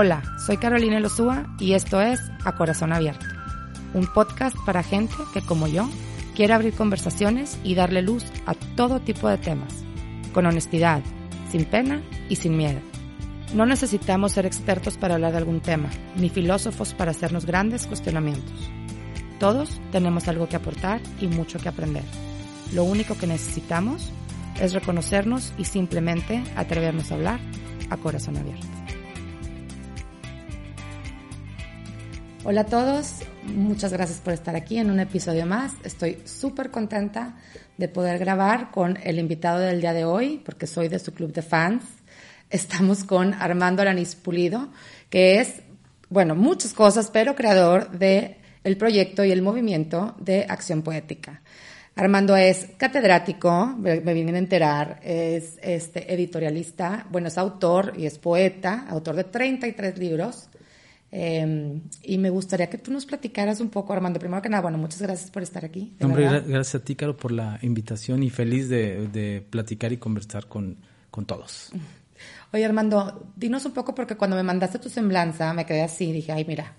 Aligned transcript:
Hola, 0.00 0.22
soy 0.46 0.58
Carolina 0.58 1.00
Lozúa 1.00 1.44
y 1.58 1.72
esto 1.72 2.00
es 2.00 2.20
A 2.44 2.52
Corazón 2.52 2.92
Abierto, 2.92 3.26
un 3.94 4.06
podcast 4.06 4.56
para 4.64 4.84
gente 4.84 5.16
que 5.34 5.42
como 5.42 5.66
yo 5.66 5.90
quiere 6.36 6.52
abrir 6.52 6.72
conversaciones 6.72 7.58
y 7.64 7.74
darle 7.74 8.02
luz 8.02 8.24
a 8.46 8.54
todo 8.54 9.00
tipo 9.00 9.28
de 9.28 9.38
temas, 9.38 9.74
con 10.32 10.46
honestidad, 10.46 11.02
sin 11.50 11.64
pena 11.64 12.00
y 12.28 12.36
sin 12.36 12.56
miedo. 12.56 12.78
No 13.54 13.66
necesitamos 13.66 14.30
ser 14.30 14.46
expertos 14.46 14.96
para 14.96 15.16
hablar 15.16 15.32
de 15.32 15.38
algún 15.38 15.58
tema, 15.58 15.90
ni 16.14 16.28
filósofos 16.28 16.94
para 16.94 17.10
hacernos 17.10 17.44
grandes 17.44 17.88
cuestionamientos. 17.88 18.70
Todos 19.40 19.80
tenemos 19.90 20.28
algo 20.28 20.48
que 20.48 20.54
aportar 20.54 21.00
y 21.20 21.26
mucho 21.26 21.58
que 21.58 21.70
aprender. 21.70 22.04
Lo 22.72 22.84
único 22.84 23.18
que 23.18 23.26
necesitamos 23.26 24.12
es 24.60 24.74
reconocernos 24.74 25.52
y 25.58 25.64
simplemente 25.64 26.44
atrevernos 26.54 27.10
a 27.10 27.16
hablar 27.16 27.40
a 27.90 27.96
corazón 27.96 28.36
abierto. 28.36 28.77
Hola 32.44 32.60
a 32.60 32.66
todos, 32.66 33.16
muchas 33.46 33.92
gracias 33.92 34.20
por 34.20 34.32
estar 34.32 34.54
aquí 34.54 34.78
en 34.78 34.92
un 34.92 35.00
episodio 35.00 35.44
más. 35.44 35.72
Estoy 35.82 36.22
súper 36.24 36.70
contenta 36.70 37.34
de 37.76 37.88
poder 37.88 38.20
grabar 38.20 38.70
con 38.70 38.96
el 39.02 39.18
invitado 39.18 39.58
del 39.58 39.80
día 39.80 39.92
de 39.92 40.04
hoy, 40.04 40.40
porque 40.44 40.68
soy 40.68 40.86
de 40.86 41.00
su 41.00 41.12
club 41.12 41.32
de 41.32 41.42
fans. 41.42 41.82
Estamos 42.48 43.02
con 43.02 43.34
Armando 43.34 43.82
Alanís 43.82 44.14
Pulido, 44.14 44.68
que 45.10 45.40
es, 45.40 45.62
bueno, 46.10 46.36
muchas 46.36 46.72
cosas, 46.72 47.10
pero 47.12 47.34
creador 47.34 47.90
de 47.90 48.36
el 48.62 48.76
proyecto 48.76 49.24
y 49.24 49.32
el 49.32 49.42
movimiento 49.42 50.14
de 50.20 50.46
Acción 50.48 50.82
Poética. 50.82 51.42
Armando 51.96 52.36
es 52.36 52.68
catedrático, 52.76 53.66
me 53.76 54.14
vienen 54.14 54.36
a 54.36 54.38
enterar, 54.38 55.00
es 55.02 55.58
este, 55.60 56.14
editorialista, 56.14 57.04
bueno, 57.10 57.26
es 57.26 57.36
autor 57.36 57.94
y 57.96 58.06
es 58.06 58.20
poeta, 58.20 58.86
autor 58.88 59.16
de 59.16 59.24
33 59.24 59.98
libros, 59.98 60.48
eh, 61.10 61.80
y 62.02 62.18
me 62.18 62.30
gustaría 62.30 62.68
que 62.68 62.76
tú 62.78 62.90
nos 62.90 63.06
platicaras 63.06 63.60
un 63.60 63.70
poco, 63.70 63.92
Armando. 63.92 64.20
Primero 64.20 64.42
que 64.42 64.48
nada, 64.48 64.62
bueno, 64.62 64.78
muchas 64.78 65.00
gracias 65.00 65.30
por 65.30 65.42
estar 65.42 65.64
aquí. 65.64 65.94
Hombre, 66.02 66.24
gracias 66.24 66.74
a 66.74 66.84
ti, 66.84 66.94
Caro, 66.96 67.16
por 67.16 67.32
la 67.32 67.58
invitación 67.62 68.22
y 68.22 68.30
feliz 68.30 68.68
de, 68.68 69.08
de 69.08 69.44
platicar 69.48 69.92
y 69.92 69.96
conversar 69.96 70.46
con, 70.46 70.76
con, 71.10 71.24
todos. 71.24 71.70
Oye, 72.52 72.64
Armando, 72.64 73.26
dinos 73.36 73.64
un 73.64 73.72
poco, 73.72 73.94
porque 73.94 74.16
cuando 74.16 74.36
me 74.36 74.42
mandaste 74.42 74.78
tu 74.78 74.88
semblanza 74.88 75.52
me 75.54 75.64
quedé 75.64 75.82
así, 75.82 76.12
dije, 76.12 76.32
ay, 76.32 76.44
mira, 76.44 76.74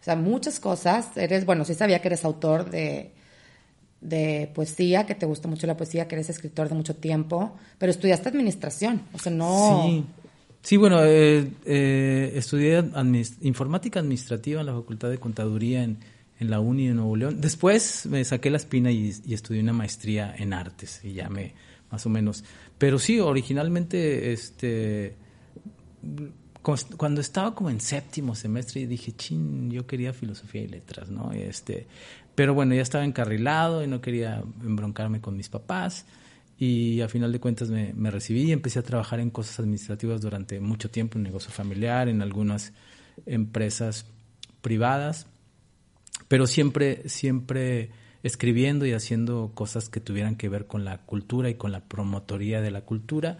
o 0.00 0.04
sea, 0.04 0.14
muchas 0.14 0.60
cosas. 0.60 1.16
Eres, 1.16 1.44
bueno, 1.44 1.64
sí 1.64 1.74
sabía 1.74 2.00
que 2.00 2.08
eres 2.08 2.24
autor 2.24 2.70
de, 2.70 3.12
de 4.00 4.48
poesía, 4.54 5.06
que 5.06 5.16
te 5.16 5.26
gusta 5.26 5.48
mucho 5.48 5.66
la 5.66 5.76
poesía, 5.76 6.06
que 6.06 6.14
eres 6.14 6.30
escritor 6.30 6.68
de 6.68 6.76
mucho 6.76 6.94
tiempo, 6.94 7.56
pero 7.78 7.90
estudiaste 7.90 8.28
administración, 8.28 9.02
o 9.12 9.18
sea, 9.18 9.32
no... 9.32 9.82
Sí. 9.86 10.04
Sí, 10.62 10.76
bueno, 10.76 11.04
eh, 11.04 11.50
eh, 11.64 12.32
estudié 12.36 12.84
informática 13.40 13.98
administrativa 13.98 14.60
en 14.60 14.66
la 14.66 14.72
Facultad 14.72 15.10
de 15.10 15.18
Contaduría 15.18 15.82
en, 15.82 15.98
en, 16.38 16.50
la 16.50 16.60
Uni 16.60 16.86
de 16.86 16.94
Nuevo 16.94 17.16
León. 17.16 17.40
Después 17.40 18.06
me 18.06 18.24
saqué 18.24 18.48
la 18.48 18.58
espina 18.58 18.92
y, 18.92 19.08
estudié 19.28 19.60
una 19.60 19.72
maestría 19.72 20.32
en 20.38 20.52
artes 20.52 21.00
y 21.02 21.14
ya 21.14 21.28
me, 21.28 21.54
más 21.90 22.06
o 22.06 22.10
menos. 22.10 22.44
Pero 22.78 23.00
sí, 23.00 23.18
originalmente, 23.18 24.32
este, 24.32 25.16
cuando 26.96 27.20
estaba 27.20 27.56
como 27.56 27.68
en 27.68 27.80
séptimo 27.80 28.36
semestre 28.36 28.86
dije, 28.86 29.12
chin, 29.16 29.68
yo 29.68 29.84
quería 29.84 30.12
filosofía 30.12 30.62
y 30.62 30.68
letras, 30.68 31.10
¿no? 31.10 31.32
Este, 31.32 31.88
pero 32.36 32.54
bueno, 32.54 32.72
ya 32.76 32.82
estaba 32.82 33.04
encarrilado 33.04 33.82
y 33.82 33.88
no 33.88 34.00
quería 34.00 34.44
embroncarme 34.62 35.20
con 35.20 35.36
mis 35.36 35.48
papás 35.48 36.06
y 36.64 37.00
a 37.00 37.08
final 37.08 37.32
de 37.32 37.40
cuentas 37.40 37.70
me, 37.70 38.10
recibí 38.12 38.42
y 38.42 38.52
empecé 38.52 38.78
a 38.78 38.84
trabajar 38.84 39.18
en 39.18 39.30
cosas 39.30 39.58
administrativas 39.58 40.20
durante 40.20 40.60
mucho 40.60 40.92
tiempo, 40.92 41.18
en 41.18 41.24
negocio 41.24 41.50
familiar, 41.50 42.08
en 42.08 42.22
algunas 42.22 42.72
empresas 43.26 44.06
privadas, 44.60 45.26
pero 46.28 46.46
siempre, 46.46 47.08
siempre 47.08 47.90
escribiendo 48.22 48.86
y 48.86 48.92
haciendo 48.92 49.50
cosas 49.54 49.88
que 49.88 49.98
tuvieran 49.98 50.36
que 50.36 50.48
ver 50.48 50.68
con 50.68 50.84
la 50.84 50.98
cultura 50.98 51.50
y 51.50 51.54
con 51.54 51.72
la 51.72 51.80
promotoría 51.80 52.60
de 52.60 52.70
la 52.70 52.82
cultura. 52.82 53.38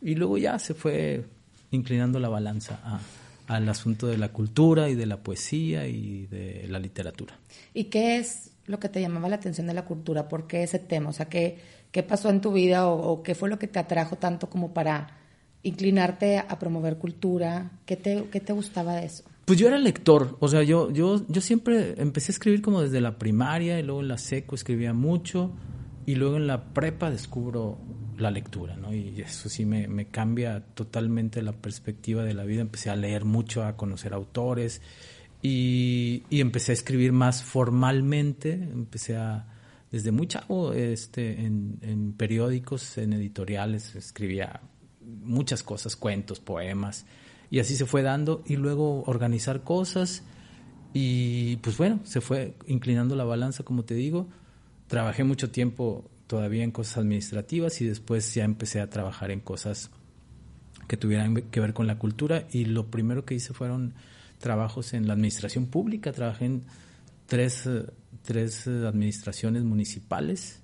Y 0.00 0.14
luego 0.14 0.38
ya 0.38 0.56
se 0.60 0.74
fue 0.74 1.24
inclinando 1.72 2.20
la 2.20 2.28
balanza 2.28 2.78
a, 2.84 3.00
al 3.48 3.68
asunto 3.68 4.06
de 4.06 4.16
la 4.16 4.28
cultura 4.28 4.88
y 4.88 4.94
de 4.94 5.06
la 5.06 5.24
poesía 5.24 5.88
y 5.88 6.26
de 6.26 6.68
la 6.68 6.78
literatura. 6.78 7.36
¿Y 7.74 7.86
qué 7.86 8.18
es 8.18 8.52
lo 8.66 8.78
que 8.78 8.88
te 8.88 9.00
llamaba 9.00 9.28
la 9.28 9.34
atención 9.34 9.66
de 9.66 9.74
la 9.74 9.84
cultura? 9.84 10.28
¿Por 10.28 10.46
qué 10.46 10.62
ese 10.62 10.78
tema? 10.78 11.10
O 11.10 11.12
sea, 11.12 11.28
¿qué, 11.28 11.79
qué 11.92 12.02
pasó 12.02 12.30
en 12.30 12.40
tu 12.40 12.52
vida 12.52 12.88
o, 12.88 13.22
qué 13.22 13.34
fue 13.34 13.48
lo 13.48 13.58
que 13.58 13.66
te 13.66 13.78
atrajo 13.78 14.16
tanto 14.16 14.48
como 14.48 14.72
para 14.72 15.18
inclinarte 15.62 16.38
a 16.38 16.58
promover 16.58 16.98
cultura? 16.98 17.72
¿Qué 17.86 17.96
te, 17.96 18.24
qué 18.30 18.40
te 18.40 18.52
gustaba 18.52 18.96
de 18.96 19.06
eso? 19.06 19.24
Pues 19.44 19.58
yo 19.58 19.66
era 19.66 19.78
lector, 19.78 20.36
o 20.38 20.48
sea, 20.48 20.62
yo, 20.62 20.90
yo, 20.92 21.26
yo 21.28 21.40
siempre 21.40 21.94
empecé 22.00 22.30
a 22.30 22.34
escribir 22.34 22.62
como 22.62 22.82
desde 22.82 23.00
la 23.00 23.18
primaria 23.18 23.80
y 23.80 23.82
luego 23.82 24.00
en 24.00 24.08
la 24.08 24.18
seco 24.18 24.54
escribía 24.54 24.92
mucho 24.92 25.52
y 26.06 26.14
luego 26.14 26.36
en 26.36 26.46
la 26.46 26.72
prepa 26.72 27.10
descubro 27.10 27.78
la 28.16 28.30
lectura, 28.30 28.76
¿no? 28.76 28.94
Y 28.94 29.20
eso 29.20 29.48
sí 29.48 29.64
me, 29.64 29.88
me 29.88 30.06
cambia 30.06 30.62
totalmente 30.74 31.42
la 31.42 31.52
perspectiva 31.52 32.22
de 32.22 32.34
la 32.34 32.44
vida. 32.44 32.60
Empecé 32.60 32.90
a 32.90 32.96
leer 32.96 33.24
mucho, 33.24 33.64
a 33.64 33.76
conocer 33.76 34.12
autores 34.12 34.82
y, 35.42 36.22
y 36.30 36.40
empecé 36.40 36.72
a 36.72 36.74
escribir 36.74 37.12
más 37.12 37.42
formalmente, 37.42 38.52
empecé 38.52 39.16
a, 39.16 39.46
desde 39.90 40.12
muy 40.12 40.26
chavo, 40.26 40.72
este, 40.72 41.44
en, 41.44 41.78
en, 41.82 42.12
periódicos, 42.12 42.96
en 42.98 43.12
editoriales, 43.12 43.94
escribía 43.96 44.60
muchas 45.00 45.62
cosas, 45.62 45.96
cuentos, 45.96 46.38
poemas, 46.40 47.06
y 47.50 47.58
así 47.58 47.74
se 47.74 47.86
fue 47.86 48.02
dando, 48.02 48.42
y 48.46 48.56
luego 48.56 49.02
organizar 49.04 49.64
cosas, 49.64 50.22
y 50.92 51.56
pues 51.56 51.76
bueno, 51.76 52.00
se 52.04 52.20
fue 52.20 52.54
inclinando 52.66 53.16
la 53.16 53.24
balanza, 53.24 53.64
como 53.64 53.84
te 53.84 53.94
digo. 53.94 54.28
Trabajé 54.86 55.24
mucho 55.24 55.50
tiempo 55.50 56.10
todavía 56.26 56.64
en 56.64 56.72
cosas 56.72 56.98
administrativas 56.98 57.80
y 57.80 57.86
después 57.86 58.34
ya 58.34 58.44
empecé 58.44 58.80
a 58.80 58.90
trabajar 58.90 59.30
en 59.30 59.40
cosas 59.40 59.90
que 60.88 60.96
tuvieran 60.96 61.34
que 61.34 61.60
ver 61.60 61.72
con 61.74 61.86
la 61.86 61.98
cultura, 61.98 62.46
y 62.52 62.64
lo 62.64 62.90
primero 62.90 63.24
que 63.24 63.34
hice 63.34 63.52
fueron 63.52 63.94
trabajos 64.38 64.94
en 64.94 65.06
la 65.06 65.14
administración 65.14 65.66
pública, 65.66 66.12
trabajé 66.12 66.46
en 66.46 66.62
tres 67.26 67.68
tres 68.22 68.66
administraciones 68.66 69.62
municipales 69.64 70.60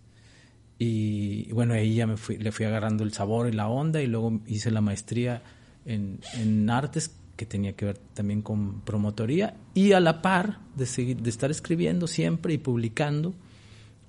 y 0.78 1.50
bueno, 1.52 1.74
ahí 1.74 1.94
ya 1.94 2.06
me 2.06 2.16
fui, 2.16 2.36
le 2.36 2.52
fui 2.52 2.66
agarrando 2.66 3.02
el 3.02 3.12
sabor 3.12 3.48
y 3.48 3.52
la 3.52 3.68
onda 3.68 4.02
y 4.02 4.06
luego 4.06 4.40
hice 4.46 4.70
la 4.70 4.80
maestría 4.80 5.42
en, 5.86 6.20
en 6.34 6.68
artes 6.68 7.12
que 7.36 7.46
tenía 7.46 7.74
que 7.74 7.86
ver 7.86 7.98
también 8.14 8.42
con 8.42 8.80
promotoría 8.80 9.54
y 9.74 9.92
a 9.92 10.00
la 10.00 10.20
par 10.22 10.58
de 10.74 10.86
seguir, 10.86 11.18
de 11.18 11.30
estar 11.30 11.50
escribiendo 11.50 12.06
siempre 12.06 12.54
y 12.54 12.58
publicando, 12.58 13.34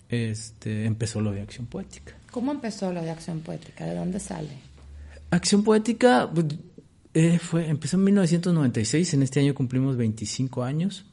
este, 0.09 0.85
empezó 0.85 1.21
lo 1.21 1.31
de 1.31 1.41
acción 1.41 1.67
poética. 1.67 2.15
¿Cómo 2.31 2.51
empezó 2.51 2.91
lo 2.91 3.01
de 3.01 3.11
acción 3.11 3.39
poética? 3.41 3.85
¿De 3.85 3.95
dónde 3.95 4.19
sale? 4.19 4.57
Acción 5.29 5.63
poética 5.63 6.29
pues, 6.33 6.47
eh, 7.13 7.39
fue, 7.39 7.67
empezó 7.67 7.97
en 7.97 8.05
1996, 8.05 9.13
en 9.13 9.23
este 9.23 9.39
año 9.39 9.53
cumplimos 9.53 9.97
25 9.97 10.63
años 10.63 11.05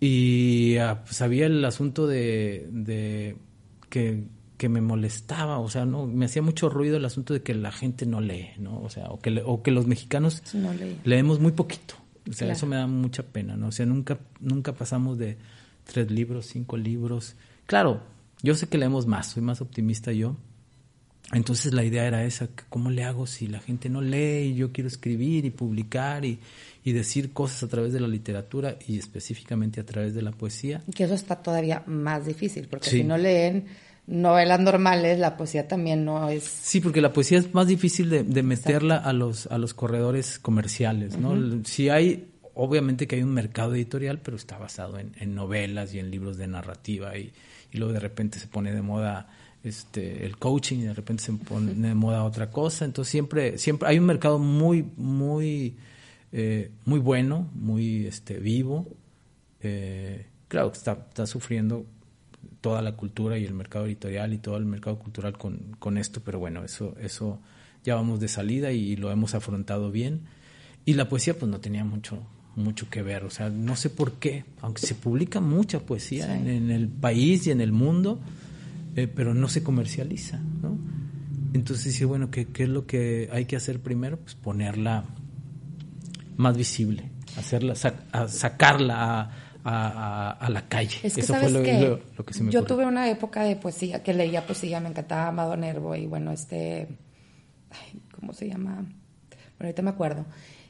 y 0.00 0.78
ah, 0.78 1.02
pues 1.04 1.20
había 1.20 1.46
el 1.46 1.62
asunto 1.64 2.06
de, 2.06 2.66
de 2.72 3.36
que, 3.90 4.24
que, 4.56 4.68
me 4.70 4.80
molestaba, 4.80 5.58
o 5.58 5.68
sea, 5.68 5.84
no 5.84 6.06
me 6.06 6.24
hacía 6.24 6.40
mucho 6.40 6.70
ruido 6.70 6.96
el 6.96 7.04
asunto 7.04 7.34
de 7.34 7.42
que 7.42 7.54
la 7.54 7.70
gente 7.70 8.06
no 8.06 8.22
lee, 8.22 8.48
¿no? 8.58 8.80
O 8.80 8.88
sea, 8.88 9.08
o 9.08 9.20
que, 9.20 9.42
o 9.44 9.62
que 9.62 9.70
los 9.70 9.86
mexicanos 9.86 10.42
no 10.54 10.70
leemos 11.04 11.38
muy 11.38 11.52
poquito. 11.52 11.96
O 12.28 12.32
sea, 12.32 12.46
claro. 12.46 12.52
eso 12.52 12.66
me 12.66 12.76
da 12.76 12.86
mucha 12.86 13.24
pena, 13.24 13.56
¿no? 13.56 13.68
O 13.68 13.72
sea, 13.72 13.84
nunca, 13.84 14.18
nunca 14.40 14.72
pasamos 14.72 15.18
de 15.18 15.36
tres 15.84 16.10
libros, 16.10 16.46
cinco 16.46 16.78
libros. 16.78 17.36
Claro, 17.66 18.00
yo 18.42 18.54
sé 18.54 18.68
que 18.68 18.78
leemos 18.78 19.06
más, 19.06 19.28
soy 19.32 19.42
más 19.42 19.60
optimista 19.60 20.12
yo, 20.12 20.36
Entonces 21.32 21.72
la 21.72 21.84
idea 21.84 22.06
era 22.06 22.24
esa, 22.24 22.48
¿cómo 22.68 22.90
le 22.90 23.04
hago 23.04 23.26
si 23.26 23.46
la 23.46 23.60
gente 23.60 23.88
no 23.88 24.00
lee 24.00 24.50
y 24.50 24.54
yo 24.56 24.72
quiero 24.72 24.88
escribir 24.88 25.44
y 25.44 25.50
publicar 25.50 26.24
y, 26.24 26.40
y 26.82 26.92
decir 26.92 27.32
cosas 27.32 27.62
a 27.62 27.68
través 27.68 27.92
de 27.92 28.00
la 28.00 28.08
literatura 28.08 28.76
y 28.88 28.98
específicamente 28.98 29.80
a 29.80 29.86
través 29.86 30.14
de 30.14 30.22
la 30.22 30.32
poesía? 30.32 30.82
Que 30.94 31.04
eso 31.04 31.14
está 31.14 31.36
todavía 31.36 31.84
más 31.86 32.26
difícil, 32.26 32.66
porque 32.68 32.90
si 32.90 33.04
no 33.04 33.16
leen 33.16 33.66
novelas 34.08 34.58
normales, 34.58 35.20
la 35.20 35.36
poesía 35.36 35.68
también 35.68 36.04
no 36.04 36.28
es... 36.30 36.42
Sí, 36.42 36.80
porque 36.80 37.00
la 37.00 37.12
poesía 37.12 37.38
es 37.38 37.54
más 37.54 37.68
difícil 37.68 38.10
de, 38.10 38.24
de 38.24 38.42
meterla 38.42 38.96
a 38.96 39.12
los, 39.12 39.46
a 39.46 39.58
los 39.58 39.72
corredores 39.72 40.40
comerciales, 40.40 41.16
¿no? 41.16 41.64
Si 41.64 41.90
hay, 41.90 42.26
obviamente 42.54 43.06
que 43.06 43.16
hay 43.16 43.22
un 43.22 43.34
mercado 43.34 43.76
editorial, 43.76 44.18
pero 44.18 44.36
está 44.36 44.58
basado 44.58 44.98
en, 44.98 45.12
en 45.20 45.36
novelas 45.36 45.94
y 45.94 46.00
en 46.00 46.10
libros 46.10 46.38
de 46.38 46.48
narrativa 46.48 47.16
y, 47.16 47.32
y 47.70 47.78
luego 47.78 47.92
de 47.92 48.00
repente 48.00 48.40
se 48.40 48.48
pone 48.48 48.72
de 48.74 48.82
moda 48.82 49.28
este, 49.62 50.24
el 50.24 50.36
coaching 50.38 50.78
y 50.78 50.82
de 50.82 50.94
repente 50.94 51.22
se 51.22 51.32
pone 51.32 51.74
de 51.74 51.94
moda 51.94 52.24
otra 52.24 52.50
cosa. 52.50 52.84
Entonces 52.84 53.10
siempre, 53.10 53.58
siempre 53.58 53.88
hay 53.88 53.98
un 53.98 54.06
mercado 54.06 54.38
muy, 54.38 54.84
muy, 54.96 55.76
eh, 56.32 56.70
muy 56.84 57.00
bueno, 57.00 57.48
muy 57.54 58.06
este, 58.06 58.38
vivo. 58.38 58.86
Eh, 59.62 60.26
claro 60.48 60.72
que 60.72 60.78
está, 60.78 60.92
está 61.08 61.26
sufriendo 61.26 61.84
toda 62.60 62.82
la 62.82 62.96
cultura 62.96 63.38
y 63.38 63.44
el 63.44 63.54
mercado 63.54 63.86
editorial 63.86 64.32
y 64.32 64.38
todo 64.38 64.56
el 64.56 64.64
mercado 64.64 64.98
cultural 64.98 65.36
con, 65.36 65.76
con 65.78 65.98
esto, 65.98 66.20
pero 66.24 66.38
bueno, 66.38 66.64
eso, 66.64 66.94
eso 67.00 67.38
ya 67.84 67.94
vamos 67.94 68.20
de 68.20 68.28
salida 68.28 68.72
y 68.72 68.96
lo 68.96 69.10
hemos 69.10 69.34
afrontado 69.34 69.90
bien. 69.90 70.22
Y 70.84 70.94
la 70.94 71.08
poesía 71.08 71.38
pues 71.38 71.50
no 71.50 71.60
tenía 71.60 71.84
mucho, 71.84 72.18
mucho 72.56 72.88
que 72.90 73.02
ver, 73.02 73.24
o 73.24 73.30
sea, 73.30 73.50
no 73.50 73.76
sé 73.76 73.90
por 73.90 74.14
qué, 74.14 74.44
aunque 74.60 74.86
se 74.86 74.94
publica 74.94 75.40
mucha 75.40 75.80
poesía 75.80 76.36
en, 76.36 76.48
en, 76.48 76.70
el 76.70 76.88
país 76.88 77.46
y 77.46 77.50
en 77.50 77.60
el 77.60 77.72
mundo, 77.72 78.18
eh, 78.96 79.06
pero 79.06 79.34
no 79.34 79.48
se 79.48 79.62
comercializa, 79.62 80.38
¿no? 80.62 80.78
Entonces 81.52 81.94
sí, 81.94 82.04
bueno, 82.04 82.30
¿qué, 82.30 82.46
¿qué, 82.46 82.64
es 82.64 82.68
lo 82.68 82.86
que 82.86 83.28
hay 83.32 83.44
que 83.44 83.56
hacer 83.56 83.80
primero? 83.80 84.18
Pues 84.18 84.34
ponerla 84.34 85.04
más 86.36 86.56
visible, 86.56 87.10
hacerla, 87.36 87.74
sac, 87.74 87.96
a 88.12 88.28
sacarla 88.28 89.20
a, 89.20 89.30
a, 89.64 90.30
a, 90.30 90.50
la 90.50 90.68
calle. 90.68 90.98
Es 91.02 91.14
que, 91.14 91.20
Eso 91.20 91.34
fue 91.34 91.50
lo, 91.50 91.62
que, 91.62 91.80
lo, 91.80 92.00
lo, 92.16 92.24
que 92.24 92.34
se 92.34 92.42
me 92.42 92.52
Yo 92.52 92.60
ocurrió. 92.60 92.76
tuve 92.76 92.86
una 92.86 93.10
época 93.10 93.42
de 93.42 93.56
poesía, 93.56 94.02
que 94.02 94.14
leía 94.14 94.46
poesía, 94.46 94.80
me 94.80 94.88
encantaba 94.88 95.28
Amado 95.28 95.56
Nervo 95.56 95.94
y 95.96 96.06
bueno, 96.06 96.30
este, 96.30 96.88
ay, 97.70 98.00
¿cómo 98.18 98.32
se 98.32 98.48
llama? 98.48 98.76
Bueno, 98.76 98.88
ahorita 99.60 99.82
me 99.82 99.90
acuerdo. 99.90 100.24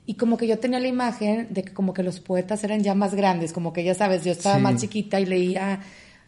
Y 0.06 0.14
como 0.14 0.36
que 0.36 0.48
yo 0.48 0.58
tenía 0.58 0.80
la 0.80 0.88
imagen 0.88 1.48
de 1.50 1.62
que 1.62 1.72
como 1.72 1.92
que 1.92 2.02
los 2.02 2.20
poetas 2.20 2.64
eran 2.64 2.82
ya 2.82 2.94
más 2.94 3.14
grandes, 3.14 3.52
como 3.52 3.72
que 3.72 3.84
ya 3.84 3.94
sabes, 3.94 4.24
yo 4.24 4.32
estaba 4.32 4.56
sí. 4.56 4.62
más 4.62 4.80
chiquita 4.80 5.20
y 5.20 5.26
leía 5.26 5.80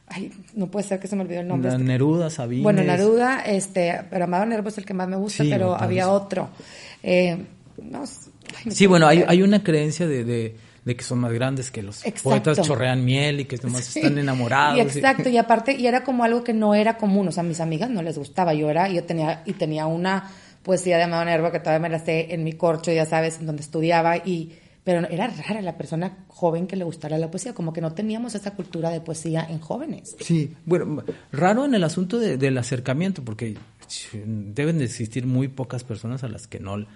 Ay, 0.08 0.32
no 0.54 0.66
puede 0.66 0.86
ser 0.86 1.00
que 1.00 1.08
se 1.08 1.16
me 1.16 1.22
olvidó 1.22 1.40
el 1.40 1.48
nombre. 1.48 1.70
La 1.70 1.78
Neruda, 1.78 2.28
Sabines. 2.28 2.62
Bueno, 2.62 2.82
Neruda, 2.82 3.40
este, 3.40 4.00
pero 4.10 4.24
Amado 4.24 4.44
Nervo 4.46 4.68
es 4.68 4.78
el 4.78 4.84
que 4.84 4.94
más 4.94 5.08
me 5.08 5.16
gusta, 5.16 5.44
sí, 5.44 5.50
pero 5.50 5.74
había 5.74 6.10
otro. 6.10 6.50
Eh, 7.02 7.36
no, 7.82 8.00
ay, 8.02 8.70
sí, 8.70 8.86
bueno, 8.86 9.06
hay, 9.06 9.24
hay, 9.26 9.42
una 9.42 9.64
creencia 9.64 10.06
de, 10.06 10.24
de, 10.24 10.56
de, 10.84 10.96
que 10.96 11.02
son 11.02 11.18
más 11.18 11.32
grandes, 11.32 11.70
que 11.70 11.82
los 11.82 12.04
exacto. 12.04 12.22
poetas 12.28 12.60
chorrean 12.60 13.04
miel 13.04 13.40
y 13.40 13.44
que 13.46 13.56
nomás 13.56 13.84
sí. 13.84 14.00
están 14.00 14.18
enamorados. 14.18 14.76
Y 14.76 14.80
exacto, 14.80 15.28
y... 15.30 15.32
y 15.32 15.38
aparte, 15.38 15.74
y 15.74 15.86
era 15.86 16.04
como 16.04 16.24
algo 16.24 16.44
que 16.44 16.52
no 16.52 16.74
era 16.74 16.98
común, 16.98 17.28
o 17.28 17.32
sea, 17.32 17.42
a 17.42 17.46
mis 17.46 17.60
amigas 17.60 17.88
no 17.88 18.02
les 18.02 18.18
gustaba, 18.18 18.52
yo 18.52 18.68
era, 18.68 18.88
yo 18.88 19.04
tenía, 19.04 19.42
y 19.46 19.54
tenía 19.54 19.86
una 19.86 20.30
poesía 20.62 20.96
de 20.96 21.04
Amado 21.04 21.24
Nervo 21.24 21.50
que 21.50 21.58
todavía 21.58 21.80
me 21.80 21.88
la 21.88 21.98
sé 21.98 22.34
en 22.34 22.44
mi 22.44 22.52
corcho, 22.52 22.92
ya 22.92 23.06
sabes, 23.06 23.38
en 23.40 23.46
donde 23.46 23.62
estudiaba, 23.62 24.18
y 24.18 24.58
pero 24.84 25.06
era 25.08 25.28
rara 25.28 25.62
la 25.62 25.76
persona 25.76 26.24
joven 26.28 26.66
que 26.66 26.76
le 26.76 26.84
gustara 26.84 27.18
la 27.18 27.30
poesía, 27.30 27.54
como 27.54 27.72
que 27.72 27.80
no 27.80 27.92
teníamos 27.92 28.34
esa 28.34 28.54
cultura 28.54 28.90
de 28.90 29.00
poesía 29.00 29.46
en 29.48 29.60
jóvenes. 29.60 30.16
Sí, 30.20 30.54
bueno, 30.64 31.04
raro 31.30 31.64
en 31.64 31.74
el 31.74 31.84
asunto 31.84 32.18
de, 32.18 32.36
del 32.36 32.58
acercamiento, 32.58 33.24
porque 33.24 33.56
deben 34.24 34.78
de 34.78 34.84
existir 34.84 35.26
muy 35.26 35.48
pocas 35.48 35.84
personas 35.84 36.24
a 36.24 36.28
las 36.28 36.46
que 36.46 36.58
no 36.58 36.86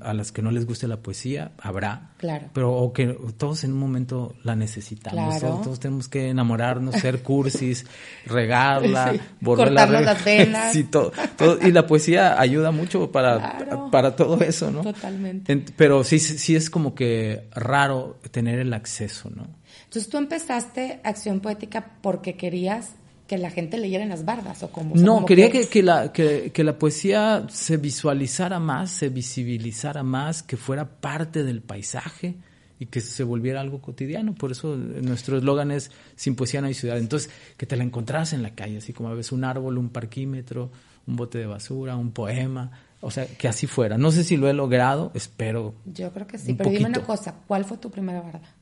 a 0.00 0.14
las 0.14 0.32
que 0.32 0.40
no 0.40 0.50
les 0.50 0.64
guste 0.64 0.88
la 0.88 0.96
poesía, 0.96 1.52
habrá. 1.58 2.12
Claro. 2.16 2.46
Pero 2.54 2.72
o 2.72 2.92
que 2.94 3.08
todos 3.36 3.62
en 3.64 3.72
un 3.72 3.78
momento 3.78 4.34
la 4.42 4.56
necesitamos. 4.56 5.38
Claro. 5.38 5.48
Todos, 5.48 5.64
todos, 5.64 5.80
tenemos 5.80 6.08
que 6.08 6.30
enamorarnos, 6.30 6.94
ser 6.94 7.22
cursis, 7.22 7.84
regarla, 8.26 9.12
sí. 9.12 9.20
cortarnos 9.44 10.02
las 10.02 10.24
venas. 10.24 10.72
sí, 10.72 10.84
todo, 10.84 11.12
todo, 11.36 11.58
y 11.66 11.72
la 11.72 11.86
poesía 11.86 12.40
ayuda 12.40 12.70
mucho 12.70 13.12
para, 13.12 13.58
claro. 13.58 13.90
para 13.90 14.16
todo 14.16 14.40
eso, 14.40 14.70
¿no? 14.70 14.82
Totalmente. 14.82 15.52
En, 15.52 15.64
pero 15.76 16.04
sí, 16.04 16.18
sí 16.18 16.56
es 16.56 16.70
como 16.70 16.94
que 16.94 17.48
raro 17.54 18.18
tener 18.30 18.58
el 18.58 18.72
acceso, 18.72 19.30
¿no? 19.30 19.46
Entonces 19.84 20.08
tú 20.08 20.16
empezaste 20.16 21.00
acción 21.04 21.40
poética 21.40 21.92
porque 22.00 22.34
querías 22.36 22.94
que 23.26 23.38
la 23.38 23.50
gente 23.50 23.78
leyera 23.78 24.04
en 24.04 24.10
las 24.10 24.24
bardas 24.24 24.62
o 24.62 24.70
como 24.70 24.94
no 24.94 25.14
como 25.14 25.26
quería 25.26 25.50
que, 25.50 25.66
que, 25.66 25.82
la 25.82 26.12
que, 26.12 26.52
que, 26.52 26.64
la 26.64 26.78
poesía 26.78 27.46
se 27.48 27.76
visualizara 27.76 28.60
más 28.60 28.90
se 28.90 29.08
visibilizara 29.08 30.02
más 30.02 30.42
que 30.42 30.56
fuera 30.56 31.00
parte 31.00 31.42
del 31.42 31.60
paisaje 31.60 32.36
y 32.78 32.86
que 32.86 33.00
se 33.00 33.24
volviera 33.24 33.60
algo 33.60 33.80
cotidiano. 33.80 34.34
Por 34.34 34.52
eso 34.52 34.76
nuestro 34.76 35.38
eslogan 35.38 35.70
es 35.70 35.90
sin 36.14 36.34
poesía 36.34 36.60
no 36.60 36.66
hay 36.66 36.74
ciudad 36.74 36.98
entonces 36.98 37.30
que 37.56 37.66
te 37.66 37.76
la 37.76 37.84
encontraras 37.84 38.32
en 38.32 38.42
la 38.42 38.54
calle 38.54 38.78
así 38.78 38.92
como 38.92 39.14
ves 39.14 39.32
un 39.32 39.44
árbol 39.44 39.78
un 39.78 39.88
parquímetro 39.88 40.70
un 41.06 41.16
bote 41.16 41.38
de 41.38 41.46
basura 41.46 41.96
un 41.96 42.12
poema 42.12 42.70
o 43.00 43.10
sea 43.10 43.26
que 43.26 43.48
así 43.48 43.66
fuera. 43.66 43.98
No 43.98 44.10
sé 44.10 44.24
si 44.24 44.36
lo 44.36 44.48
he 44.48 44.52
logrado 44.52 45.10
espero 45.14 45.74
yo 45.86 46.12
creo 46.12 46.26
que 46.26 46.38
sí 46.38 46.54
pero 46.54 46.70
poquito. 46.70 46.86
dime 46.86 46.98
una 46.98 47.06
cosa 47.06 47.34
cuál 47.46 47.64
fue 47.64 47.78
tu 47.78 47.90
primera 47.90 48.20
barda 48.20 48.54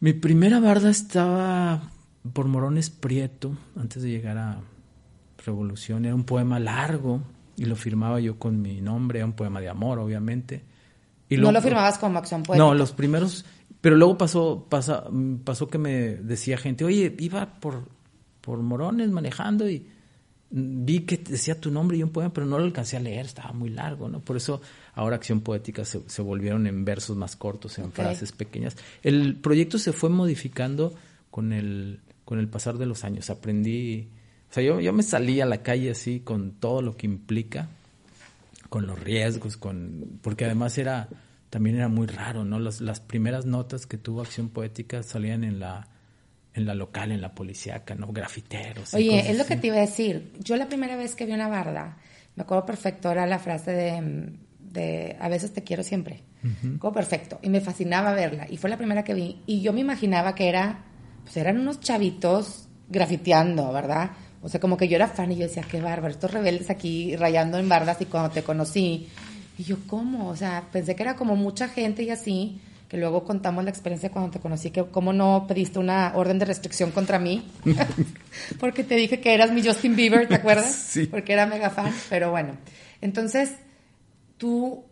mi 0.00 0.12
primera 0.12 0.60
barda 0.60 0.90
estaba 0.90 1.90
por 2.32 2.46
Morones 2.46 2.90
Prieto, 2.90 3.56
antes 3.76 4.02
de 4.02 4.10
llegar 4.10 4.38
a 4.38 4.60
Revolución. 5.44 6.04
Era 6.04 6.14
un 6.14 6.24
poema 6.24 6.58
largo 6.58 7.22
y 7.56 7.64
lo 7.64 7.76
firmaba 7.76 8.20
yo 8.20 8.38
con 8.38 8.60
mi 8.60 8.80
nombre, 8.80 9.18
era 9.18 9.26
un 9.26 9.32
poema 9.32 9.60
de 9.60 9.68
amor, 9.68 9.98
obviamente. 9.98 10.62
Y 11.28 11.36
¿No 11.36 11.52
lo 11.52 11.60
firmabas 11.60 11.98
como 11.98 12.18
acción 12.18 12.42
poética? 12.42 12.64
No, 12.64 12.74
los 12.74 12.92
primeros... 12.92 13.44
Pero 13.80 13.96
luego 13.96 14.18
pasó, 14.18 14.66
pasa, 14.68 15.04
pasó 15.44 15.68
que 15.68 15.78
me 15.78 16.16
decía 16.16 16.58
gente, 16.58 16.84
oye, 16.84 17.14
iba 17.20 17.60
por, 17.60 17.88
por 18.40 18.58
Morones 18.58 19.10
manejando 19.10 19.68
y 19.70 19.86
vi 20.50 21.00
que 21.00 21.18
decía 21.18 21.60
tu 21.60 21.70
nombre 21.70 21.96
y 21.96 22.02
un 22.02 22.10
poema, 22.10 22.32
pero 22.32 22.46
no 22.46 22.58
lo 22.58 22.64
alcancé 22.64 22.96
a 22.96 23.00
leer, 23.00 23.26
estaba 23.26 23.52
muy 23.52 23.70
largo, 23.70 24.08
¿no? 24.08 24.20
Por 24.20 24.36
eso 24.36 24.60
ahora 24.94 25.16
Acción 25.16 25.42
Poética 25.42 25.84
se, 25.84 26.00
se 26.08 26.22
volvieron 26.22 26.66
en 26.66 26.84
versos 26.84 27.16
más 27.16 27.36
cortos, 27.36 27.78
en 27.78 27.86
okay. 27.86 28.04
frases 28.04 28.32
pequeñas. 28.32 28.76
El 29.02 29.36
proyecto 29.36 29.78
se 29.78 29.92
fue 29.92 30.10
modificando 30.10 30.94
con 31.30 31.52
el 31.52 32.00
con 32.28 32.38
el 32.38 32.46
pasar 32.46 32.76
de 32.76 32.84
los 32.84 33.04
años. 33.04 33.30
Aprendí, 33.30 34.10
o 34.50 34.52
sea, 34.52 34.62
yo, 34.62 34.80
yo 34.80 34.92
me 34.92 35.02
salí 35.02 35.40
a 35.40 35.46
la 35.46 35.62
calle 35.62 35.92
así 35.92 36.20
con 36.20 36.52
todo 36.60 36.82
lo 36.82 36.94
que 36.94 37.06
implica, 37.06 37.70
con 38.68 38.86
los 38.86 39.00
riesgos, 39.00 39.56
con 39.56 40.18
porque 40.20 40.44
además 40.44 40.76
era 40.76 41.08
también 41.48 41.76
era 41.76 41.88
muy 41.88 42.06
raro, 42.06 42.44
¿no? 42.44 42.58
Las, 42.58 42.82
las 42.82 43.00
primeras 43.00 43.46
notas 43.46 43.86
que 43.86 43.96
tuvo 43.96 44.20
Acción 44.20 44.50
Poética 44.50 45.02
salían 45.02 45.42
en 45.42 45.58
la 45.58 45.88
en 46.52 46.66
la 46.66 46.74
local, 46.74 47.12
en 47.12 47.22
la 47.22 47.34
policíaca, 47.34 47.94
¿no? 47.94 48.08
Grafiteros. 48.08 48.92
Oye, 48.92 49.20
es 49.30 49.34
lo 49.34 49.44
así. 49.44 49.54
que 49.54 49.60
te 49.60 49.66
iba 49.68 49.76
a 49.76 49.80
decir. 49.80 50.34
Yo 50.38 50.56
la 50.56 50.68
primera 50.68 50.96
vez 50.96 51.14
que 51.14 51.24
vi 51.24 51.32
una 51.32 51.48
barda, 51.48 51.96
me 52.36 52.42
acuerdo 52.42 52.66
perfecto, 52.66 53.10
era 53.10 53.26
la 53.26 53.38
frase 53.38 53.70
de, 53.70 54.32
de 54.58 55.16
a 55.18 55.30
veces 55.30 55.54
te 55.54 55.64
quiero 55.64 55.82
siempre. 55.82 56.24
Uh 56.44 56.78
-huh. 56.78 56.92
perfecto. 56.92 57.38
Y 57.40 57.48
me 57.48 57.62
fascinaba 57.62 58.12
verla. 58.12 58.46
Y 58.50 58.58
fue 58.58 58.68
la 58.68 58.76
primera 58.76 59.02
que 59.02 59.14
vi. 59.14 59.40
Y 59.46 59.62
yo 59.62 59.72
me 59.72 59.80
imaginaba 59.80 60.34
que 60.34 60.50
era 60.50 60.87
pues 61.28 61.36
eran 61.36 61.58
unos 61.58 61.80
chavitos 61.80 62.68
grafiteando, 62.88 63.70
¿verdad? 63.70 64.12
O 64.40 64.48
sea, 64.48 64.60
como 64.60 64.78
que 64.78 64.88
yo 64.88 64.96
era 64.96 65.08
fan 65.08 65.30
y 65.30 65.36
yo 65.36 65.42
decía, 65.42 65.62
qué 65.70 65.78
bárbaro, 65.78 66.14
estos 66.14 66.30
rebeldes 66.30 66.70
aquí 66.70 67.14
rayando 67.16 67.58
en 67.58 67.68
bardas 67.68 68.00
y 68.00 68.06
cuando 68.06 68.30
te 68.30 68.42
conocí, 68.42 69.08
y 69.58 69.62
yo, 69.62 69.76
¿cómo? 69.86 70.30
O 70.30 70.36
sea, 70.36 70.64
pensé 70.72 70.96
que 70.96 71.02
era 71.02 71.16
como 71.16 71.36
mucha 71.36 71.68
gente 71.68 72.02
y 72.02 72.08
así, 72.08 72.62
que 72.88 72.96
luego 72.96 73.24
contamos 73.24 73.62
la 73.62 73.68
experiencia 73.68 74.10
cuando 74.10 74.30
te 74.30 74.40
conocí, 74.40 74.70
que 74.70 74.86
cómo 74.86 75.12
no 75.12 75.44
pediste 75.46 75.78
una 75.78 76.12
orden 76.14 76.38
de 76.38 76.46
restricción 76.46 76.92
contra 76.92 77.18
mí, 77.18 77.46
porque 78.58 78.82
te 78.82 78.94
dije 78.94 79.20
que 79.20 79.34
eras 79.34 79.52
mi 79.52 79.62
Justin 79.62 79.96
Bieber, 79.96 80.28
¿te 80.28 80.36
acuerdas? 80.36 80.74
Sí. 80.88 81.04
Porque 81.08 81.34
era 81.34 81.44
mega 81.44 81.68
fan, 81.68 81.92
pero 82.08 82.30
bueno. 82.30 82.56
Entonces, 83.02 83.52
tú 84.38 84.87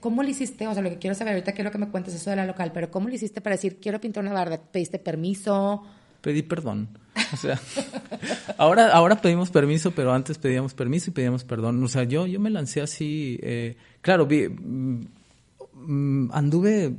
¿Cómo 0.00 0.22
le 0.22 0.30
hiciste? 0.30 0.66
O 0.66 0.74
sea, 0.74 0.82
lo 0.82 0.90
que 0.90 0.98
quiero 0.98 1.14
saber, 1.14 1.34
ahorita 1.34 1.52
quiero 1.52 1.70
que 1.70 1.78
me 1.78 1.88
cuentes 1.88 2.14
eso 2.14 2.30
de 2.30 2.36
la 2.36 2.46
local, 2.46 2.72
pero 2.74 2.90
¿cómo 2.90 3.08
le 3.08 3.14
hiciste 3.14 3.40
para 3.40 3.54
decir, 3.54 3.78
quiero 3.80 4.00
pintar 4.00 4.24
una 4.24 4.32
barda? 4.32 4.60
¿Pediste 4.60 4.98
permiso? 4.98 5.84
Pedí 6.20 6.42
perdón. 6.42 6.88
O 7.32 7.36
sea, 7.36 7.60
ahora, 8.58 8.90
ahora 8.90 9.20
pedimos 9.20 9.50
permiso, 9.50 9.92
pero 9.92 10.12
antes 10.12 10.36
pedíamos 10.38 10.74
permiso 10.74 11.10
y 11.10 11.12
pedíamos 11.12 11.44
perdón. 11.44 11.82
O 11.82 11.88
sea, 11.88 12.02
yo, 12.02 12.26
yo 12.26 12.40
me 12.40 12.50
lancé 12.50 12.80
así, 12.80 13.38
eh, 13.42 13.76
claro, 14.00 14.26
vi, 14.26 14.48
mm, 14.48 16.30
anduve 16.32 16.92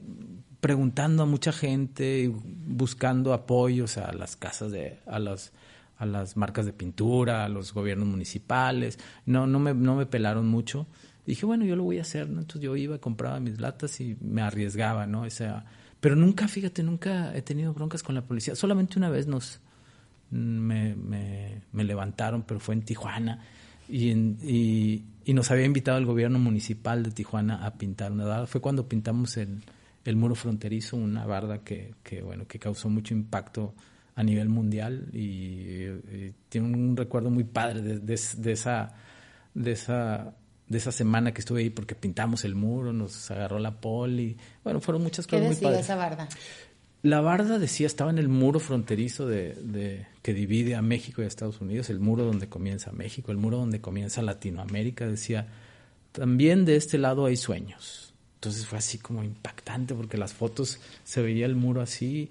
preguntando 0.62 1.24
a 1.24 1.25
mucha 1.25 1.51
gente, 1.51 2.31
buscando 2.33 3.33
apoyos 3.33 3.98
a 3.98 4.13
las 4.13 4.38
casas 4.38 4.71
de, 4.71 5.00
a 5.05 5.19
las, 5.19 5.51
a 5.98 6.05
las 6.05 6.38
marcas 6.38 6.65
de 6.65 6.71
pintura, 6.71 7.43
a 7.43 7.50
los 7.50 7.74
gobiernos 7.74 8.07
municipales. 8.07 9.00
No, 9.25 9.48
no 9.48 9.59
me, 9.59 9.74
no 9.74 9.95
me 9.95 10.05
pelaron 10.05 10.48
mucho 10.48 10.88
dije, 11.25 11.45
bueno, 11.45 11.65
yo 11.65 11.75
lo 11.75 11.83
voy 11.83 11.99
a 11.99 12.01
hacer, 12.01 12.29
¿no? 12.29 12.41
Entonces 12.41 12.61
yo 12.61 12.75
iba, 12.75 12.97
compraba 12.99 13.39
mis 13.39 13.59
latas 13.59 13.99
y 14.01 14.17
me 14.21 14.41
arriesgaba, 14.41 15.05
¿no? 15.05 15.23
O 15.23 15.29
sea, 15.29 15.65
pero 15.99 16.15
nunca, 16.15 16.47
fíjate, 16.47 16.83
nunca 16.83 17.35
he 17.35 17.41
tenido 17.41 17.73
broncas 17.73 18.03
con 18.03 18.15
la 18.15 18.21
policía. 18.21 18.55
Solamente 18.55 18.97
una 18.97 19.09
vez 19.09 19.27
nos 19.27 19.59
me, 20.31 20.95
me, 20.95 21.83
levantaron, 21.83 22.43
pero 22.43 22.59
fue 22.59 22.75
en 22.75 22.83
Tijuana. 22.83 23.43
y, 23.88 24.11
y, 25.25 25.33
nos 25.33 25.51
había 25.51 25.65
invitado 25.65 25.97
el 25.99 26.05
gobierno 26.05 26.39
municipal 26.39 27.03
de 27.03 27.11
Tijuana 27.11 27.65
a 27.65 27.75
pintar 27.75 28.11
una 28.11 28.25
barda. 28.25 28.47
Fue 28.47 28.61
cuando 28.61 28.88
pintamos 28.88 29.38
el, 29.38 29.61
el 30.05 30.15
muro 30.15 30.35
fronterizo, 30.35 30.97
una 30.97 31.25
barda 31.25 31.63
que, 31.63 31.93
que, 32.03 32.21
bueno, 32.21 32.47
que 32.47 32.59
causó 32.59 32.89
mucho 32.89 33.13
impacto 33.13 33.73
a 34.15 34.23
nivel 34.23 34.49
mundial 34.49 35.07
y, 35.13 36.31
tiene 36.49 36.67
un 36.67 36.97
recuerdo 36.97 37.29
muy 37.29 37.43
padre 37.43 37.81
de, 37.81 37.99
de, 37.99 38.51
esa 38.51 38.93
de 39.53 39.71
esa 39.71 40.33
de 40.69 40.77
esa 40.77 40.91
semana 40.91 41.33
que 41.33 41.41
estuve 41.41 41.61
ahí 41.61 41.69
porque 41.71 41.95
pintamos 41.95 42.45
el 42.45 42.55
muro, 42.55 42.93
nos 42.93 43.29
agarró 43.31 43.59
la 43.59 43.81
poli, 43.81 44.38
bueno, 44.63 44.79
fueron 44.79 45.01
muchas 45.01 45.25
cosas 45.25 45.41
¿Qué 45.41 45.49
decía 45.49 45.79
esa 45.79 45.95
barda? 45.95 46.29
La 47.01 47.21
barda 47.21 47.59
decía, 47.59 47.88
estaba 47.88 48.11
en 48.11 48.19
el 48.19 48.27
muro 48.27 48.59
fronterizo 48.59 49.25
de, 49.25 50.05
que 50.21 50.33
divide 50.33 50.75
a 50.75 50.81
México 50.81 51.21
y 51.21 51.25
a 51.25 51.27
Estados 51.27 51.59
Unidos, 51.61 51.89
el 51.89 51.99
muro 51.99 52.25
donde 52.25 52.49
comienza 52.49 52.91
México, 52.91 53.31
el 53.31 53.38
muro 53.38 53.57
donde 53.57 53.81
comienza 53.81 54.21
Latinoamérica, 54.21 55.07
decía, 55.07 55.47
también 56.11 56.65
de 56.65 56.75
este 56.75 56.97
lado 56.97 57.25
hay 57.25 57.38
sueños. 57.38 58.13
Entonces 58.35 58.65
fue 58.65 58.77
así 58.77 58.97
como 58.97 59.23
impactante 59.23 59.95
porque 59.95 60.17
las 60.17 60.33
fotos 60.33 60.79
se 61.03 61.21
veía 61.21 61.45
el 61.45 61.55
muro 61.55 61.81
así 61.81 62.29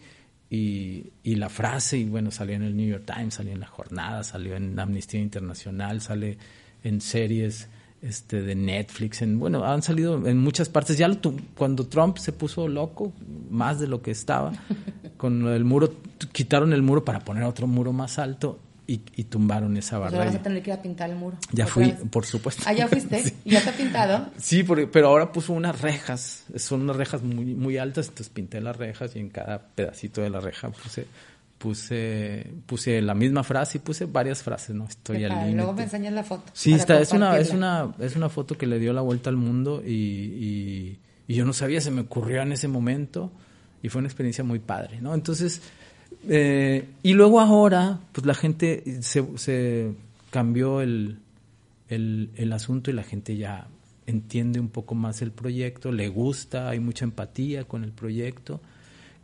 y, 0.48 1.12
y 1.22 1.34
la 1.36 1.48
frase, 1.48 1.98
y 1.98 2.04
bueno, 2.04 2.30
salió 2.30 2.54
en 2.54 2.62
el 2.62 2.76
New 2.76 2.88
York 2.88 3.04
Times, 3.06 3.34
salió 3.34 3.52
en 3.52 3.60
La 3.60 3.66
Jornada, 3.66 4.22
salió 4.22 4.54
en 4.54 4.78
Amnistía 4.78 5.20
Internacional, 5.20 6.02
sale 6.02 6.38
en 6.84 7.00
series 7.00 7.68
este, 8.02 8.42
de 8.42 8.54
Netflix, 8.54 9.22
en, 9.22 9.38
bueno, 9.38 9.64
han 9.64 9.82
salido 9.82 10.26
en 10.26 10.38
muchas 10.38 10.68
partes. 10.68 10.98
Ya 10.98 11.08
cuando 11.56 11.86
Trump 11.86 12.18
se 12.18 12.32
puso 12.32 12.68
loco, 12.68 13.12
más 13.50 13.80
de 13.80 13.88
lo 13.88 14.02
que 14.02 14.10
estaba, 14.10 14.52
con 15.16 15.46
el 15.48 15.64
muro, 15.64 15.94
quitaron 16.32 16.72
el 16.72 16.82
muro 16.82 17.04
para 17.04 17.20
poner 17.20 17.44
otro 17.44 17.66
muro 17.66 17.92
más 17.92 18.18
alto 18.18 18.60
y, 18.90 18.98
tumbaron 19.24 19.76
esa 19.76 19.98
barra. 19.98 20.16
vas 20.16 20.34
a 20.34 20.42
tener 20.42 20.62
que 20.62 20.70
ir 20.70 20.76
a 20.78 20.80
pintar 20.80 21.10
el 21.10 21.16
muro. 21.16 21.36
Ya 21.52 21.66
fui, 21.66 21.92
por 22.10 22.24
supuesto. 22.24 22.62
Ah, 22.66 22.72
ya 22.72 22.88
fuiste. 22.88 23.34
¿Y 23.44 23.50
ya 23.50 23.58
está 23.58 23.72
pintado? 23.72 24.30
Sí, 24.38 24.64
pero 24.64 25.08
ahora 25.08 25.30
puso 25.30 25.52
unas 25.52 25.82
rejas. 25.82 26.44
Son 26.56 26.80
unas 26.80 26.96
rejas 26.96 27.22
muy, 27.22 27.54
muy 27.54 27.76
altas, 27.76 28.08
entonces 28.08 28.30
pinté 28.30 28.62
las 28.62 28.76
rejas 28.76 29.14
y 29.14 29.18
en 29.18 29.28
cada 29.28 29.58
pedacito 29.58 30.22
de 30.22 30.30
la 30.30 30.40
reja 30.40 30.70
puse 30.70 31.06
puse 31.58 32.52
puse 32.66 33.02
la 33.02 33.14
misma 33.14 33.42
frase 33.42 33.78
y 33.78 33.80
puse 33.80 34.06
varias 34.06 34.42
frases, 34.42 34.74
¿no? 34.74 34.86
Estoy 34.86 35.24
al 35.24 35.32
límite. 35.32 35.56
Luego 35.56 35.72
me 35.74 35.82
enseñas 35.82 36.12
la 36.14 36.22
foto. 36.22 36.44
Sí, 36.52 36.72
está, 36.72 37.00
es 37.00 37.12
una, 37.12 37.36
es 37.38 37.50
una, 37.50 37.94
es 37.98 38.16
una 38.16 38.28
foto 38.28 38.56
que 38.56 38.66
le 38.66 38.78
dio 38.78 38.92
la 38.92 39.00
vuelta 39.02 39.28
al 39.28 39.36
mundo 39.36 39.82
y, 39.84 40.98
y, 41.26 41.34
yo 41.34 41.44
no 41.44 41.52
sabía, 41.52 41.80
se 41.80 41.90
me 41.90 42.02
ocurrió 42.02 42.40
en 42.40 42.52
ese 42.52 42.68
momento 42.68 43.30
y 43.82 43.90
fue 43.90 43.98
una 43.98 44.08
experiencia 44.08 44.42
muy 44.44 44.60
padre, 44.60 45.00
¿no? 45.02 45.14
Entonces, 45.14 45.60
eh, 46.26 46.88
y 47.02 47.12
luego 47.12 47.40
ahora, 47.40 48.00
pues 48.12 48.26
la 48.26 48.34
gente 48.34 49.02
se, 49.02 49.26
se 49.36 49.92
cambió 50.30 50.80
el, 50.80 51.18
el, 51.88 52.30
el 52.36 52.52
asunto 52.52 52.90
y 52.90 52.94
la 52.94 53.02
gente 53.02 53.36
ya 53.36 53.66
entiende 54.06 54.58
un 54.58 54.70
poco 54.70 54.94
más 54.94 55.20
el 55.20 55.32
proyecto, 55.32 55.92
le 55.92 56.08
gusta, 56.08 56.70
hay 56.70 56.80
mucha 56.80 57.04
empatía 57.04 57.64
con 57.64 57.84
el 57.84 57.92
proyecto 57.92 58.62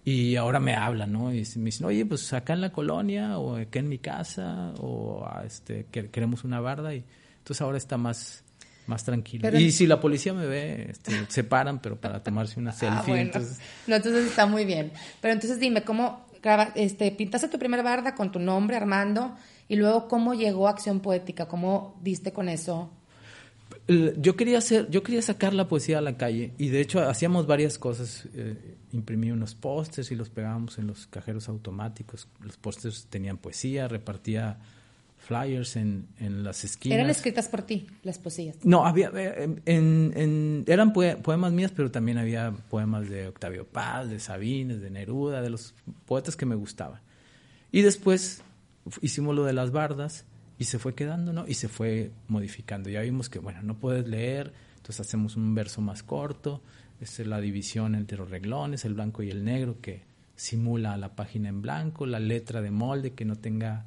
y 0.04 0.36
ahora 0.36 0.60
me 0.60 0.74
hablan, 0.74 1.12
¿no? 1.12 1.32
Y 1.32 1.46
me 1.56 1.64
dicen, 1.64 1.86
oye, 1.86 2.04
pues 2.04 2.30
acá 2.34 2.52
en 2.52 2.60
la 2.60 2.70
colonia 2.70 3.38
o 3.38 3.56
acá 3.56 3.78
en 3.78 3.88
mi 3.88 3.98
casa 3.98 4.74
o 4.78 5.24
ah, 5.26 5.42
este, 5.46 5.86
queremos 5.86 6.44
una 6.44 6.60
barda. 6.60 6.94
Y 6.94 7.02
entonces 7.38 7.62
ahora 7.62 7.78
está 7.78 7.96
más, 7.96 8.44
más 8.86 9.02
tranquilo. 9.04 9.58
y 9.58 9.72
si 9.72 9.86
la 9.86 10.00
policía 10.00 10.34
me 10.34 10.46
ve, 10.46 10.88
este, 10.90 11.12
se 11.28 11.42
paran, 11.42 11.78
pero 11.78 11.96
para 11.96 12.22
tomarse 12.22 12.60
una 12.60 12.70
ah, 12.72 12.74
selfie. 12.74 13.18
entonces... 13.18 13.58
No, 13.86 13.96
entonces 13.96 14.26
está 14.26 14.44
muy 14.44 14.66
bien. 14.66 14.92
Pero 15.22 15.32
entonces 15.32 15.58
dime, 15.58 15.84
¿cómo 15.84 16.26
graba, 16.42 16.72
este, 16.74 17.10
pintaste 17.10 17.48
tu 17.48 17.58
primera 17.58 17.82
barda 17.82 18.14
con 18.14 18.30
tu 18.30 18.38
nombre, 18.38 18.76
Armando? 18.76 19.34
Y 19.68 19.76
luego, 19.76 20.08
¿cómo 20.08 20.34
llegó 20.34 20.68
Acción 20.68 21.00
Poética? 21.00 21.48
¿Cómo 21.48 21.98
diste 22.02 22.30
con 22.30 22.50
eso? 22.50 22.90
Yo 23.86 24.36
quería 24.36 24.58
hacer, 24.58 24.88
yo 24.90 25.02
quería 25.02 25.20
sacar 25.20 25.52
la 25.52 25.68
poesía 25.68 25.98
a 25.98 26.00
la 26.00 26.16
calle 26.16 26.52
y 26.56 26.68
de 26.68 26.80
hecho 26.80 27.00
hacíamos 27.00 27.46
varias 27.46 27.78
cosas. 27.78 28.26
Eh, 28.34 28.76
imprimí 28.92 29.30
unos 29.30 29.54
pósters 29.54 30.10
y 30.10 30.16
los 30.16 30.30
pegábamos 30.30 30.78
en 30.78 30.86
los 30.86 31.06
cajeros 31.06 31.48
automáticos. 31.48 32.28
Los 32.40 32.56
pósters 32.56 33.06
tenían 33.10 33.36
poesía, 33.36 33.88
repartía 33.88 34.58
flyers 35.18 35.76
en, 35.76 36.06
en, 36.18 36.44
las 36.44 36.64
esquinas. 36.64 36.98
¿Eran 36.98 37.10
escritas 37.10 37.48
por 37.48 37.62
ti 37.62 37.86
las 38.02 38.18
poesías? 38.18 38.56
No, 38.62 38.86
había, 38.86 39.10
eh, 39.14 39.54
en, 39.64 40.64
eran 40.66 40.92
poemas 40.92 41.52
mías, 41.52 41.72
pero 41.74 41.90
también 41.90 42.18
había 42.18 42.52
poemas 42.70 43.08
de 43.08 43.28
Octavio 43.28 43.66
Paz, 43.66 44.08
de 44.08 44.20
Sabines, 44.20 44.80
de 44.80 44.90
Neruda, 44.90 45.42
de 45.42 45.50
los 45.50 45.74
poetas 46.06 46.36
que 46.36 46.46
me 46.46 46.54
gustaban. 46.54 47.00
Y 47.72 47.82
después 47.82 48.42
hicimos 49.00 49.34
lo 49.34 49.44
de 49.44 49.52
las 49.52 49.72
bardas 49.72 50.24
y 50.58 50.64
se 50.64 50.78
fue 50.78 50.94
quedando, 50.94 51.32
¿no? 51.32 51.46
Y 51.46 51.54
se 51.54 51.68
fue 51.68 52.10
modificando. 52.28 52.90
Ya 52.90 53.00
vimos 53.00 53.28
que, 53.28 53.38
bueno, 53.38 53.62
no 53.62 53.78
puedes 53.78 54.06
leer, 54.06 54.52
entonces 54.76 55.00
hacemos 55.00 55.36
un 55.36 55.54
verso 55.54 55.80
más 55.80 56.02
corto, 56.02 56.62
es 57.00 57.18
la 57.20 57.40
división 57.40 57.94
entre 57.94 58.18
los 58.18 58.30
reglones, 58.30 58.84
el 58.84 58.94
blanco 58.94 59.22
y 59.22 59.30
el 59.30 59.44
negro, 59.44 59.80
que 59.80 60.02
simula 60.36 60.96
la 60.96 61.14
página 61.14 61.48
en 61.48 61.62
blanco, 61.62 62.06
la 62.06 62.20
letra 62.20 62.62
de 62.62 62.70
molde 62.70 63.12
que 63.12 63.24
no 63.24 63.36
tenga 63.36 63.86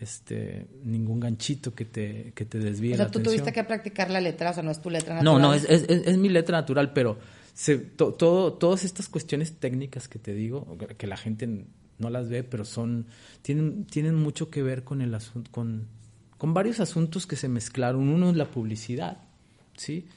este 0.00 0.66
ningún 0.82 1.20
ganchito 1.20 1.72
que 1.74 1.84
te, 1.84 2.32
que 2.34 2.44
te 2.44 2.58
desvíe 2.58 2.94
o 2.94 2.96
sea, 2.96 3.10
tú 3.10 3.22
tuviste 3.22 3.52
que 3.52 3.62
practicar 3.62 4.10
la 4.10 4.20
letra, 4.20 4.50
o 4.50 4.54
sea, 4.54 4.62
no 4.62 4.70
es 4.70 4.80
tu 4.80 4.90
letra 4.90 5.14
natural. 5.14 5.40
No, 5.40 5.48
no, 5.48 5.54
es, 5.54 5.64
es, 5.68 5.84
es 5.88 6.16
mi 6.18 6.28
letra 6.28 6.58
natural, 6.58 6.92
pero 6.92 7.18
se, 7.52 7.78
todo, 7.78 8.54
todas 8.54 8.84
estas 8.84 9.08
cuestiones 9.08 9.58
técnicas 9.58 10.08
que 10.08 10.18
te 10.18 10.34
digo, 10.34 10.76
que 10.98 11.06
la 11.06 11.16
gente 11.16 11.66
no 11.98 12.10
las 12.10 12.28
ve, 12.28 12.42
pero 12.42 12.64
son 12.64 13.06
tienen, 13.42 13.84
tienen 13.84 14.16
mucho 14.16 14.50
que 14.50 14.62
ver 14.62 14.82
con 14.82 15.00
el 15.00 15.14
asunto, 15.14 15.50
con 15.52 15.86
con 16.44 16.52
varios 16.52 16.78
asuntos 16.78 17.26
que 17.26 17.36
se 17.36 17.48
mezclaron. 17.48 18.06
Uno 18.06 18.28
es 18.28 18.36
la 18.36 18.50
publicidad, 18.50 19.16
¿sí? 19.78 20.08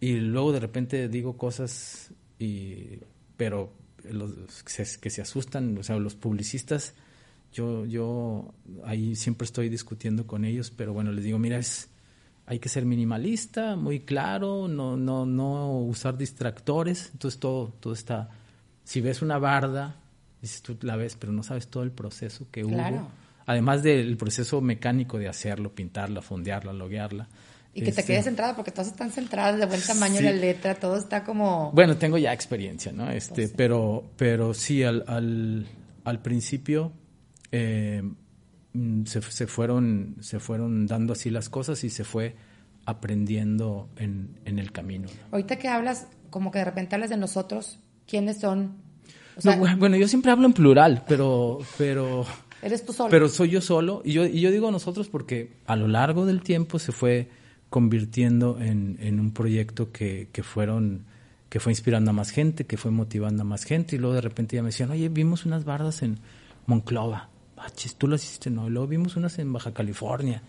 Y 0.00 0.16
luego 0.16 0.52
de 0.52 0.60
repente 0.60 1.08
digo 1.08 1.38
cosas, 1.38 2.12
y, 2.38 2.98
pero 3.38 3.72
los 4.04 4.62
que 4.64 4.84
se, 4.84 5.22
asustan, 5.22 5.78
o 5.78 5.82
sea, 5.82 5.96
los 5.96 6.14
publicistas, 6.14 6.92
yo, 7.54 7.86
yo 7.86 8.52
ahí 8.84 9.16
siempre 9.16 9.46
estoy 9.46 9.70
discutiendo 9.70 10.26
con 10.26 10.44
ellos, 10.44 10.70
pero 10.70 10.92
bueno, 10.92 11.10
les 11.10 11.24
digo, 11.24 11.38
mira, 11.38 11.56
es, 11.56 11.88
hay 12.44 12.58
que 12.58 12.68
ser 12.68 12.84
minimalista, 12.84 13.74
muy 13.74 14.00
claro, 14.00 14.68
no, 14.68 14.98
no, 14.98 15.24
no 15.24 15.78
usar 15.78 16.18
distractores, 16.18 17.12
entonces 17.14 17.40
todo, 17.40 17.72
todo 17.80 17.94
está, 17.94 18.28
si 18.84 19.00
ves 19.00 19.22
una 19.22 19.38
barda, 19.38 19.96
dices 20.42 20.60
tú 20.60 20.76
la 20.82 20.96
ves, 20.96 21.16
pero 21.18 21.32
no 21.32 21.42
sabes 21.42 21.68
todo 21.68 21.82
el 21.82 21.92
proceso 21.92 22.46
que 22.50 22.62
hubo 22.62 22.76
además 23.46 23.82
del 23.82 24.16
proceso 24.16 24.60
mecánico 24.60 25.18
de 25.18 25.28
hacerlo, 25.28 25.74
pintarla, 25.74 26.22
fondearla, 26.22 26.72
loguearla. 26.72 27.28
Y 27.74 27.80
que 27.80 27.86
te 27.86 28.00
este, 28.00 28.12
quedes 28.12 28.24
centrado, 28.24 28.54
porque 28.54 28.70
todas 28.70 28.88
están 28.88 29.10
centradas 29.10 29.58
de 29.58 29.64
buen 29.64 29.80
tamaño 29.80 30.20
la 30.20 30.32
letra, 30.32 30.74
todo 30.74 30.96
está 30.96 31.24
como... 31.24 31.72
Bueno, 31.72 31.96
tengo 31.96 32.18
ya 32.18 32.32
experiencia, 32.32 32.92
¿no? 32.92 33.10
Este, 33.10 33.48
pero, 33.48 34.10
pero 34.16 34.52
sí, 34.52 34.82
al, 34.82 35.04
al, 35.06 35.66
al 36.04 36.20
principio 36.20 36.92
eh, 37.50 38.02
mm, 38.74 39.04
se, 39.04 39.22
se, 39.22 39.46
fueron, 39.46 40.16
se 40.20 40.38
fueron 40.38 40.86
dando 40.86 41.14
así 41.14 41.30
las 41.30 41.48
cosas 41.48 41.82
y 41.84 41.88
se 41.88 42.04
fue 42.04 42.36
aprendiendo 42.84 43.88
en, 43.96 44.38
en 44.44 44.58
el 44.58 44.70
camino. 44.70 45.08
Ahorita 45.30 45.56
que 45.56 45.68
hablas, 45.68 46.08
como 46.28 46.50
que 46.50 46.58
de 46.58 46.66
repente 46.66 46.94
hablas 46.94 47.08
de 47.08 47.16
nosotros, 47.16 47.78
¿quiénes 48.06 48.40
son? 48.40 48.76
bueno, 49.78 49.96
yo 49.96 50.08
siempre 50.08 50.30
hablo 50.30 50.46
en 50.46 50.52
plural, 50.52 51.04
pero, 51.08 51.58
pero 51.78 52.26
Eres 52.62 52.86
tú 52.86 52.92
solo. 52.92 53.10
Pero 53.10 53.28
soy 53.28 53.50
yo 53.50 53.60
solo. 53.60 54.02
Y 54.04 54.12
yo, 54.12 54.24
y 54.24 54.40
yo 54.40 54.50
digo 54.50 54.70
nosotros 54.70 55.08
porque 55.08 55.52
a 55.66 55.76
lo 55.76 55.88
largo 55.88 56.24
del 56.24 56.42
tiempo 56.42 56.78
se 56.78 56.92
fue 56.92 57.28
convirtiendo 57.68 58.58
en, 58.60 58.98
en 59.00 59.18
un 59.18 59.32
proyecto 59.32 59.90
que, 59.90 60.28
que, 60.32 60.42
fueron 60.42 61.04
que 61.48 61.58
fue 61.58 61.72
inspirando 61.72 62.10
a 62.10 62.14
más 62.14 62.30
gente, 62.30 62.64
que 62.64 62.76
fue 62.76 62.90
motivando 62.90 63.42
a 63.42 63.44
más 63.44 63.64
gente. 63.64 63.96
Y 63.96 63.98
luego 63.98 64.14
de 64.14 64.20
repente 64.20 64.56
ya 64.56 64.62
me 64.62 64.68
decían, 64.68 64.90
oye, 64.90 65.08
vimos 65.08 65.44
unas 65.44 65.64
bardas 65.64 66.02
en 66.02 66.18
Monclova. 66.66 67.28
Baches, 67.56 67.96
tú 67.96 68.06
las 68.08 68.22
hiciste, 68.22 68.50
no. 68.50 68.68
Y 68.68 68.70
luego 68.70 68.86
vimos 68.86 69.16
unas 69.16 69.38
en 69.38 69.52
Baja 69.52 69.72
California. 69.72 70.42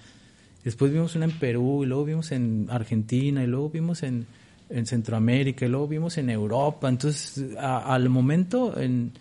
Después 0.64 0.94
vimos 0.94 1.16
una 1.16 1.26
en 1.26 1.32
Perú, 1.32 1.84
y 1.84 1.88
luego 1.88 2.06
vimos 2.06 2.32
en 2.32 2.68
Argentina, 2.70 3.44
y 3.44 3.48
luego 3.48 3.70
vimos 3.70 4.04
en, 4.04 4.26
en 4.70 4.86
Centroamérica, 4.86 5.66
y 5.66 5.70
luego 5.70 5.88
vimos 5.88 6.18
en 6.18 6.30
Europa. 6.30 6.88
Entonces, 6.88 7.58
al 7.58 8.08
momento, 8.10 8.80
en, 8.80 9.12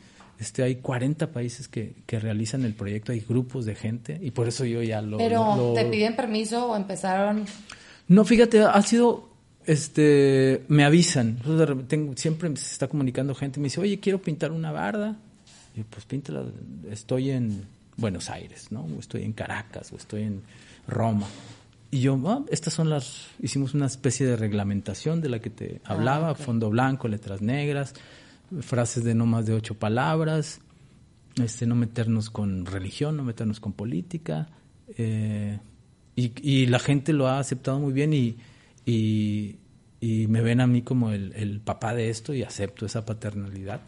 este, 0.43 0.65
hay 0.65 0.77
40 0.77 1.31
países 1.31 1.69
que, 1.69 1.95
que, 2.05 2.19
realizan 2.19 2.65
el 2.65 2.75
proyecto, 2.75 3.13
hay 3.13 3.21
grupos 3.21 3.65
de 3.65 3.77
gente 3.77 4.19
y 4.21 4.33
por 4.33 4.49
eso 4.49 4.65
yo 4.65 4.83
ya 4.83 5.01
lo... 5.01 5.19
Pero, 5.19 5.73
¿te 5.75 5.85
piden 5.85 6.17
permiso 6.17 6.73
o 6.73 6.77
empezaron...? 6.77 7.47
No, 8.09 8.25
fíjate, 8.25 8.61
ha 8.61 8.83
sido, 8.83 9.29
este, 9.65 10.65
me 10.67 10.85
avisan, 10.85 11.39
siempre 12.17 12.49
se 12.57 12.73
está 12.73 12.89
comunicando 12.89 13.37
gente, 13.37 13.61
me 13.61 13.65
dice, 13.65 13.81
oye, 13.81 14.01
quiero 14.01 14.21
pintar 14.21 14.51
una 14.51 14.73
barda, 14.73 15.17
y 15.77 15.85
pues 15.85 16.05
píntala, 16.07 16.45
estoy 16.91 17.31
en 17.31 17.65
Buenos 17.97 18.29
Aires, 18.29 18.73
¿no? 18.73 18.81
O 18.83 18.99
estoy 18.99 19.23
en 19.23 19.33
Caracas, 19.33 19.93
o 19.93 19.97
estoy 19.97 20.23
en 20.23 20.43
Roma. 20.89 21.29
Y 21.93 22.01
yo, 22.01 22.19
ah, 22.27 22.43
estas 22.51 22.75
son 22.75 22.91
las, 22.91 23.29
hicimos 23.41 23.75
una 23.75 23.87
especie 23.87 24.27
de 24.27 24.35
reglamentación 24.35 25.21
de 25.21 25.29
la 25.29 25.39
que 25.39 25.51
te 25.51 25.81
ah, 25.85 25.93
hablaba, 25.93 26.35
fondo 26.35 26.69
blanco, 26.69 27.07
letras 27.07 27.41
negras, 27.41 27.95
frases 28.61 29.05
de 29.05 29.15
no 29.15 29.27
más 29.27 29.47
de 29.47 29.55
ocho 29.55 29.79
palabras, 29.79 30.61
este, 31.37 31.67
no 31.67 31.75
meternos 31.75 32.31
con 32.31 32.67
religión, 32.67 33.17
no 33.17 33.25
meternos 33.25 33.61
con 33.61 33.73
política. 33.73 34.49
Eh, 34.97 35.59
y, 36.15 36.67
la 36.67 36.79
gente 36.79 37.15
lo 37.15 37.27
ha 37.27 37.39
aceptado 37.39 37.81
muy 37.81 37.93
bien 37.93 38.13
y, 38.13 38.37
me 40.03 40.41
ven 40.43 40.61
a 40.61 40.67
mí 40.67 40.83
como 40.83 41.11
el, 41.13 41.61
papá 41.65 41.95
de 41.95 42.11
esto 42.11 42.35
y 42.35 42.43
acepto 42.43 42.85
esa 42.85 43.07
paternalidad, 43.07 43.81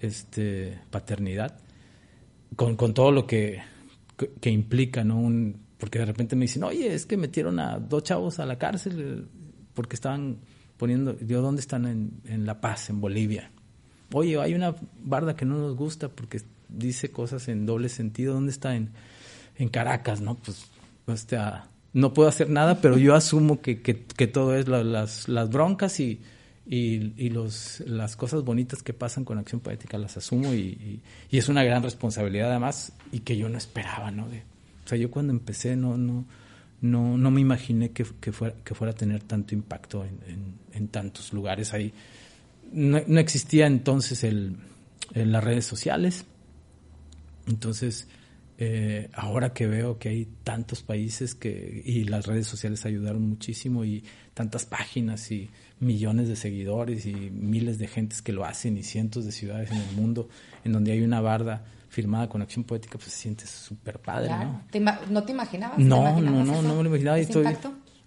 este, 0.00 0.80
paternidad, 0.90 1.58
con, 2.56 2.76
con 2.76 2.94
todo 2.94 3.12
lo 3.12 3.26
que, 3.26 3.60
implica, 4.42 5.04
¿no? 5.04 5.54
Porque 5.76 5.98
de 5.98 6.06
repente 6.06 6.36
me 6.36 6.42
dicen, 6.42 6.64
oye, 6.64 6.94
es 6.94 7.04
que 7.04 7.16
metieron 7.18 7.58
a 7.58 7.78
dos 7.78 8.04
chavos 8.04 8.38
a 8.38 8.46
la 8.46 8.58
cárcel 8.58 9.28
porque 9.74 9.96
estaban 9.96 10.38
poniendo, 10.78 11.18
yo, 11.18 11.42
¿dónde 11.42 11.60
están 11.60 11.84
en 12.24 12.46
La 12.46 12.60
Paz, 12.62 12.88
en 12.88 13.02
Bolivia? 13.02 13.50
Oye, 14.12 14.40
hay 14.40 14.54
una 14.54 14.74
barda 15.02 15.36
que 15.36 15.44
no 15.44 15.58
nos 15.58 15.76
gusta 15.76 16.08
porque 16.08 16.40
dice 16.68 17.10
cosas 17.10 17.48
en 17.48 17.66
doble 17.66 17.88
sentido, 17.88 18.34
¿dónde 18.34 18.52
está 18.52 18.74
en, 18.74 18.90
en 19.56 19.68
Caracas? 19.68 20.20
No, 20.20 20.36
pues, 20.36 20.66
este, 21.06 21.38
no 21.92 22.14
puedo 22.14 22.28
hacer 22.28 22.50
nada, 22.50 22.80
pero 22.80 22.98
yo 22.98 23.14
asumo 23.14 23.60
que, 23.60 23.82
que, 23.82 24.26
todo 24.26 24.54
es 24.54 24.68
las, 24.68 25.28
las 25.28 25.50
broncas 25.50 25.98
y, 26.00 26.20
y, 26.66 27.30
los, 27.30 27.80
las 27.80 28.16
cosas 28.16 28.44
bonitas 28.44 28.82
que 28.82 28.92
pasan 28.92 29.24
con 29.24 29.38
Acción 29.38 29.60
Poética 29.60 29.98
las 29.98 30.16
asumo 30.16 30.54
y, 30.54 31.02
y, 31.30 31.38
es 31.38 31.48
una 31.48 31.64
gran 31.64 31.82
responsabilidad 31.82 32.50
además 32.50 32.92
y 33.10 33.20
que 33.20 33.36
yo 33.36 33.48
no 33.48 33.58
esperaba, 33.58 34.10
¿no? 34.10 34.26
O 34.26 34.88
sea, 34.88 34.96
yo 34.96 35.10
cuando 35.10 35.32
empecé 35.32 35.76
no, 35.76 35.96
no, 35.96 36.24
no, 36.80 37.18
no 37.18 37.30
me 37.30 37.40
imaginé 37.40 37.90
que, 37.90 38.06
que, 38.20 38.32
fuera, 38.32 38.54
que 38.64 38.74
fuera 38.74 38.92
a 38.92 38.94
tener 38.94 39.22
tanto 39.22 39.54
impacto 39.54 40.04
en, 40.04 40.58
en, 40.72 40.88
tantos 40.88 41.32
lugares 41.32 41.74
ahí. 41.74 41.92
No, 42.72 43.00
no 43.06 43.20
existía 43.20 43.66
entonces 43.66 44.24
el, 44.24 44.56
en 45.14 45.32
las 45.32 45.42
redes 45.42 45.64
sociales, 45.64 46.24
entonces 47.46 48.08
eh, 48.58 49.08
ahora 49.14 49.54
que 49.54 49.66
veo 49.66 49.98
que 49.98 50.10
hay 50.10 50.28
tantos 50.44 50.82
países 50.82 51.34
que 51.34 51.82
y 51.82 52.04
las 52.04 52.26
redes 52.26 52.46
sociales 52.46 52.84
ayudaron 52.84 53.26
muchísimo 53.26 53.86
y 53.86 54.04
tantas 54.34 54.66
páginas 54.66 55.32
y 55.32 55.48
millones 55.78 56.28
de 56.28 56.36
seguidores 56.36 57.06
y 57.06 57.14
miles 57.14 57.78
de 57.78 57.88
gentes 57.88 58.20
que 58.20 58.32
lo 58.32 58.44
hacen 58.44 58.76
y 58.76 58.82
cientos 58.82 59.24
de 59.24 59.32
ciudades 59.32 59.70
en 59.70 59.78
el 59.78 59.96
mundo 59.96 60.28
en 60.62 60.72
donde 60.72 60.92
hay 60.92 61.00
una 61.00 61.22
barda 61.22 61.64
firmada 61.88 62.28
con 62.28 62.42
acción 62.42 62.64
poética, 62.64 62.98
pues 62.98 63.12
se 63.12 63.18
siente 63.18 63.46
súper 63.46 63.98
padre, 63.98 64.28
¿no? 64.28 64.62
¿No 65.10 65.24
te 65.24 65.32
imaginabas? 65.32 65.78
No, 65.78 66.20
no, 66.20 66.44
no, 66.44 66.62
no 66.62 66.76
me 66.76 66.82
lo 66.82 66.88
imaginaba. 66.90 67.18
Y 67.18 67.22
estoy, 67.22 67.46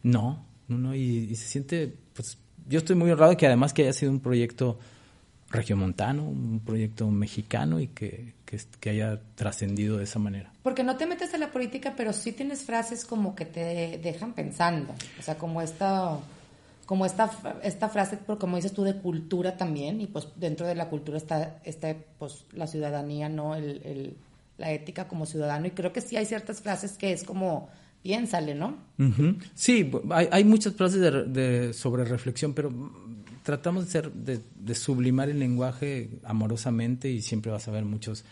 no, 0.04 0.46
no, 0.68 0.78
no, 0.78 0.96
y, 0.96 1.36
se 1.36 1.48
siente, 1.48 1.98
pues 2.14 2.38
yo 2.68 2.80
estoy 2.80 2.96
muy 2.96 3.12
honrado 3.12 3.36
que 3.38 3.48
además 3.48 3.74
que 3.74 3.84
haya 3.84 3.94
sido 3.94 4.12
un 4.12 4.20
proyecto 4.20 4.80
regiomontano, 5.54 6.24
un 6.24 6.62
proyecto 6.66 7.10
mexicano 7.10 7.80
y 7.80 7.88
que, 7.88 8.34
que, 8.80 8.90
haya 8.90 9.22
trascendido 9.36 9.98
de 9.98 10.04
esa 10.06 10.20
manera. 10.20 10.52
Porque 10.64 10.84
no 10.84 10.98
te 10.98 11.06
metes 11.06 11.34
en 11.34 11.42
la 11.42 11.52
política, 11.52 11.94
pero 11.96 12.12
sí 12.12 12.32
tienes 12.32 12.64
frases 12.64 13.06
como 13.06 13.36
que 13.36 13.46
te 13.46 14.00
dejan 14.02 14.34
pensando. 14.34 14.94
O 15.20 15.22
sea, 15.22 15.38
como 15.38 15.62
esta, 15.62 16.18
como 16.88 17.06
esta, 17.06 17.32
esta 17.62 17.90
frase, 17.90 18.20
como 18.40 18.56
dices 18.56 18.74
tú, 18.74 18.84
de 18.84 18.96
cultura 18.96 19.56
también. 19.56 20.02
Y 20.02 20.08
pues 20.08 20.28
dentro 20.36 20.66
de 20.66 20.76
la 20.76 20.90
cultura 20.90 21.18
está, 21.18 21.60
está 21.64 21.96
pues, 22.18 22.46
la 22.52 22.66
ciudadanía, 22.66 23.30
¿no? 23.30 23.56
El, 23.56 24.18
la 24.58 24.72
ética 24.72 25.08
como 25.08 25.26
ciudadano. 25.26 25.68
Y 25.68 25.72
creo 25.72 25.94
que 25.94 26.02
sí 26.02 26.18
hay 26.18 26.26
ciertas 26.26 26.62
frases 26.62 26.98
que 26.98 27.12
es 27.12 27.24
como 27.24 27.70
piénsale, 28.04 28.54
¿no? 28.54 28.78
Sí, 29.56 29.90
hay, 30.12 30.28
hay, 30.32 30.44
muchas 30.44 30.76
frases 30.76 31.02
de, 31.02 31.24
de, 31.24 31.74
sobre 31.74 32.04
reflexión, 32.04 32.54
pero 32.54 32.72
tratamos 33.42 33.86
de, 33.86 33.92
ser, 33.92 34.12
de, 34.12 34.42
de, 34.56 34.76
sublimar 34.76 35.30
el 35.30 35.40
lenguaje 35.40 36.20
amorosamente 36.24 37.10
y 37.10 37.22
siempre 37.22 37.52
vas 37.52 37.68
a 37.68 37.72
ver 37.72 37.86
muchos 37.86 38.24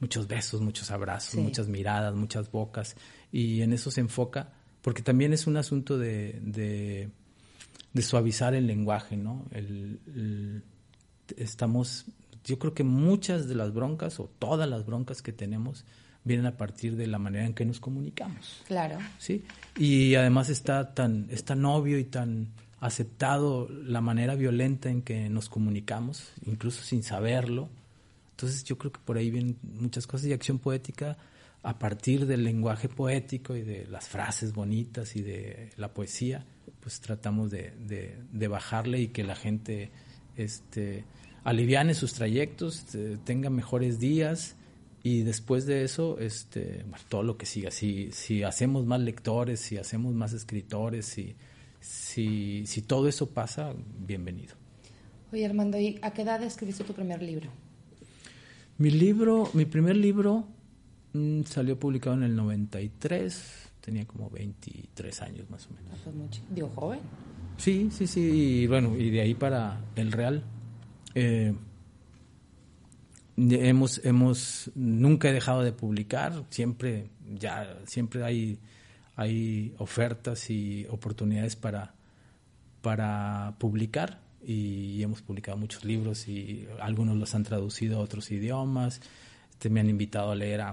muchos 0.00 0.28
besos, 0.28 0.60
muchos 0.60 0.90
abrazos, 0.90 1.40
muchas 1.40 1.68
miradas, 1.68 2.14
muchas 2.14 2.50
bocas, 2.50 2.96
y 3.32 3.62
en 3.62 3.72
eso 3.72 3.90
se 3.90 4.00
enfoca, 4.00 4.52
porque 4.82 5.02
también 5.02 5.32
es 5.32 5.46
un 5.46 5.56
asunto 5.56 5.98
de, 5.98 6.38
de, 6.42 8.02
suavizar 8.02 8.54
el 8.54 8.66
lenguaje, 8.66 9.16
¿no? 9.16 9.44
estamos, 11.36 12.06
yo 12.44 12.58
creo 12.58 12.74
que 12.74 12.84
muchas 12.84 13.48
de 13.48 13.56
las 13.56 13.74
broncas 13.74 14.20
o 14.20 14.30
todas 14.38 14.68
las 14.68 14.86
broncas 14.86 15.20
que 15.20 15.32
tenemos 15.32 15.84
vienen 16.28 16.46
a 16.46 16.56
partir 16.56 16.94
de 16.94 17.08
la 17.08 17.18
manera 17.18 17.44
en 17.46 17.54
que 17.54 17.64
nos 17.64 17.80
comunicamos. 17.80 18.62
Claro. 18.68 18.98
Sí. 19.18 19.42
Y 19.76 20.14
además 20.14 20.48
está 20.48 20.94
tan, 20.94 21.26
es 21.30 21.44
tan 21.44 21.64
obvio 21.64 21.98
y 21.98 22.04
tan 22.04 22.52
aceptado 22.80 23.68
la 23.68 24.00
manera 24.00 24.36
violenta 24.36 24.88
en 24.88 25.02
que 25.02 25.28
nos 25.28 25.48
comunicamos, 25.48 26.32
incluso 26.46 26.82
sin 26.84 27.02
saberlo, 27.02 27.68
entonces 28.38 28.62
yo 28.62 28.78
creo 28.78 28.92
que 28.92 29.00
por 29.04 29.16
ahí 29.16 29.32
vienen 29.32 29.58
muchas 29.64 30.06
cosas 30.06 30.28
y 30.28 30.32
acción 30.32 30.60
poética 30.60 31.16
a 31.64 31.76
partir 31.76 32.24
del 32.24 32.44
lenguaje 32.44 32.88
poético 32.88 33.56
y 33.56 33.62
de 33.62 33.84
las 33.86 34.08
frases 34.08 34.52
bonitas 34.54 35.16
y 35.16 35.22
de 35.22 35.70
la 35.76 35.92
poesía, 35.92 36.46
pues 36.80 37.00
tratamos 37.00 37.50
de, 37.50 37.72
de, 38.30 38.48
bajarle 38.48 39.00
y 39.00 39.08
que 39.08 39.24
la 39.24 39.34
gente 39.34 39.90
este, 40.36 41.04
aliviane 41.42 41.94
sus 41.94 42.14
trayectos, 42.14 42.86
tenga 43.24 43.50
mejores 43.50 43.98
días 43.98 44.54
y 45.02 45.22
después 45.22 45.66
de 45.66 45.84
eso, 45.84 46.18
este, 46.18 46.84
todo 47.08 47.22
lo 47.22 47.36
que 47.36 47.46
siga. 47.46 47.70
Si, 47.70 48.10
si 48.12 48.42
hacemos 48.42 48.84
más 48.84 49.00
lectores, 49.00 49.60
si 49.60 49.76
hacemos 49.76 50.14
más 50.14 50.32
escritores, 50.32 51.06
si, 51.06 51.36
si, 51.80 52.66
si 52.66 52.82
todo 52.82 53.08
eso 53.08 53.30
pasa, 53.30 53.72
bienvenido. 54.00 54.54
Oye 55.32 55.44
Armando, 55.44 55.78
¿y 55.78 55.98
a 56.02 56.12
qué 56.12 56.22
edad 56.22 56.42
escribiste 56.42 56.84
tu 56.84 56.94
primer 56.94 57.22
libro? 57.22 57.48
Mi 58.78 58.90
libro, 58.90 59.50
mi 59.54 59.66
primer 59.66 59.96
libro 59.96 60.46
mm, 61.12 61.42
salió 61.42 61.78
publicado 61.78 62.16
en 62.16 62.22
el 62.22 62.34
93, 62.34 63.70
tenía 63.80 64.06
como 64.06 64.30
23 64.30 65.22
años 65.22 65.50
más 65.50 65.66
o 65.66 65.74
menos. 65.74 65.98
Ah, 66.06 66.10
pues 66.16 66.42
digo, 66.50 66.70
joven. 66.74 67.00
Sí, 67.56 67.88
sí, 67.92 68.06
sí, 68.06 68.20
y 68.20 68.66
bueno, 68.66 68.96
y 68.96 69.10
de 69.10 69.20
ahí 69.20 69.34
para 69.34 69.80
el 69.96 70.12
Real. 70.12 70.42
Eh, 71.14 71.52
hemos, 73.38 74.04
hemos, 74.04 74.70
nunca 74.74 75.28
he 75.28 75.32
dejado 75.32 75.62
de 75.62 75.72
publicar, 75.72 76.44
siempre, 76.50 77.08
ya, 77.38 77.78
siempre 77.86 78.24
hay, 78.24 78.58
hay 79.16 79.74
ofertas 79.78 80.50
y 80.50 80.86
oportunidades 80.90 81.56
para, 81.56 81.94
para 82.82 83.54
publicar 83.58 84.20
y 84.44 85.02
hemos 85.02 85.22
publicado 85.22 85.56
muchos 85.56 85.84
libros 85.84 86.28
y 86.28 86.66
algunos 86.80 87.16
los 87.16 87.34
han 87.34 87.44
traducido 87.44 87.98
a 87.98 88.00
otros 88.00 88.30
idiomas. 88.30 89.00
Este, 89.50 89.70
me 89.70 89.80
han 89.80 89.90
invitado 89.90 90.30
a 90.30 90.36
leer 90.36 90.60
a, 90.60 90.72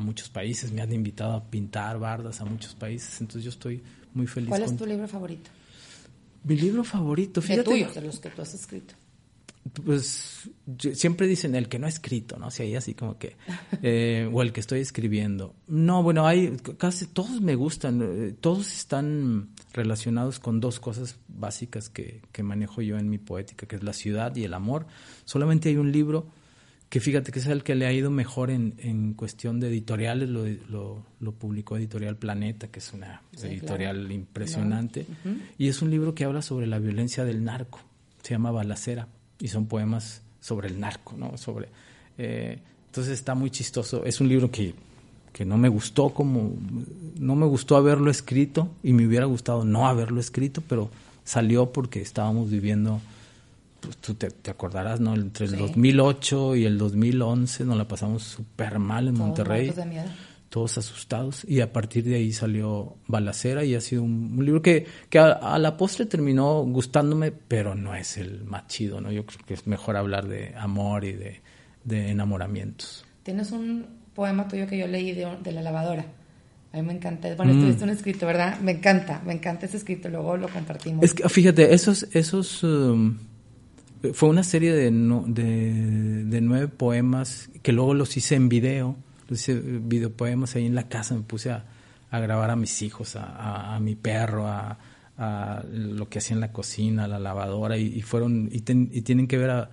muchos 0.00 0.30
países, 0.30 0.72
me 0.72 0.80
han 0.80 0.92
invitado 0.92 1.34
a 1.34 1.44
pintar 1.50 1.98
bardas 1.98 2.40
a 2.40 2.44
muchos 2.44 2.74
países, 2.74 3.20
entonces 3.20 3.44
yo 3.44 3.50
estoy 3.50 3.82
muy 4.14 4.26
feliz. 4.26 4.48
¿Cuál 4.48 4.62
es 4.62 4.76
tu 4.76 4.86
libro 4.86 5.06
favorito? 5.06 5.50
Mi 6.44 6.56
libro 6.56 6.82
favorito, 6.82 7.40
fíjate. 7.42 7.58
De 7.58 7.64
tuyos, 7.64 7.94
de 7.94 8.00
los 8.00 8.18
que 8.18 8.30
tú 8.30 8.42
has 8.42 8.54
escrito 8.54 8.94
pues 9.84 10.50
siempre 10.94 11.26
dicen 11.26 11.54
el 11.54 11.68
que 11.68 11.78
no 11.78 11.86
ha 11.86 11.88
escrito, 11.88 12.36
¿no? 12.36 12.50
Si 12.50 12.62
hay 12.62 12.74
así 12.74 12.94
como 12.94 13.18
que, 13.18 13.36
eh, 13.82 14.28
o 14.32 14.42
el 14.42 14.52
que 14.52 14.60
estoy 14.60 14.80
escribiendo. 14.80 15.54
No, 15.68 16.02
bueno, 16.02 16.26
hay 16.26 16.56
casi 16.78 17.06
todos 17.06 17.40
me 17.40 17.54
gustan, 17.54 18.00
eh, 18.02 18.34
todos 18.38 18.72
están 18.72 19.50
relacionados 19.72 20.38
con 20.40 20.60
dos 20.60 20.80
cosas 20.80 21.16
básicas 21.28 21.88
que, 21.88 22.22
que, 22.32 22.42
manejo 22.42 22.82
yo 22.82 22.98
en 22.98 23.08
mi 23.08 23.18
poética, 23.18 23.66
que 23.66 23.76
es 23.76 23.82
la 23.82 23.92
ciudad 23.92 24.34
y 24.36 24.44
el 24.44 24.54
amor. 24.54 24.86
Solamente 25.24 25.68
hay 25.68 25.76
un 25.76 25.92
libro 25.92 26.26
que 26.88 27.00
fíjate 27.00 27.32
que 27.32 27.38
es 27.38 27.46
el 27.46 27.62
que 27.62 27.74
le 27.74 27.86
ha 27.86 27.92
ido 27.92 28.10
mejor 28.10 28.50
en, 28.50 28.74
en 28.78 29.14
cuestión 29.14 29.60
de 29.60 29.68
editoriales, 29.68 30.28
lo, 30.28 30.44
lo, 30.68 31.06
lo, 31.20 31.32
publicó 31.32 31.78
Editorial 31.78 32.16
Planeta, 32.16 32.68
que 32.68 32.80
es 32.80 32.92
una 32.92 33.22
editorial 33.42 34.12
impresionante, 34.12 35.06
y 35.56 35.68
es 35.68 35.80
un 35.80 35.90
libro 35.90 36.14
que 36.14 36.24
habla 36.24 36.42
sobre 36.42 36.66
la 36.66 36.78
violencia 36.78 37.24
del 37.24 37.44
narco, 37.44 37.80
se 38.22 38.34
llama 38.34 38.50
Balacera 38.50 39.08
y 39.42 39.48
son 39.48 39.66
poemas 39.66 40.22
sobre 40.40 40.68
el 40.68 40.78
narco, 40.78 41.16
¿no? 41.18 41.36
Sobre, 41.36 41.68
eh, 42.16 42.58
entonces 42.86 43.12
está 43.12 43.34
muy 43.34 43.50
chistoso. 43.50 44.04
Es 44.04 44.20
un 44.20 44.28
libro 44.28 44.50
que, 44.50 44.72
que 45.32 45.44
no 45.44 45.58
me 45.58 45.68
gustó 45.68 46.10
como, 46.10 46.52
no 47.18 47.34
me 47.34 47.46
gustó 47.46 47.76
haberlo 47.76 48.10
escrito 48.10 48.68
y 48.84 48.92
me 48.92 49.04
hubiera 49.04 49.26
gustado 49.26 49.64
no 49.64 49.88
haberlo 49.88 50.20
escrito, 50.20 50.62
pero 50.68 50.90
salió 51.24 51.72
porque 51.72 52.00
estábamos 52.00 52.50
viviendo, 52.50 53.00
pues 53.80 53.96
tú 53.96 54.14
te, 54.14 54.28
acordarás, 54.48 55.00
¿no? 55.00 55.14
Entre 55.14 55.46
el 55.46 55.56
2008 55.56 56.54
y 56.56 56.64
el 56.64 56.78
2011 56.78 57.64
nos 57.64 57.76
la 57.76 57.88
pasamos 57.88 58.22
súper 58.22 58.78
mal 58.78 59.08
en 59.08 59.18
Monterrey 59.18 59.74
todos 60.52 60.76
asustados 60.76 61.46
y 61.48 61.62
a 61.62 61.72
partir 61.72 62.04
de 62.04 62.16
ahí 62.16 62.30
salió 62.30 62.98
Balacera 63.06 63.64
y 63.64 63.74
ha 63.74 63.80
sido 63.80 64.02
un, 64.02 64.36
libro 64.44 64.60
que, 64.60 64.86
que 65.08 65.18
a, 65.18 65.58
la 65.58 65.78
postre 65.78 66.04
terminó 66.04 66.62
gustándome, 66.64 67.32
pero 67.32 67.74
no 67.74 67.94
es 67.94 68.18
el 68.18 68.44
más 68.44 68.66
chido, 68.66 69.00
¿no? 69.00 69.10
Yo 69.10 69.24
creo 69.24 69.40
que 69.46 69.54
es 69.54 69.66
mejor 69.66 69.96
hablar 69.96 70.28
de 70.28 70.54
amor 70.54 71.06
y 71.06 71.14
de, 71.14 71.40
enamoramientos. 72.10 73.02
Tienes 73.22 73.50
un 73.50 73.86
poema 74.14 74.46
tuyo 74.46 74.66
que 74.66 74.76
yo 74.76 74.86
leí 74.86 75.12
de, 75.12 75.52
la 75.52 75.62
lavadora. 75.62 76.04
A 76.74 76.76
mí 76.76 76.82
me 76.82 76.92
encanta. 76.92 77.34
Bueno, 77.34 77.54
mm. 77.54 77.82
un 77.82 77.88
escrito, 77.88 78.26
¿verdad? 78.26 78.60
Me 78.60 78.72
encanta, 78.72 79.22
me 79.24 79.32
encanta 79.32 79.64
ese 79.64 79.78
escrito. 79.78 80.10
Luego 80.10 80.36
lo 80.36 80.48
compartimos. 80.48 81.02
Es 81.02 81.14
que, 81.14 81.26
fíjate, 81.30 81.72
esos, 81.72 82.06
esos 82.12 82.62
um, 82.62 83.16
fue 84.12 84.28
una 84.28 84.44
serie 84.44 84.74
de, 84.74 84.90
de, 84.90 86.24
de 86.24 86.40
nueve 86.42 86.68
poemas 86.68 87.48
que 87.62 87.72
luego 87.72 87.94
los 87.94 88.18
hice 88.18 88.34
en 88.34 88.50
video 88.50 88.98
hice 89.32 89.54
videopoemas 89.54 90.56
ahí 90.56 90.66
en 90.66 90.74
la 90.74 90.88
casa, 90.88 91.14
me 91.14 91.22
puse 91.22 91.50
a, 91.50 91.64
grabar 92.10 92.50
a 92.50 92.56
mis 92.56 92.82
hijos, 92.82 93.16
a, 93.16 93.78
mi 93.80 93.94
perro, 93.94 94.46
a, 94.46 94.78
lo 95.70 96.08
que 96.08 96.18
hacía 96.18 96.34
en 96.34 96.40
la 96.40 96.52
cocina, 96.52 97.06
la 97.08 97.18
lavadora, 97.18 97.76
y, 97.76 98.02
fueron, 98.02 98.48
y, 98.52 98.60
tienen 98.60 99.28
que 99.28 99.38
ver 99.38 99.68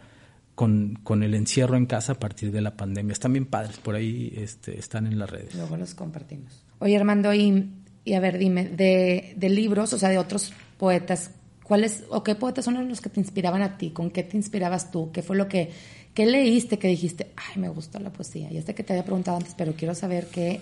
con, 0.55 0.99
con, 1.03 1.23
el 1.23 1.33
encierro 1.33 1.75
en 1.75 1.85
casa 1.85 2.13
a 2.13 2.19
partir 2.19 2.51
de 2.51 2.61
la 2.61 2.75
pandemia. 2.77 3.13
Están 3.13 3.33
bien 3.33 3.45
padres, 3.45 3.77
por 3.77 3.95
ahí 3.95 4.33
este, 4.35 4.77
están 4.79 5.07
en 5.07 5.19
las 5.19 5.29
redes. 5.29 5.55
Luego 5.55 5.77
los 5.77 5.93
compartimos. 5.95 6.63
Oye, 6.79 6.95
Armando, 6.95 7.33
y, 7.33 7.71
y 8.05 8.13
a 8.13 8.19
ver, 8.19 8.37
dime, 8.37 8.69
de, 8.69 9.33
de 9.35 9.49
libros, 9.49 9.93
o 9.93 9.97
sea, 9.97 10.09
de 10.09 10.17
otros 10.17 10.53
poetas, 10.77 11.31
¿cuáles 11.69 12.03
o 12.09 12.23
qué 12.23 12.33
poetas 12.33 12.65
son 12.65 12.89
los 12.89 12.99
que 12.99 13.09
te 13.09 13.19
inspiraban 13.19 13.61
a 13.61 13.77
ti? 13.77 13.91
¿Con 13.91 14.09
qué 14.09 14.23
te 14.23 14.35
inspirabas 14.35 14.89
tú? 14.89 15.11
¿Qué 15.11 15.21
fue 15.21 15.37
lo 15.37 15.47
que, 15.47 15.69
qué 16.15 16.25
leíste 16.25 16.79
que 16.79 16.87
dijiste, 16.87 17.31
ay, 17.37 17.61
me 17.61 17.69
gusta 17.69 17.99
la 17.99 18.11
poesía? 18.11 18.49
Ya 18.51 18.63
sé 18.63 18.73
que 18.73 18.83
te 18.83 18.93
había 18.93 19.05
preguntado 19.05 19.37
antes, 19.37 19.53
pero 19.55 19.73
quiero 19.73 19.93
saber 19.93 20.25
qué, 20.31 20.61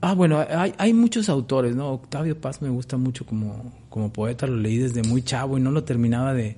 Ah, 0.00 0.14
bueno, 0.14 0.44
hay, 0.50 0.74
hay, 0.76 0.92
muchos 0.92 1.28
autores, 1.28 1.74
¿no? 1.76 1.90
Octavio 1.90 2.38
Paz 2.38 2.60
me 2.60 2.68
gusta 2.68 2.96
mucho 2.98 3.24
como, 3.24 3.72
como 3.88 4.12
poeta, 4.12 4.46
lo 4.46 4.56
leí 4.56 4.76
desde 4.76 5.02
muy 5.02 5.22
chavo 5.22 5.56
y 5.56 5.62
no 5.62 5.70
lo 5.70 5.84
terminaba 5.84 6.34
de 6.34 6.56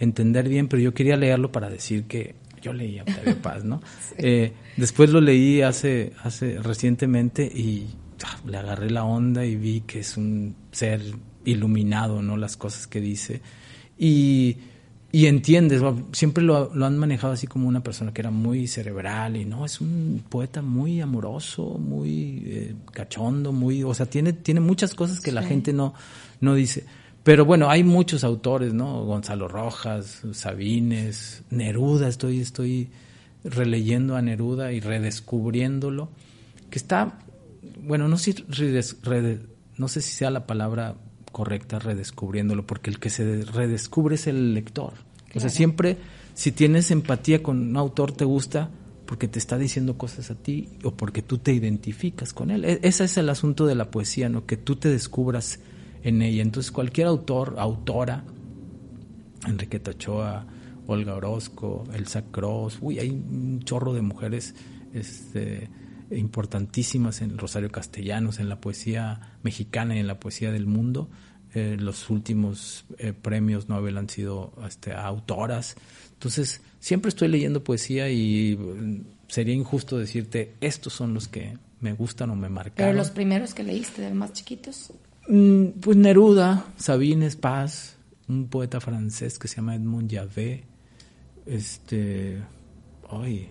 entender 0.00 0.48
bien, 0.48 0.66
pero 0.66 0.82
yo 0.82 0.94
quería 0.94 1.16
leerlo 1.16 1.52
para 1.52 1.68
decir 1.68 2.04
que 2.04 2.34
yo 2.62 2.72
leí 2.72 2.98
a 2.98 3.02
Octavio 3.02 3.36
Paz, 3.42 3.64
¿no? 3.64 3.80
Eh, 4.18 4.54
después 4.76 5.10
lo 5.10 5.20
leí 5.20 5.62
hace, 5.62 6.14
hace 6.22 6.58
recientemente 6.58 7.44
y 7.44 7.90
ah, 8.24 8.40
le 8.46 8.56
agarré 8.56 8.90
la 8.90 9.04
onda 9.04 9.44
y 9.44 9.56
vi 9.56 9.82
que 9.82 10.00
es 10.00 10.16
un 10.16 10.56
ser 10.72 11.00
iluminado, 11.44 12.22
¿no? 12.22 12.36
Las 12.36 12.56
cosas 12.56 12.86
que 12.86 13.00
dice. 13.00 13.40
Y 13.98 14.56
y 15.12 15.26
entiendes, 15.26 15.82
siempre 16.12 16.44
lo, 16.44 16.70
han 16.84 16.96
manejado 16.96 17.32
así 17.32 17.48
como 17.48 17.66
una 17.66 17.82
persona 17.82 18.12
que 18.12 18.20
era 18.20 18.30
muy 18.30 18.68
cerebral 18.68 19.36
y 19.36 19.44
no, 19.44 19.64
es 19.64 19.80
un 19.80 20.22
poeta 20.28 20.62
muy 20.62 21.00
amoroso, 21.00 21.78
muy 21.78 22.42
eh, 22.46 22.74
cachondo, 22.92 23.50
muy, 23.50 23.82
o 23.82 23.92
sea, 23.92 24.06
tiene, 24.06 24.32
tiene 24.34 24.60
muchas 24.60 24.94
cosas 24.94 25.20
que 25.20 25.32
la 25.32 25.42
gente 25.42 25.72
no, 25.72 25.94
no 26.40 26.54
dice. 26.54 26.84
Pero 27.24 27.44
bueno, 27.44 27.68
hay 27.68 27.82
muchos 27.82 28.22
autores, 28.22 28.72
¿no? 28.72 29.04
Gonzalo 29.04 29.48
Rojas, 29.48 30.22
Sabines, 30.32 31.42
Neruda, 31.50 32.06
estoy, 32.06 32.38
estoy 32.38 32.90
releyendo 33.42 34.14
a 34.14 34.22
Neruda 34.22 34.72
y 34.72 34.78
redescubriéndolo, 34.78 36.08
que 36.70 36.78
está, 36.78 37.18
bueno, 37.82 38.06
no 38.06 38.16
sé, 38.16 38.36
no 39.76 39.88
sé 39.88 40.02
si 40.02 40.12
sea 40.12 40.30
la 40.30 40.46
palabra 40.46 40.94
correcta 41.32 41.78
redescubriéndolo, 41.78 42.66
porque 42.66 42.90
el 42.90 42.98
que 42.98 43.10
se 43.10 43.44
redescubre 43.44 44.14
es 44.14 44.26
el 44.26 44.54
lector. 44.54 44.94
O 45.34 45.40
sea, 45.40 45.48
siempre, 45.48 45.98
si 46.34 46.52
tienes 46.52 46.90
empatía 46.90 47.42
con 47.42 47.60
un 47.60 47.76
autor, 47.76 48.12
te 48.12 48.24
gusta 48.24 48.70
porque 49.06 49.26
te 49.26 49.38
está 49.38 49.58
diciendo 49.58 49.98
cosas 49.98 50.30
a 50.30 50.36
ti 50.36 50.68
o 50.84 50.92
porque 50.92 51.22
tú 51.22 51.38
te 51.38 51.52
identificas 51.52 52.32
con 52.32 52.50
él. 52.50 52.64
E, 52.64 52.80
ese 52.82 53.04
es 53.04 53.16
el 53.16 53.28
asunto 53.28 53.66
de 53.66 53.74
la 53.74 53.90
poesía, 53.90 54.28
¿no? 54.28 54.46
Que 54.46 54.56
tú 54.56 54.76
te 54.76 54.88
descubras 54.88 55.60
en 56.02 56.22
ella. 56.22 56.42
Entonces, 56.42 56.70
cualquier 56.70 57.08
autor, 57.08 57.56
autora, 57.58 58.24
Enriqueta 59.46 59.92
Ochoa, 59.92 60.46
Olga 60.86 61.14
Orozco, 61.14 61.84
Elsa 61.92 62.22
Cross, 62.30 62.78
uy, 62.80 62.98
hay 62.98 63.10
un 63.10 63.60
chorro 63.64 63.94
de 63.94 64.02
mujeres 64.02 64.54
este, 64.92 65.68
importantísimas 66.10 67.22
en 67.22 67.38
Rosario 67.38 67.70
Castellanos, 67.70 68.38
en 68.38 68.48
la 68.48 68.60
poesía 68.60 69.36
mexicana 69.42 69.96
y 69.96 69.98
en 70.00 70.06
la 70.06 70.20
poesía 70.20 70.50
del 70.50 70.66
mundo. 70.66 71.08
Eh, 71.52 71.76
los 71.78 72.10
últimos 72.10 72.84
eh, 72.98 73.12
premios 73.12 73.68
Nobel 73.68 73.96
han 73.98 74.08
sido 74.08 74.52
este, 74.66 74.92
autoras. 74.92 75.76
Entonces, 76.12 76.60
siempre 76.78 77.08
estoy 77.08 77.28
leyendo 77.28 77.64
poesía 77.64 78.08
y 78.08 78.56
mm, 78.56 79.00
sería 79.28 79.54
injusto 79.54 79.98
decirte, 79.98 80.54
estos 80.60 80.92
son 80.92 81.14
los 81.14 81.26
que 81.26 81.56
me 81.80 81.92
gustan 81.92 82.30
o 82.30 82.36
me 82.36 82.48
marcaron. 82.48 82.90
¿Pero 82.90 82.92
los 82.92 83.10
primeros 83.10 83.54
que 83.54 83.64
leíste, 83.64 84.02
de 84.02 84.14
más 84.14 84.32
chiquitos? 84.32 84.92
Mm, 85.28 85.80
pues 85.80 85.96
Neruda, 85.96 86.66
Sabines 86.76 87.36
Paz, 87.36 87.96
un 88.28 88.48
poeta 88.48 88.80
francés 88.80 89.38
que 89.38 89.48
se 89.48 89.56
llama 89.56 89.74
Edmond 89.74 90.12
Javé, 90.12 90.64
este, 91.46 92.38
ay, 93.10 93.48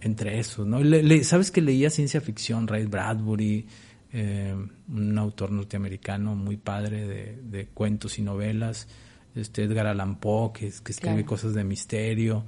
entre 0.00 0.38
esos, 0.38 0.66
¿no? 0.66 0.78
Sabes 1.22 1.50
que 1.50 1.60
leía 1.60 1.90
ciencia 1.90 2.20
ficción, 2.20 2.66
Ray 2.66 2.86
Bradbury, 2.86 3.66
eh, 4.12 4.54
un 4.88 5.18
autor 5.18 5.50
norteamericano 5.50 6.34
muy 6.34 6.56
padre 6.56 7.06
de, 7.06 7.66
cuentos 7.74 8.18
y 8.18 8.22
novelas, 8.22 8.88
este 9.34 9.64
Edgar 9.64 9.86
Allan 9.86 10.18
Poe, 10.18 10.52
que, 10.52 10.66
escribe 10.66 11.24
cosas 11.24 11.54
de 11.54 11.64
misterio. 11.64 12.44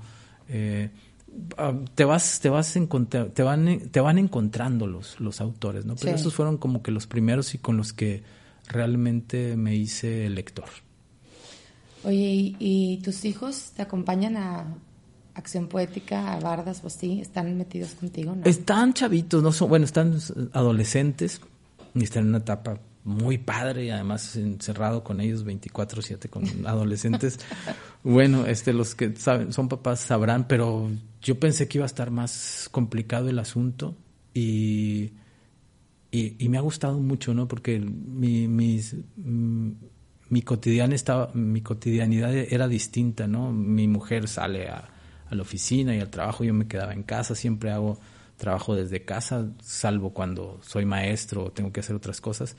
Eh, 0.48 0.90
ah, 1.58 1.74
te 1.94 2.04
vas 2.04 2.40
te 2.40 2.48
vas 2.48 2.76
te 3.32 3.42
van 3.42 3.90
te 3.90 4.00
van 4.00 4.18
encontrando 4.18 4.88
los 4.88 5.20
los 5.20 5.40
autores 5.40 5.84
no 5.84 5.94
pero 5.94 6.16
esos 6.16 6.34
fueron 6.34 6.58
como 6.58 6.82
que 6.82 6.90
los 6.90 7.06
primeros 7.06 7.54
y 7.54 7.58
con 7.58 7.76
los 7.76 7.92
que 7.92 8.24
realmente 8.66 9.56
me 9.56 9.76
hice 9.76 10.28
lector 10.28 10.64
oye 12.02 12.56
y 12.58 13.00
tus 13.04 13.24
hijos 13.24 13.70
te 13.76 13.82
acompañan 13.82 14.36
a, 14.36 14.76
acción 15.34 15.68
poética, 15.68 16.34
a 16.34 16.40
bardas 16.40 16.82
o 16.84 16.88
así, 16.88 17.20
están 17.20 17.56
metidos 17.56 17.92
contigo, 17.92 18.34
¿no? 18.34 18.44
Están 18.44 18.94
chavitos, 18.94 19.42
no 19.42 19.52
son, 19.52 19.68
bueno, 19.68 19.84
están 19.84 20.18
adolescentes 20.52 21.40
y 21.94 22.04
están 22.04 22.24
en 22.24 22.28
una 22.30 22.38
etapa 22.38 22.78
muy 23.02 23.38
padre 23.38 23.86
y 23.86 23.90
además 23.90 24.36
encerrado 24.36 25.02
con 25.02 25.20
ellos 25.20 25.44
24/7 25.44 26.28
con 26.28 26.44
adolescentes. 26.66 27.40
bueno, 28.02 28.46
este 28.46 28.72
los 28.72 28.94
que 28.94 29.16
saben, 29.16 29.52
son 29.52 29.68
papás 29.68 30.00
sabrán, 30.00 30.46
pero 30.46 30.90
yo 31.22 31.40
pensé 31.40 31.68
que 31.68 31.78
iba 31.78 31.84
a 31.84 31.86
estar 31.86 32.10
más 32.10 32.68
complicado 32.70 33.28
el 33.28 33.38
asunto 33.38 33.96
y 34.34 35.12
y, 36.12 36.48
me 36.48 36.58
ha 36.58 36.60
gustado 36.60 36.98
mucho, 36.98 37.34
¿no? 37.34 37.46
Porque 37.46 37.78
mi, 37.78 38.48
mis, 38.48 38.96
mi, 39.16 40.42
cotidiana 40.42 40.94
estaba, 40.96 41.30
mi 41.34 41.60
cotidianidad 41.60 42.34
era 42.34 42.66
distinta, 42.66 43.28
¿no? 43.28 43.52
Mi 43.52 43.86
mujer 43.86 44.26
sale 44.26 44.68
a, 44.68 44.88
a 45.30 45.34
la 45.34 45.42
oficina 45.42 45.94
y 45.94 46.00
al 46.00 46.10
trabajo, 46.10 46.44
yo 46.44 46.52
me 46.52 46.66
quedaba 46.66 46.92
en 46.92 47.02
casa, 47.02 47.34
siempre 47.34 47.70
hago 47.70 47.98
trabajo 48.36 48.74
desde 48.74 49.04
casa, 49.04 49.46
salvo 49.62 50.10
cuando 50.10 50.58
soy 50.62 50.84
maestro 50.84 51.44
o 51.44 51.50
tengo 51.52 51.72
que 51.72 51.80
hacer 51.80 51.94
otras 51.94 52.20
cosas. 52.20 52.56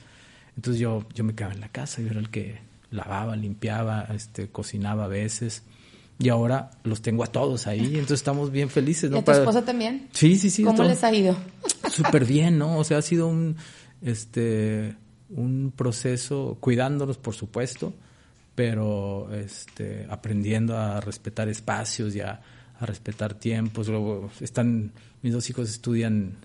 Entonces 0.56 0.80
yo, 0.80 1.04
yo 1.14 1.24
me 1.24 1.34
quedaba 1.34 1.54
en 1.54 1.60
la 1.60 1.68
casa, 1.68 2.00
yo 2.00 2.08
era 2.08 2.20
el 2.20 2.30
que 2.30 2.60
lavaba, 2.90 3.36
limpiaba, 3.36 4.06
este, 4.14 4.48
cocinaba 4.48 5.04
a 5.04 5.08
veces. 5.08 5.64
Y 6.18 6.28
ahora 6.28 6.70
los 6.84 7.02
tengo 7.02 7.24
a 7.24 7.26
todos 7.26 7.66
ahí, 7.66 7.84
entonces 7.94 8.20
estamos 8.20 8.52
bien 8.52 8.70
felices. 8.70 9.10
¿no? 9.10 9.16
¿Y 9.16 9.20
a 9.20 9.24
tu 9.24 9.32
esposa 9.32 9.64
también? 9.64 10.08
Sí, 10.12 10.36
sí, 10.38 10.50
sí. 10.50 10.62
¿Cómo 10.62 10.84
les 10.84 11.02
ha 11.02 11.12
ido? 11.12 11.36
Súper 11.90 12.24
bien, 12.26 12.58
¿no? 12.58 12.78
O 12.78 12.84
sea, 12.84 12.98
ha 12.98 13.02
sido 13.02 13.26
un, 13.26 13.56
este, 14.02 14.94
un 15.30 15.72
proceso, 15.74 16.56
cuidándonos, 16.60 17.18
por 17.18 17.34
supuesto, 17.34 17.92
pero 18.54 19.34
este, 19.34 20.06
aprendiendo 20.08 20.76
a 20.76 21.00
respetar 21.00 21.48
espacios 21.48 22.14
y 22.14 22.20
a, 22.20 22.40
respetar 22.86 23.34
tiempos. 23.34 23.88
Luego 23.88 24.30
están, 24.40 24.92
mis 25.22 25.32
dos 25.32 25.48
hijos 25.50 25.70
estudian, 25.70 26.36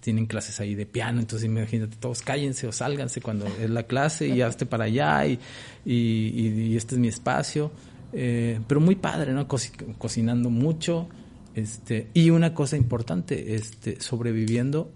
tienen 0.00 0.26
clases 0.26 0.60
ahí 0.60 0.74
de 0.74 0.86
piano, 0.86 1.20
entonces 1.20 1.46
imagínate, 1.46 1.96
todos 1.96 2.22
cállense 2.22 2.66
o 2.66 2.72
sálganse 2.72 3.20
cuando 3.20 3.46
es 3.46 3.70
la 3.70 3.84
clase 3.84 4.28
y 4.28 4.42
hazte 4.42 4.66
para 4.66 4.84
allá 4.84 5.26
y, 5.26 5.38
y, 5.84 6.76
este 6.76 6.94
es 6.94 7.00
mi 7.00 7.08
espacio. 7.08 7.70
Eh, 8.12 8.60
pero 8.66 8.80
muy 8.80 8.96
padre, 8.96 9.32
¿no? 9.32 9.46
cocinando 9.48 10.50
mucho. 10.50 11.08
Este, 11.54 12.08
y 12.12 12.30
una 12.30 12.52
cosa 12.52 12.76
importante, 12.76 13.54
este, 13.54 14.00
sobreviviendo 14.00 14.92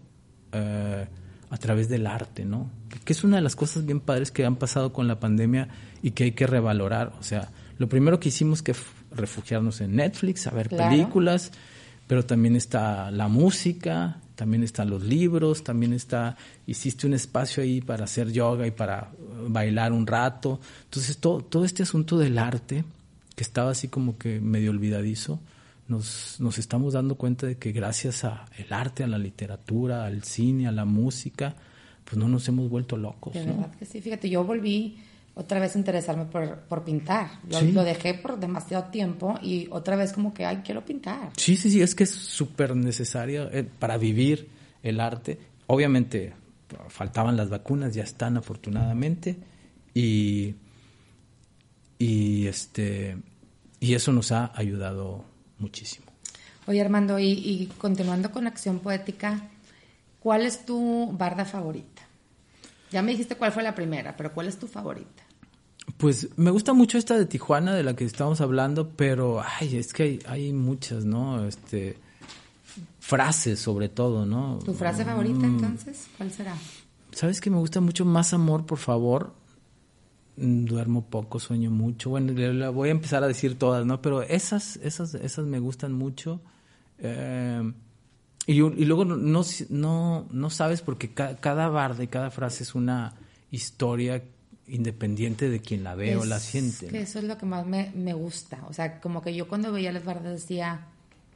eh, 0.52 1.06
a 1.48 1.56
través 1.56 1.88
del 1.88 2.06
arte, 2.06 2.44
¿no? 2.44 2.70
Que 3.04 3.12
es 3.12 3.24
una 3.24 3.36
de 3.36 3.42
las 3.42 3.56
cosas 3.56 3.86
bien 3.86 3.98
padres 4.00 4.30
que 4.30 4.44
han 4.44 4.56
pasado 4.56 4.92
con 4.92 5.08
la 5.08 5.18
pandemia 5.18 5.68
y 6.02 6.12
que 6.12 6.24
hay 6.24 6.32
que 6.32 6.46
revalorar. 6.46 7.12
O 7.18 7.22
sea, 7.22 7.50
lo 7.78 7.88
primero 7.88 8.20
que 8.20 8.28
hicimos 8.28 8.62
que 8.62 8.74
refugiarnos 9.12 9.80
en 9.80 9.96
Netflix, 9.96 10.46
a 10.46 10.50
ver 10.50 10.68
películas, 10.68 11.52
pero 12.06 12.24
también 12.24 12.56
está 12.56 13.10
la 13.10 13.28
música, 13.28 14.20
también 14.34 14.62
están 14.62 14.90
los 14.90 15.02
libros, 15.04 15.62
también 15.62 15.92
está, 15.92 16.36
hiciste 16.66 17.06
un 17.06 17.14
espacio 17.14 17.62
ahí 17.62 17.80
para 17.80 18.04
hacer 18.04 18.32
yoga 18.32 18.66
y 18.66 18.70
para 18.70 19.10
uh, 19.12 19.52
bailar 19.52 19.92
un 19.92 20.06
rato. 20.06 20.60
Entonces 20.84 21.18
todo, 21.18 21.42
todo 21.42 21.64
este 21.64 21.82
asunto 21.82 22.18
del 22.18 22.38
arte, 22.38 22.84
que 23.36 23.42
estaba 23.42 23.70
así 23.70 23.88
como 23.88 24.16
que 24.16 24.40
medio 24.40 24.70
olvidadizo, 24.70 25.40
nos, 25.88 26.36
nos 26.40 26.58
estamos 26.58 26.94
dando 26.94 27.16
cuenta 27.16 27.46
de 27.46 27.58
que 27.58 27.72
gracias 27.72 28.24
al 28.24 28.40
arte, 28.70 29.04
a 29.04 29.06
la 29.06 29.18
literatura, 29.18 30.06
al 30.06 30.22
cine, 30.22 30.66
a 30.68 30.72
la 30.72 30.84
música, 30.84 31.54
pues 32.04 32.16
no 32.16 32.28
nos 32.28 32.48
hemos 32.48 32.70
vuelto 32.70 32.96
locos. 32.96 33.34
De 33.34 33.44
verdad 33.44 33.70
que 33.78 33.84
sí, 33.84 34.00
fíjate, 34.00 34.30
yo 34.30 34.42
volví 34.44 34.98
otra 35.34 35.60
vez 35.60 35.76
interesarme 35.76 36.26
por, 36.26 36.60
por 36.60 36.84
pintar. 36.84 37.30
Lo, 37.48 37.84
dejé 37.84 38.14
por 38.14 38.38
demasiado 38.38 38.84
tiempo 38.90 39.38
y 39.42 39.68
otra 39.70 39.96
vez 39.96 40.12
como 40.12 40.34
que, 40.34 40.44
ay, 40.44 40.62
quiero 40.64 40.84
pintar. 40.84 41.30
Sí, 41.36 41.56
sí, 41.56 41.70
sí, 41.70 41.80
es 41.80 41.94
que 41.94 42.04
es 42.04 42.10
súper 42.10 42.76
necesario 42.76 43.50
eh, 43.52 43.64
para 43.64 43.96
vivir 43.96 44.48
el 44.82 45.00
arte. 45.00 45.38
Obviamente 45.66 46.34
faltaban 46.88 47.36
las 47.36 47.48
vacunas, 47.48 47.94
ya 47.94 48.02
están 48.02 48.36
afortunadamente 48.36 49.36
y, 49.94 50.54
y, 51.98 52.46
este, 52.46 53.16
y 53.80 53.94
eso 53.94 54.12
nos 54.12 54.32
ha 54.32 54.52
ayudado 54.54 55.24
muchísimo. 55.58 56.06
Oye 56.66 56.80
Armando, 56.80 57.18
y, 57.18 57.32
y 57.32 57.66
continuando 57.78 58.30
con 58.30 58.46
Acción 58.46 58.78
Poética, 58.78 59.48
¿cuál 60.20 60.42
es 60.42 60.64
tu 60.64 61.10
barda 61.12 61.44
favorita? 61.44 61.99
Ya 62.90 63.02
me 63.02 63.12
dijiste 63.12 63.36
cuál 63.36 63.52
fue 63.52 63.62
la 63.62 63.74
primera, 63.74 64.16
pero 64.16 64.32
¿cuál 64.32 64.48
es 64.48 64.58
tu 64.58 64.66
favorita? 64.66 65.22
Pues 65.96 66.28
me 66.36 66.50
gusta 66.50 66.72
mucho 66.72 66.98
esta 66.98 67.16
de 67.18 67.26
Tijuana 67.26 67.74
de 67.74 67.82
la 67.82 67.94
que 67.96 68.04
estamos 68.04 68.40
hablando, 68.40 68.90
pero 68.90 69.42
ay, 69.60 69.76
es 69.76 69.92
que 69.92 70.02
hay, 70.04 70.18
hay 70.26 70.52
muchas, 70.52 71.04
¿no? 71.04 71.44
Este 71.46 71.96
frases 73.00 73.58
sobre 73.58 73.88
todo, 73.88 74.24
¿no? 74.26 74.58
¿Tu 74.64 74.72
frase 74.74 75.04
favorita 75.04 75.46
Mm, 75.46 75.54
entonces? 75.56 76.08
¿Cuál 76.16 76.30
será? 76.30 76.54
¿Sabes 77.12 77.40
que 77.40 77.50
me 77.50 77.56
gusta 77.58 77.80
mucho 77.80 78.04
más 78.04 78.32
amor, 78.34 78.66
por 78.66 78.78
favor? 78.78 79.34
Mm, 80.36 80.64
Duermo 80.66 81.04
poco, 81.06 81.40
sueño 81.40 81.70
mucho. 81.70 82.10
Bueno, 82.10 82.32
le- 82.32 82.54
le 82.54 82.68
voy 82.68 82.88
a 82.88 82.92
empezar 82.92 83.24
a 83.24 83.28
decir 83.28 83.58
todas, 83.58 83.84
¿no? 83.84 84.00
Pero 84.00 84.22
esas, 84.22 84.76
esas, 84.76 85.14
esas 85.14 85.44
me 85.46 85.58
gustan 85.58 85.92
mucho. 85.92 86.40
Eh, 86.98 87.72
y, 88.52 88.58
y 88.58 88.84
luego 88.84 89.04
no, 89.04 89.16
no, 89.68 90.26
no, 90.30 90.50
sabes 90.50 90.82
porque 90.82 91.10
ca- 91.12 91.36
cada 91.36 91.68
barda 91.68 92.02
y 92.02 92.08
cada 92.08 92.30
frase 92.30 92.62
es 92.64 92.74
una 92.74 93.14
historia 93.50 94.22
independiente 94.66 95.48
de 95.48 95.60
quien 95.60 95.82
la 95.84 95.94
ve 95.94 96.16
o 96.16 96.24
la 96.24 96.38
siente. 96.38 96.86
que 96.86 96.92
¿no? 96.92 96.98
eso 96.98 97.18
es 97.18 97.24
lo 97.24 97.36
que 97.38 97.46
más 97.46 97.66
me, 97.66 97.92
me 97.94 98.12
gusta. 98.14 98.64
O 98.68 98.72
sea, 98.72 99.00
como 99.00 99.20
que 99.22 99.34
yo 99.34 99.48
cuando 99.48 99.72
veía 99.72 99.92
las 99.92 100.04
bardas 100.04 100.32
decía, 100.32 100.86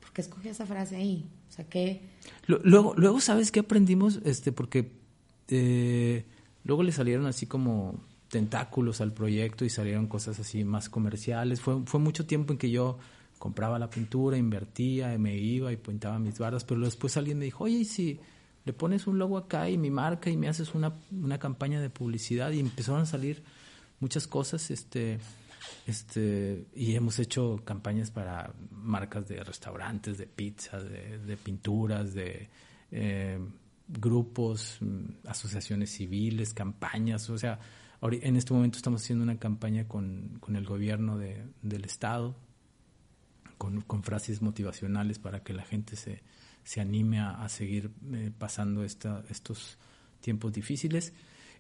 ¿por 0.01 0.13
qué 0.13 0.21
escogí 0.23 0.49
esa 0.49 0.67
frase 0.67 0.97
ahí? 0.97 1.27
O 1.49 1.53
sea, 1.53 1.65
que 1.69 2.01
Luego, 2.47 2.95
luego 2.97 3.21
¿sabes 3.21 3.51
qué 3.53 3.61
aprendimos? 3.61 4.21
Este, 4.25 4.51
porque 4.53 4.91
eh, 5.49 6.25
luego 6.65 6.83
le 6.83 6.93
salieron 6.93 7.27
así 7.27 7.47
como 7.47 8.01
tentáculos 8.29 9.01
al 9.01 9.13
proyecto 9.13 9.65
y 9.65 9.71
salieron 9.71 10.07
cosas 10.09 10.39
así 10.41 10.65
más 10.65 10.89
comerciales. 10.89 11.61
Fue, 11.61 11.83
fue 11.87 12.01
mucho 12.01 12.27
tiempo 12.27 12.53
en 12.53 12.59
que 12.59 12.71
yo 12.71 12.99
compraba 13.45 13.79
la 13.79 13.91
pintura, 13.91 14.39
invertía, 14.39 15.19
me 15.19 15.37
iba 15.37 15.71
y 15.71 15.77
pintaba 15.77 16.19
mis 16.19 16.39
bardas, 16.39 16.65
pero 16.65 16.81
después 16.81 17.15
alguien 17.19 17.39
me 17.39 17.45
dijo, 17.45 17.65
oye, 17.65 17.81
¿y 17.81 17.85
si 17.85 18.19
le 18.65 18.73
pones 18.73 19.07
un 19.07 19.19
logo 19.19 19.37
acá 19.37 19.69
y 19.69 19.77
mi 19.77 19.91
marca 19.91 20.31
y 20.31 20.37
me 20.39 20.49
haces 20.49 20.75
una, 20.75 20.95
una 21.13 21.39
campaña 21.39 21.79
de 21.83 21.91
publicidad 21.91 22.51
y 22.53 22.61
empezaron 22.61 23.03
a 23.03 23.05
salir 23.07 23.43
muchas 24.01 24.27
cosas, 24.27 24.71
este, 24.71 25.19
este, 25.87 26.65
y 26.75 26.95
hemos 26.95 27.19
hecho 27.19 27.61
campañas 27.67 28.11
para 28.11 28.55
marcas 28.71 29.29
de 29.29 29.45
restaurantes, 29.45 30.17
de 30.17 30.27
pizza, 30.27 30.83
de, 30.83 31.19
de 31.19 31.37
pinturas, 31.37 32.15
de 32.15 32.49
eh, 32.93 33.39
grupos, 33.89 34.79
mm, 34.81 35.27
asociaciones 35.29 35.91
civiles, 35.91 36.55
campañas. 36.55 37.29
O 37.29 37.37
sea, 37.37 37.59
en 38.01 38.37
este 38.37 38.55
momento 38.55 38.79
estamos 38.79 39.03
haciendo 39.03 39.23
una 39.23 39.37
campaña 39.39 39.87
con, 39.87 40.39
con 40.41 40.57
el 40.57 40.65
gobierno 40.65 41.19
de- 41.19 41.45
del 41.61 41.85
Estado, 41.85 42.35
con, 43.59 43.81
con 43.83 44.03
frases 44.03 44.43
motivacionales 44.43 45.19
para 45.19 45.43
que 45.43 45.53
la 45.53 45.63
gente 45.65 45.97
se, 45.97 46.23
se 46.65 46.81
anime 46.81 47.21
a, 47.21 47.31
a 47.43 47.49
seguir 47.49 47.91
eh, 48.13 48.31
pasando 48.37 48.85
esta, 48.85 49.25
estos 49.31 49.79
tiempos 50.21 50.53
difíciles. 50.53 51.13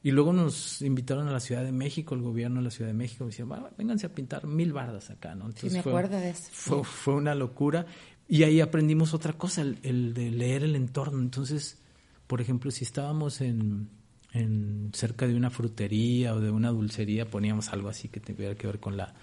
Y 0.03 0.11
luego 0.11 0.33
nos 0.35 0.83
invitaron 0.83 1.29
a 1.29 1.33
la 1.33 1.41
Ciudad 1.41 1.65
de 1.65 1.73
México, 1.73 2.15
el 2.15 2.21
gobierno 2.21 2.57
de 2.61 2.65
la 2.65 2.71
Ciudad 2.71 2.91
de 2.91 2.95
México, 2.95 3.25
me 3.25 3.31
decía, 3.31 3.47
"Va, 3.47 3.71
vénganse 3.79 4.05
a 4.07 4.13
pintar 4.15 4.47
mil 4.47 4.73
bardas 4.73 5.09
acá, 5.11 5.35
¿no? 5.35 5.51
sí 5.53 5.71
me 5.71 5.83
fue- 5.83 5.93
acuerdo 5.93 6.19
de 6.19 6.31
eso. 6.31 6.49
fue, 6.53 6.85
fue 6.85 7.15
una 7.15 7.35
locura. 7.35 7.87
Y 8.29 8.43
ahí 8.43 8.61
aprendimos 8.61 9.15
otra 9.15 9.33
cosa, 9.35 9.63
el, 9.63 9.79
el 9.83 10.13
de 10.15 10.31
leer 10.31 10.63
el 10.65 10.77
entorno. 10.77 11.21
Entonces, 11.23 11.79
por 12.27 12.41
ejemplo, 12.43 12.71
si 12.71 12.85
estábamos 12.85 13.41
en, 13.41 13.89
en 14.33 14.91
cerca 14.95 15.27
de 15.27 15.37
una 15.37 15.49
frutería 15.51 16.35
o 16.35 16.41
de 16.41 16.51
una 16.51 16.71
dulcería, 16.71 17.31
poníamos 17.31 17.69
algo 17.71 17.89
así 17.89 18.09
que 18.09 18.21
tuviera 18.21 18.55
que 18.57 18.67
ver 18.67 18.81
con 18.81 18.97
la, 18.99 19.15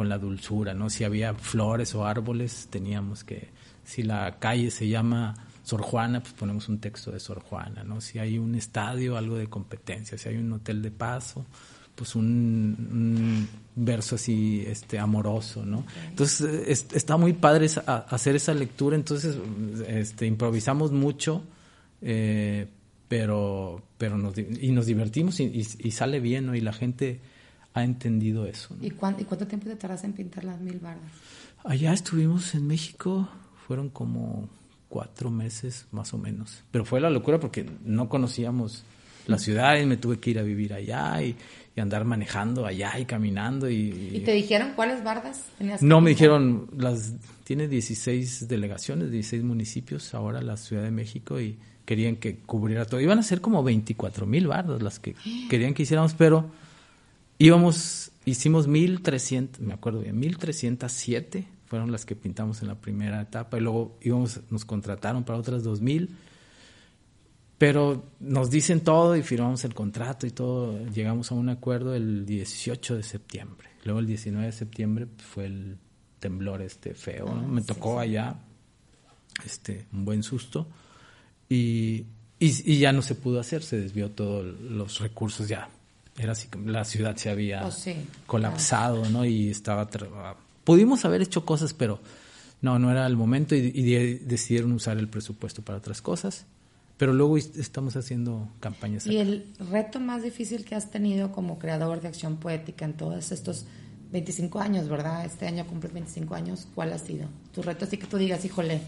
con 0.00 0.08
la 0.08 0.16
dulzura, 0.16 0.72
¿no? 0.72 0.88
Si 0.88 1.04
había 1.04 1.34
flores 1.34 1.94
o 1.94 2.06
árboles, 2.06 2.68
teníamos 2.70 3.22
que... 3.22 3.48
Si 3.84 4.02
la 4.02 4.38
calle 4.38 4.70
se 4.70 4.88
llama 4.88 5.34
Sor 5.62 5.82
Juana, 5.82 6.20
pues 6.22 6.32
ponemos 6.32 6.70
un 6.70 6.78
texto 6.78 7.10
de 7.10 7.20
Sor 7.20 7.40
Juana, 7.42 7.84
¿no? 7.84 8.00
Si 8.00 8.18
hay 8.18 8.38
un 8.38 8.54
estadio, 8.54 9.18
algo 9.18 9.36
de 9.36 9.48
competencia. 9.48 10.16
Si 10.16 10.26
hay 10.30 10.36
un 10.38 10.50
hotel 10.54 10.80
de 10.80 10.90
paso, 10.90 11.44
pues 11.94 12.14
un, 12.14 12.24
un 12.90 13.48
verso 13.76 14.14
así 14.14 14.64
este 14.66 14.98
amoroso, 14.98 15.66
¿no? 15.66 15.84
Entonces 16.08 16.40
es- 16.66 16.86
está 16.94 17.18
muy 17.18 17.34
padre 17.34 17.66
esa- 17.66 17.84
a- 17.86 18.06
hacer 18.08 18.34
esa 18.36 18.54
lectura, 18.54 18.96
entonces 18.96 19.36
este 19.86 20.24
improvisamos 20.26 20.92
mucho, 20.92 21.42
eh, 22.00 22.68
pero 23.06 23.82
pero 23.98 24.16
nos 24.16 24.32
y 24.38 24.70
nos 24.72 24.86
divertimos 24.86 25.40
y, 25.40 25.44
y- 25.44 25.66
y 25.88 25.90
sale 25.90 26.20
bien, 26.20 26.46
¿no? 26.46 26.54
Y 26.54 26.62
la 26.62 26.72
gente 26.72 27.20
ha 27.74 27.84
entendido 27.84 28.46
eso. 28.46 28.74
¿no? 28.78 28.84
¿Y, 28.86 28.90
cuán- 28.90 29.16
¿Y 29.18 29.24
cuánto 29.24 29.46
tiempo 29.46 29.66
te 29.68 29.76
tardas 29.76 30.04
en 30.04 30.12
pintar 30.12 30.44
las 30.44 30.60
mil 30.60 30.78
bardas? 30.78 31.10
Allá 31.64 31.92
estuvimos 31.92 32.54
en 32.54 32.66
México, 32.66 33.28
fueron 33.66 33.90
como 33.90 34.48
cuatro 34.88 35.30
meses 35.30 35.86
más 35.92 36.12
o 36.14 36.18
menos. 36.18 36.62
Pero 36.70 36.84
fue 36.84 37.00
la 37.00 37.10
locura 37.10 37.38
porque 37.38 37.66
no 37.84 38.08
conocíamos 38.08 38.82
la 39.26 39.38
ciudad 39.38 39.78
y 39.78 39.86
me 39.86 39.96
tuve 39.96 40.18
que 40.18 40.30
ir 40.30 40.38
a 40.38 40.42
vivir 40.42 40.72
allá 40.74 41.22
y, 41.22 41.36
y 41.76 41.80
andar 41.80 42.04
manejando 42.04 42.66
allá 42.66 42.98
y 42.98 43.04
caminando 43.04 43.70
y... 43.70 44.10
¿Y 44.14 44.20
te 44.20 44.32
dijeron 44.32 44.72
cuáles 44.74 45.04
bardas 45.04 45.44
tenías 45.58 45.82
no, 45.82 46.00
me 46.00 46.10
dijeron, 46.10 46.68
las 46.76 47.12
tiene 47.44 47.68
16 47.68 48.48
delegaciones, 48.48 49.10
16 49.12 49.44
municipios 49.44 50.14
ahora 50.14 50.40
la 50.42 50.56
Ciudad 50.56 50.82
de 50.82 50.90
México 50.90 51.38
y 51.40 51.58
querían 51.84 52.16
que 52.16 52.38
cubriera 52.38 52.86
todo. 52.86 53.00
Iban 53.00 53.18
a 53.18 53.22
ser 53.22 53.40
como 53.40 53.62
24 53.62 54.26
mil 54.26 54.46
bardas 54.48 54.82
las 54.82 54.98
que 54.98 55.14
querían 55.50 55.74
que 55.74 55.82
hiciéramos, 55.84 56.14
pero 56.14 56.50
íbamos, 57.40 58.12
hicimos 58.24 58.68
1300, 58.68 59.60
me 59.60 59.74
acuerdo 59.74 60.00
bien, 60.00 60.16
1307 60.16 61.48
fueron 61.66 61.90
las 61.90 62.06
que 62.06 62.14
pintamos 62.14 62.62
en 62.62 62.68
la 62.68 62.76
primera 62.80 63.20
etapa 63.20 63.58
y 63.58 63.60
luego 63.60 63.98
íbamos, 64.00 64.40
nos 64.50 64.64
contrataron 64.64 65.24
para 65.24 65.40
otras 65.40 65.64
2000 65.64 66.10
pero 67.60 68.02
nos 68.20 68.48
dicen 68.48 68.80
todo 68.80 69.16
y 69.16 69.22
firmamos 69.22 69.64
el 69.66 69.74
contrato 69.74 70.26
y 70.26 70.30
todo. 70.30 70.82
Llegamos 70.86 71.30
a 71.30 71.34
un 71.34 71.50
acuerdo 71.50 71.94
el 71.94 72.24
18 72.24 72.96
de 72.96 73.02
septiembre. 73.02 73.68
Luego 73.84 74.00
el 74.00 74.06
19 74.06 74.46
de 74.46 74.52
septiembre 74.52 75.06
fue 75.18 75.44
el 75.44 75.76
temblor 76.20 76.62
este 76.62 76.94
feo. 76.94 77.26
¿no? 77.26 77.32
Ah, 77.32 77.46
Me 77.46 77.60
sí, 77.60 77.66
tocó 77.66 77.96
sí. 77.96 78.08
allá 78.08 78.36
este 79.44 79.84
un 79.92 80.06
buen 80.06 80.22
susto 80.22 80.68
y, 81.50 82.06
y, 82.38 82.72
y 82.72 82.78
ya 82.78 82.94
no 82.94 83.02
se 83.02 83.14
pudo 83.14 83.38
hacer. 83.40 83.62
Se 83.62 83.78
desvió 83.78 84.10
todos 84.10 84.58
los 84.58 84.98
recursos 85.00 85.46
ya. 85.46 85.68
Era 86.22 86.32
así 86.32 86.48
la 86.66 86.84
ciudad 86.84 87.16
se 87.16 87.30
había 87.30 87.64
Oh, 87.66 87.70
sí, 87.70 87.94
colapsado, 88.26 89.08
¿no? 89.08 89.24
Y 89.24 89.48
estaba... 89.50 89.88
Pudimos 90.64 91.04
haber 91.04 91.22
hecho 91.22 91.44
cosas, 91.46 91.72
pero 91.72 91.98
no, 92.60 92.78
no 92.78 92.90
era 92.90 93.06
el 93.06 93.16
momento 93.16 93.54
y, 93.54 93.72
y 93.74 93.82
de- 93.94 94.18
decidieron 94.24 94.72
usar 94.72 94.98
el 94.98 95.08
presupuesto 95.08 95.62
para 95.62 95.78
otras 95.78 96.02
cosas. 96.02 96.44
Pero 96.98 97.14
luego 97.14 97.38
est- 97.38 97.56
estamos 97.56 97.96
haciendo 97.96 98.48
campañas. 98.60 99.06
¿Y 99.06 99.18
acá. 99.18 99.22
el 99.30 99.46
reto 99.70 99.98
más 100.00 100.22
difícil 100.22 100.64
que 100.66 100.74
has 100.74 100.90
tenido 100.90 101.32
como 101.32 101.58
creador 101.58 102.02
de 102.02 102.08
acción 102.08 102.36
poética 102.36 102.84
en 102.84 102.92
todos 102.92 103.32
estos 103.32 103.64
25 104.12 104.60
años, 104.60 104.88
verdad? 104.88 105.24
Este 105.24 105.46
año 105.46 105.66
cumples 105.66 105.94
25 105.94 106.34
años. 106.34 106.68
¿Cuál 106.74 106.92
ha 106.92 106.98
sido? 106.98 107.26
Tu 107.54 107.62
reto 107.62 107.86
así 107.86 107.96
que 107.96 108.06
tú 108.06 108.18
digas, 108.18 108.44
híjole, 108.44 108.82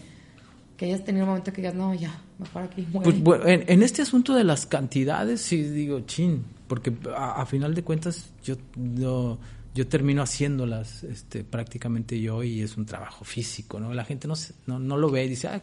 que 0.77 0.85
hayas 0.85 1.03
tenido 1.03 1.23
un 1.25 1.29
momento 1.29 1.51
que 1.51 1.61
digas, 1.61 1.73
no, 1.73 1.95
ya, 1.95 2.21
mejor 2.37 2.63
aquí 2.63 2.85
muere. 2.91 3.09
Pues, 3.11 3.23
bueno, 3.23 3.47
en, 3.47 3.63
en 3.67 3.81
este 3.81 4.03
asunto 4.03 4.35
de 4.35 4.43
las 4.43 4.67
cantidades, 4.67 5.41
sí 5.41 5.63
digo, 5.63 6.01
chin, 6.01 6.43
porque 6.67 6.93
a, 7.15 7.45
final 7.45 7.73
de 7.75 7.83
cuentas 7.83 8.31
yo, 8.43 8.55
yo, 8.95 9.37
yo 9.75 9.87
termino 9.87 10.21
haciéndolas 10.21 11.03
este, 11.03 11.43
prácticamente 11.43 12.19
yo 12.21 12.43
y 12.43 12.61
es 12.61 12.77
un 12.77 12.85
trabajo 12.85 13.25
físico, 13.25 13.79
¿no? 13.79 13.93
La 13.93 14.05
gente 14.05 14.27
no, 14.27 14.35
se- 14.35 14.53
no, 14.67 14.79
no 14.79 14.97
lo 14.97 15.09
ve 15.09 15.25
y 15.25 15.29
dice, 15.29 15.47
ah, 15.47 15.61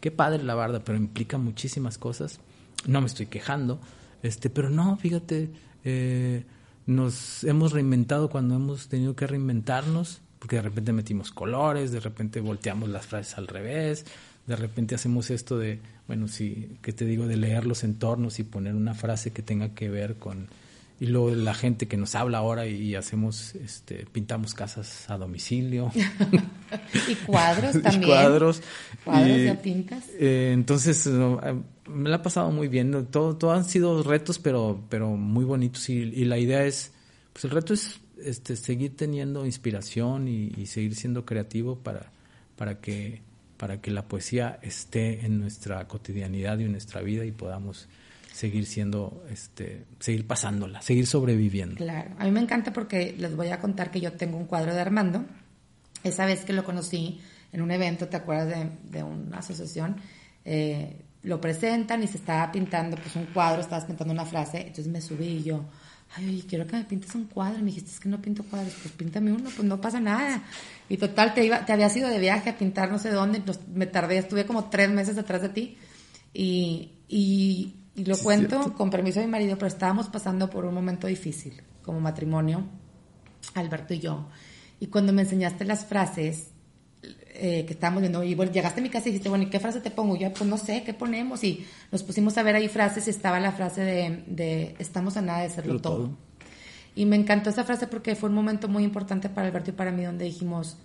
qué 0.00 0.10
padre 0.10 0.42
la 0.42 0.54
barda, 0.54 0.80
pero 0.84 0.98
implica 0.98 1.38
muchísimas 1.38 1.98
cosas. 1.98 2.40
No 2.86 3.00
me 3.00 3.06
estoy 3.06 3.26
quejando, 3.26 3.80
este, 4.22 4.48
pero 4.50 4.70
no, 4.70 4.96
fíjate, 4.96 5.50
eh, 5.84 6.44
nos 6.86 7.44
hemos 7.44 7.72
reinventado 7.72 8.30
cuando 8.30 8.54
hemos 8.54 8.88
tenido 8.88 9.14
que 9.14 9.26
reinventarnos, 9.26 10.22
porque 10.38 10.56
de 10.56 10.62
repente 10.62 10.92
metimos 10.92 11.30
colores, 11.30 11.92
de 11.92 12.00
repente 12.00 12.40
volteamos 12.40 12.88
las 12.88 13.06
frases 13.06 13.36
al 13.36 13.46
revés, 13.46 14.06
de 14.46 14.56
repente 14.56 14.94
hacemos 14.94 15.30
esto 15.30 15.58
de, 15.58 15.80
bueno, 16.10 16.26
sí, 16.26 16.72
¿qué 16.82 16.92
te 16.92 17.04
digo? 17.04 17.28
De 17.28 17.36
leer 17.36 17.66
los 17.66 17.84
entornos 17.84 18.40
y 18.40 18.42
poner 18.42 18.74
una 18.74 18.94
frase 18.94 19.30
que 19.30 19.42
tenga 19.42 19.74
que 19.76 19.88
ver 19.88 20.16
con... 20.16 20.48
Y 20.98 21.06
luego 21.06 21.30
la 21.30 21.54
gente 21.54 21.86
que 21.86 21.96
nos 21.96 22.16
habla 22.16 22.38
ahora 22.38 22.66
y, 22.66 22.96
hacemos, 22.96 23.54
este, 23.54 24.06
pintamos 24.10 24.52
casas 24.54 25.08
a 25.08 25.16
domicilio. 25.16 25.92
y 27.08 27.14
cuadros 27.14 27.80
también. 27.82 28.02
cuadros. 28.10 28.60
Cuadros 29.04 29.38
Y, 29.38 29.44
ya 29.44 29.62
pintas. 29.62 30.04
eh, 30.18 30.50
entonces, 30.52 31.06
eh, 31.06 31.10
me 31.86 32.08
la 32.08 32.16
ha 32.16 32.22
pasado 32.24 32.50
muy 32.50 32.66
bien. 32.66 33.06
Todo, 33.12 33.36
todo 33.36 33.52
han 33.52 33.64
sido 33.64 34.02
retos, 34.02 34.40
pero, 34.40 34.82
pero 34.88 35.10
muy 35.10 35.44
bonitos. 35.44 35.88
Y, 35.90 35.92
y 35.92 36.24
la 36.24 36.38
idea 36.38 36.64
es, 36.64 36.90
pues 37.32 37.44
el 37.44 37.52
reto 37.52 37.72
es 37.72 38.00
este, 38.24 38.56
seguir 38.56 38.96
teniendo 38.96 39.46
inspiración 39.46 40.26
y, 40.26 40.52
y 40.56 40.66
seguir 40.66 40.96
siendo 40.96 41.24
creativo 41.24 41.78
para, 41.78 42.10
para, 42.56 42.80
que, 42.80 43.22
para 43.60 43.78
que 43.82 43.90
la 43.90 44.08
poesía 44.08 44.58
esté 44.62 45.26
en 45.26 45.38
nuestra 45.38 45.86
cotidianidad 45.86 46.58
y 46.58 46.64
en 46.64 46.72
nuestra 46.72 47.02
vida 47.02 47.26
y 47.26 47.30
podamos 47.30 47.88
seguir 48.32 48.64
siendo, 48.64 49.22
este, 49.30 49.84
seguir 49.98 50.26
pasándola, 50.26 50.80
seguir 50.80 51.06
sobreviviendo. 51.06 51.76
Claro, 51.76 52.10
a 52.18 52.24
mí 52.24 52.30
me 52.30 52.40
encanta 52.40 52.72
porque 52.72 53.14
les 53.18 53.36
voy 53.36 53.48
a 53.48 53.60
contar 53.60 53.90
que 53.90 54.00
yo 54.00 54.14
tengo 54.14 54.38
un 54.38 54.46
cuadro 54.46 54.72
de 54.72 54.80
Armando. 54.80 55.26
Esa 56.02 56.24
vez 56.24 56.46
que 56.46 56.54
lo 56.54 56.64
conocí 56.64 57.20
en 57.52 57.60
un 57.60 57.70
evento, 57.70 58.08
¿te 58.08 58.16
acuerdas 58.16 58.48
de, 58.48 58.70
de 58.98 59.02
una 59.02 59.40
asociación? 59.40 59.96
Eh, 60.46 60.96
lo 61.24 61.38
presentan 61.38 62.02
y 62.02 62.06
se 62.06 62.16
estaba 62.16 62.50
pintando 62.50 62.96
pues 62.96 63.14
un 63.14 63.26
cuadro, 63.26 63.60
estabas 63.60 63.84
pintando 63.84 64.14
una 64.14 64.24
frase, 64.24 64.62
entonces 64.62 64.88
me 64.88 65.02
subí 65.02 65.26
y 65.26 65.42
yo, 65.42 65.66
ay, 66.16 66.28
oye, 66.28 66.44
quiero 66.46 66.66
que 66.66 66.76
me 66.76 66.84
pintes 66.84 67.14
un 67.14 67.24
cuadro. 67.24 67.58
Y 67.58 67.62
me 67.62 67.66
dijiste, 67.66 67.90
es 67.90 68.00
que 68.00 68.08
no 68.08 68.20
pinto 68.20 68.42
cuadros, 68.44 68.74
pues 68.82 68.92
píntame 68.94 69.32
uno, 69.32 69.44
pues 69.44 69.64
no 69.64 69.80
pasa 69.80 70.00
nada. 70.00 70.42
Y 70.88 70.96
total, 70.96 71.34
te, 71.34 71.44
iba, 71.44 71.64
te 71.64 71.72
había 71.72 71.94
ido 71.96 72.08
de 72.08 72.18
viaje 72.18 72.50
a 72.50 72.58
pintar 72.58 72.90
no 72.90 72.98
sé 72.98 73.10
dónde, 73.10 73.42
me 73.72 73.86
tardé, 73.86 74.18
estuve 74.18 74.46
como 74.46 74.70
tres 74.70 74.90
meses 74.90 75.16
detrás 75.16 75.42
de 75.42 75.48
ti. 75.50 75.78
Y, 76.32 76.92
y, 77.08 77.76
lo 78.04 78.16
cuento 78.16 78.72
con 78.74 78.88
permiso 78.88 79.20
de 79.20 79.26
mi 79.26 79.32
marido, 79.32 79.56
pero 79.56 79.66
estábamos 79.66 80.08
pasando 80.08 80.48
por 80.48 80.64
un 80.64 80.72
momento 80.72 81.06
difícil 81.06 81.62
como 81.82 82.00
matrimonio, 82.00 82.64
Alberto 83.54 83.92
y 83.92 83.98
yo. 83.98 84.28
Y 84.78 84.86
cuando 84.86 85.12
me 85.12 85.22
enseñaste 85.22 85.66
las 85.66 85.84
frases, 85.84 86.48
eh, 87.34 87.64
que 87.66 87.72
estábamos 87.72 88.00
viendo, 88.02 88.22
y 88.22 88.34
bueno, 88.34 88.52
llegaste 88.52 88.80
a 88.80 88.82
mi 88.82 88.90
casa 88.90 89.08
y 89.08 89.12
dijiste, 89.12 89.28
bueno, 89.28 89.44
¿y 89.44 89.50
qué 89.50 89.60
frase 89.60 89.80
te 89.80 89.90
pongo? 89.90 90.16
Yo, 90.16 90.32
pues 90.32 90.48
no 90.48 90.56
sé, 90.56 90.82
¿qué 90.82 90.94
ponemos? 90.94 91.42
Y 91.44 91.66
nos 91.92 92.02
pusimos 92.02 92.36
a 92.38 92.42
ver 92.42 92.56
ahí 92.56 92.68
frases 92.68 93.06
y 93.06 93.10
estaba 93.10 93.40
la 93.40 93.52
frase 93.52 93.82
de, 93.82 94.24
de 94.26 94.74
estamos 94.78 95.16
a 95.16 95.22
nada 95.22 95.42
de 95.42 95.50
serlo 95.50 95.80
todo. 95.80 96.10
Y 96.94 97.06
me 97.06 97.16
encantó 97.16 97.50
esa 97.50 97.64
frase 97.64 97.86
porque 97.86 98.16
fue 98.16 98.28
un 98.28 98.34
momento 98.34 98.68
muy 98.68 98.84
importante 98.84 99.28
para 99.28 99.46
Alberto 99.46 99.70
y 99.70 99.74
para 99.74 99.92
mí 99.92 100.04
donde 100.04 100.24
dijimos, 100.24 100.76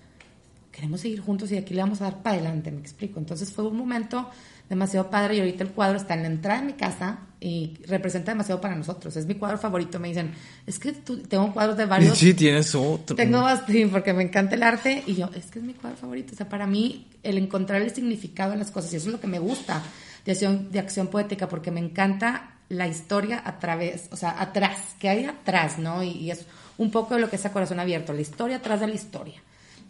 queremos 0.72 1.02
seguir 1.02 1.22
juntos 1.22 1.52
y 1.52 1.58
aquí 1.58 1.74
le 1.74 1.82
vamos 1.82 2.02
a 2.02 2.06
dar 2.06 2.22
para 2.22 2.36
adelante, 2.36 2.72
me 2.72 2.80
explico. 2.80 3.20
Entonces 3.20 3.52
fue 3.52 3.66
un 3.68 3.78
momento 3.78 4.30
demasiado 4.70 5.10
padre 5.10 5.36
y 5.36 5.40
ahorita 5.40 5.64
el 5.64 5.72
cuadro 5.72 5.98
está 5.98 6.16
en 6.16 6.22
la 6.24 6.28
entrada 6.28 6.62
de 6.62 6.68
mi 6.68 6.74
casa 6.74 7.20
y 7.40 7.78
representa 7.88 8.32
demasiado 8.32 8.60
para 8.60 8.76
nosotros. 8.76 9.16
Es 9.16 9.26
mi 9.26 9.36
cuadro 9.36 9.58
favorito. 9.58 10.00
Me 10.00 10.08
dicen, 10.08 10.34
es 10.66 10.80
que 10.80 10.94
tú, 10.94 11.20
tengo 11.20 11.54
cuadros 11.54 11.78
de 11.78 11.86
varios. 11.86 12.18
Sí, 12.18 12.34
tienes 12.34 12.74
otro. 12.74 13.16
Tengo 13.16 13.42
bastante, 13.42 13.88
porque 13.88 14.14
me 14.14 14.24
encanta 14.24 14.56
el 14.56 14.64
arte 14.64 15.04
y 15.06 15.16
yo, 15.16 15.30
es 15.36 15.46
que 15.48 15.60
es 15.60 15.66
mi 15.66 15.74
cuadro 15.74 15.98
favorito. 15.98 16.34
O 16.34 16.36
sea, 16.36 16.50
para 16.50 16.66
mí, 16.66 17.08
el 17.22 17.38
encontrar 17.38 17.82
el 17.82 17.94
significado 17.94 18.54
en 18.54 18.60
las 18.60 18.72
cosas, 18.72 18.94
y 18.94 18.96
eso 18.96 19.08
es 19.08 19.12
lo 19.12 19.20
que 19.20 19.28
me 19.28 19.40
gusta 19.40 19.84
de 20.26 20.32
acción, 20.32 20.72
de 20.72 20.80
acción 20.80 21.08
poética, 21.08 21.48
porque 21.48 21.70
me 21.70 21.80
encanta 21.80 22.56
la 22.70 22.88
historia 22.88 23.44
a 23.46 23.60
través, 23.60 24.08
o 24.12 24.16
sea, 24.16 24.42
atrás, 24.42 24.96
que 25.00 25.10
hay 25.10 25.26
atrás, 25.26 25.78
¿no? 25.78 26.02
Y, 26.02 26.32
es 26.32 26.46
un 26.80 26.90
poco 26.90 27.14
de 27.14 27.22
lo 27.22 27.30
que 27.30 27.36
es 27.36 27.46
a 27.46 27.52
corazón 27.52 27.80
abierto, 27.80 28.12
la 28.12 28.22
historia 28.22 28.58
atrás 28.58 28.80
de 28.80 28.88
la 28.88 28.96
historia. 28.96 29.42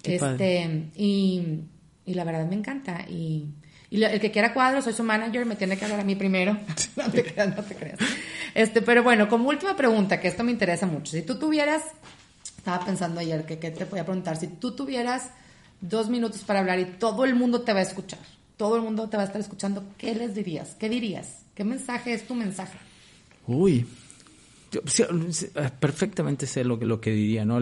este, 0.04 0.90
y, 0.96 1.62
y 2.06 2.14
la 2.14 2.24
verdad 2.26 2.48
me 2.48 2.56
encanta. 2.56 3.06
Y 3.10 3.46
y 3.96 4.04
el 4.04 4.20
que 4.20 4.30
quiera 4.30 4.54
cuadros, 4.54 4.84
soy 4.84 4.94
su 4.94 5.04
manager, 5.04 5.46
me 5.46 5.56
tiene 5.56 5.78
que 5.78 5.86
hablar 5.86 6.02
a 6.02 6.04
mí 6.04 6.16
primero. 6.16 6.58
no 6.98 7.10
te 7.10 7.24
creas, 7.24 7.56
no 7.56 7.64
te 7.64 7.76
creas. 7.76 8.00
Este, 8.54 8.82
pero 8.82 9.04
bueno, 9.04 9.30
como 9.30 9.48
última 9.48 9.76
pregunta, 9.78 10.20
que 10.20 10.28
esto 10.28 10.44
me 10.44 10.52
interesa 10.52 10.86
mucho. 10.86 11.14
Si 11.14 11.22
tú 11.22 11.40
tuvieras, 11.40 11.82
estaba 12.58 12.84
pensando 12.84 13.22
ayer 13.22 13.46
que, 13.46 13.58
que 13.58 13.72
te 13.72 13.86
voy 13.86 14.00
a 14.00 14.04
preguntar, 14.04 14.36
si 14.36 14.48
tú 14.48 14.76
tuvieras 14.76 15.30
dos 15.80 16.10
minutos 16.10 16.42
para 16.42 16.60
hablar 16.60 16.80
y 16.80 16.86
todo 16.86 17.24
el 17.24 17.36
mundo 17.36 17.62
te 17.62 17.72
va 17.72 17.80
a 17.80 17.84
escuchar, 17.84 18.20
todo 18.58 18.76
el 18.76 18.82
mundo 18.82 19.08
te 19.08 19.16
va 19.16 19.24
a 19.24 19.28
estar 19.28 19.40
escuchando, 19.40 19.86
¿qué 19.98 20.14
les 20.14 20.36
dirías? 20.36 20.76
¿Qué 20.76 20.90
dirías? 20.90 21.44
¿Qué 21.56 21.64
mensaje 21.64 22.14
es 22.14 22.28
tu 22.28 22.36
mensaje? 22.36 22.78
Uy, 23.48 23.86
yo, 24.74 24.82
perfectamente 25.80 26.48
sé 26.48 26.66
lo 26.66 26.78
que, 26.78 26.86
lo 26.86 27.00
que 27.00 27.12
diría, 27.12 27.46
¿no? 27.46 27.60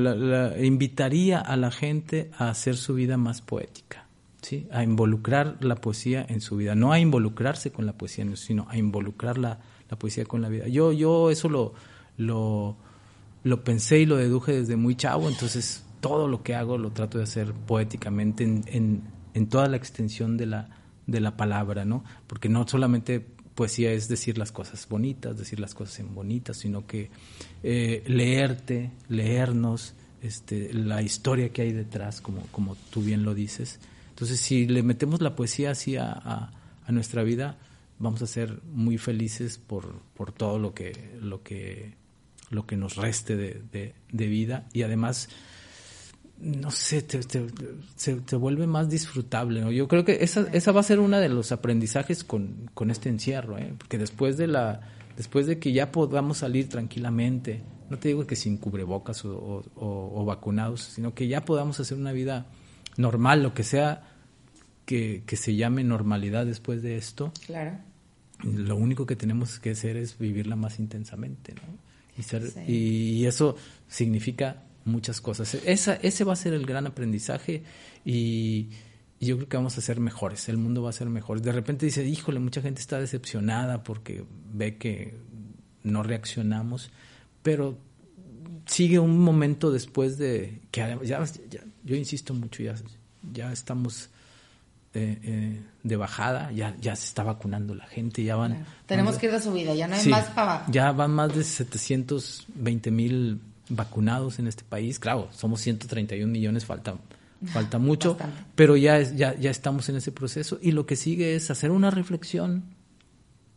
invitaría 0.58 1.39
a 1.39 1.56
la 1.58 1.69
gente 1.69 2.32
a 2.39 2.50
hacer 2.50 2.76
su 2.76 2.96
vida 2.96 3.17
más 3.17 3.41
poética 3.41 4.02
¿sí? 4.43 4.67
a 4.71 4.84
involucrar 4.84 5.58
la 5.62 5.75
poesía 5.75 6.25
en 6.27 6.41
su 6.41 6.58
vida, 6.58 6.75
no 6.75 6.91
a 6.91 6.99
involucrarse 6.99 7.71
con 7.71 7.86
la 7.86 7.93
poesía, 7.93 8.25
sino 8.36 8.67
a 8.69 8.77
involucrar 8.77 9.38
la, 9.38 9.60
poesía 9.97 10.25
con 10.25 10.41
la 10.41 10.49
vida. 10.49 10.67
Yo, 10.67 10.91
yo 10.91 11.29
eso 11.29 11.49
lo, 11.49 11.73
lo, 12.17 12.75
lo, 13.43 13.63
pensé 13.63 13.99
y 13.99 14.06
lo 14.08 14.17
deduje 14.17 14.53
desde 14.53 14.75
muy 14.75 14.95
chavo, 14.95 15.29
entonces 15.29 15.86
todo 15.99 16.27
lo 16.27 16.41
que 16.41 16.56
hago 16.56 16.79
lo 16.79 16.91
trato 16.91 17.19
de 17.19 17.25
hacer 17.25 17.53
poéticamente 17.53 18.43
en, 18.43 19.03
en, 19.34 19.47
toda 19.47 19.67
la 19.67 19.77
extensión 19.77 20.36
de 20.36 20.47
la, 20.47 20.69
de 21.06 21.19
la 21.19 21.38
palabra, 21.38 21.86
¿no? 21.86 22.03
Porque 22.25 22.49
no 22.49 22.67
solamente 22.67 23.23
poesía 23.53 23.91
es 23.91 24.08
decir 24.08 24.38
las 24.38 24.51
cosas 24.51 24.88
bonitas, 24.89 25.38
decir 25.38 25.60
las 25.60 25.75
cosas 25.75 25.99
en 25.99 26.15
bonitas, 26.15 26.58
sino 26.58 26.88
que 26.88 27.10
eh, 27.62 28.03
leerte, 28.08 28.91
leernos, 29.10 29.93
este, 30.21 30.73
la 30.73 31.01
historia 31.01 31.49
que 31.49 31.62
hay 31.62 31.73
detrás, 31.73 32.21
como, 32.21 32.41
como 32.51 32.75
tú 32.89 33.03
bien 33.03 33.23
lo 33.23 33.34
dices, 33.34 33.79
entonces, 34.23 34.39
si 34.39 34.67
le 34.67 34.83
metemos 34.83 35.21
la 35.21 35.36
poesía 35.36 35.71
así 35.71 35.97
a, 35.97 36.49
nuestra 36.88 37.23
vida, 37.23 37.57
vamos 37.99 38.21
a 38.21 38.27
ser 38.27 38.62
muy 38.71 38.97
felices 38.97 39.57
por, 39.57 39.99
por 40.13 40.31
todo 40.31 40.59
lo 40.59 40.73
que, 40.73 41.17
lo, 41.19 41.43
que, 41.43 41.95
lo 42.49 42.65
que 42.65 42.77
nos 42.77 42.95
reste 42.95 43.36
de, 43.36 43.93
vida 44.09 44.69
y 44.71 44.83
además 44.83 45.27
no 46.39 46.71
sé, 46.71 47.01
te, 47.01 47.19
te, 47.19 48.36
vuelve 48.38 48.65
más 48.65 48.89
disfrutable. 48.89 49.75
Yo 49.75 49.89
creo 49.89 50.05
que 50.05 50.19
esa, 50.23 50.47
esa 50.53 50.71
va 50.71 50.79
a 50.79 50.83
ser 50.83 51.01
uno 51.01 51.19
de 51.19 51.27
los 51.27 51.51
aprendizajes 51.51 52.23
con, 52.23 52.69
con 52.73 52.91
este 52.91 53.09
encierro, 53.09 53.57
¿eh? 53.57 53.73
porque 53.77 53.97
después 53.97 54.38
de, 54.38 54.47
la, 54.47 54.79
después 55.17 55.47
de 55.47 55.59
que 55.59 55.73
ya 55.73 55.91
podamos 55.91 56.38
salir 56.38 56.69
tranquilamente, 56.69 57.62
no 57.89 57.99
te 57.99 58.07
digo 58.07 58.25
que 58.25 58.38
sin 58.38 58.55
cubrebocas 58.55 59.25
o, 59.25 59.65
o 59.75 60.25
vacunados, 60.25 60.81
sino 60.81 61.13
que 61.13 61.27
ya 61.27 61.43
podamos 61.43 61.81
hacer 61.81 61.97
una 61.97 62.13
vida 62.13 62.45
normal, 62.95 63.43
lo 63.43 63.53
que 63.53 63.63
sea 63.63 64.12
que, 64.86 65.24
se 65.36 65.56
llame 65.56 65.84
normalidad 65.84 66.46
después 66.46 66.82
de 66.82 66.98
esto. 66.98 67.32
Claro. 67.46 67.78
Lo 68.43 68.76
único 68.76 69.06
que 69.06 69.15
tenemos 69.15 69.60
que 69.60 69.72
hacer 69.72 69.98
es 69.98 70.17
vivirla 70.17 70.56
más 70.56 70.80
intensamente, 70.80 71.54
¿no? 71.56 71.62
Y, 72.67 72.72
y, 72.72 73.26
eso 73.26 73.56
significa 73.88 74.63
muchas 74.86 75.22
cosas. 75.22 75.56
Esa, 75.56 75.96
ese 75.96 76.24
va 76.24 76.34
a 76.34 76.36
ser 76.36 76.54
el 76.54 76.65
gran 76.65 76.86
aprendizaje 76.86 77.63
y, 78.06 78.69
yo 79.19 79.38
creo 79.38 79.50
que 79.50 79.58
vamos 79.58 79.78
a 79.78 79.82
ser 79.82 80.00
mejores, 80.00 80.50
el 80.50 80.58
mundo 80.58 80.84
va 80.84 80.89
a 80.89 80.93
ser 80.93 81.10
mejor. 81.10 81.41
De 81.41 81.52
repente 81.52 81.86
dice, 81.86 82.06
híjole, 82.06 82.39
mucha 82.39 82.62
gente 82.62 82.82
está 82.82 83.00
decepcionada 83.00 83.84
porque 83.84 84.26
ve 84.54 84.78
que 84.78 85.15
no 85.84 86.04
reaccionamos, 86.04 86.91
pero 87.41 87.78
sigue 88.65 89.00
un 89.00 89.19
momento 89.19 89.72
después 89.72 90.17
de 90.17 90.62
que 90.72 90.82
ya, 90.82 91.26
ya, 91.50 91.63
yo 91.84 91.96
insisto 91.96 92.34
mucho, 92.34 92.63
ya, 92.63 92.76
ya 93.32 93.52
estamos 93.52 94.10
eh, 94.95 95.19
eh, 95.23 95.62
de 95.82 95.95
bajada, 95.95 96.51
ya, 96.51 96.75
ya 96.79 96.95
se 96.95 97.06
está 97.06 97.23
vacunando 97.23 97.73
la 97.73 97.88
gente, 97.88 98.23
ya 98.23 98.36
van... 98.36 98.65
Tenemos 98.86 99.17
que 99.17 99.25
ir 99.25 99.34
a 99.34 99.41
subida, 99.41 99.73
ya 99.73 99.88
no 99.88 99.95
hay 99.95 100.08
más 100.08 100.25
para 100.25 100.65
Ya 100.69 100.91
van 100.91 101.12
más 101.12 101.36
de 101.36 101.43
720 101.43 102.91
mil 102.91 103.41
vacunados 103.69 104.38
en 104.38 104.47
este 104.47 104.63
país, 104.63 104.99
claro, 104.99 105.29
somos 105.32 105.62
131 105.62 106.32
millones, 106.32 106.65
falta, 106.65 106.95
falta 107.45 107.77
mucho, 107.79 108.17
pero 108.56 108.77
ya, 108.77 109.01
ya, 109.01 109.36
ya 109.36 109.49
estamos 109.49 109.89
en 109.89 109.95
ese 109.95 110.12
proceso 110.12 110.60
y 110.62 110.71
lo 110.71 110.86
que 110.86 110.95
sigue 110.95 111.36
es 111.36 111.49
hacer 111.49 111.71
una 111.71 111.89
reflexión 111.89 112.63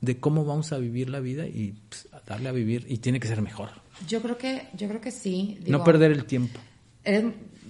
de 0.01 0.18
cómo 0.18 0.44
vamos 0.44 0.72
a 0.72 0.79
vivir 0.79 1.11
la 1.11 1.20
vida 1.20 1.46
y 1.46 1.75
pues, 1.88 2.09
darle 2.27 2.49
a 2.49 2.53
vivir 2.53 2.87
y 2.88 2.99
tiene 2.99 3.20
que 3.20 3.29
ser 3.29 3.42
mejor. 3.42 3.70
Yo 4.09 4.22
creo 4.22 4.38
que, 4.38 4.68
yo 4.75 4.88
creo 4.88 5.01
que 5.01 5.11
sí. 5.11 5.59
no 5.66 5.85
perder 5.85 6.12
el 6.12 6.25
tiempo. 6.25 6.59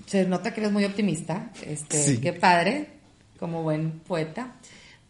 se 0.07 0.24
nota 0.26 0.55
que 0.55 0.61
eres 0.61 0.72
muy 0.72 0.85
optimista, 0.85 1.52
este, 1.64 2.20
qué 2.20 2.33
padre, 2.33 2.95
como 3.38 3.62
buen 3.62 4.01
poeta, 4.01 4.57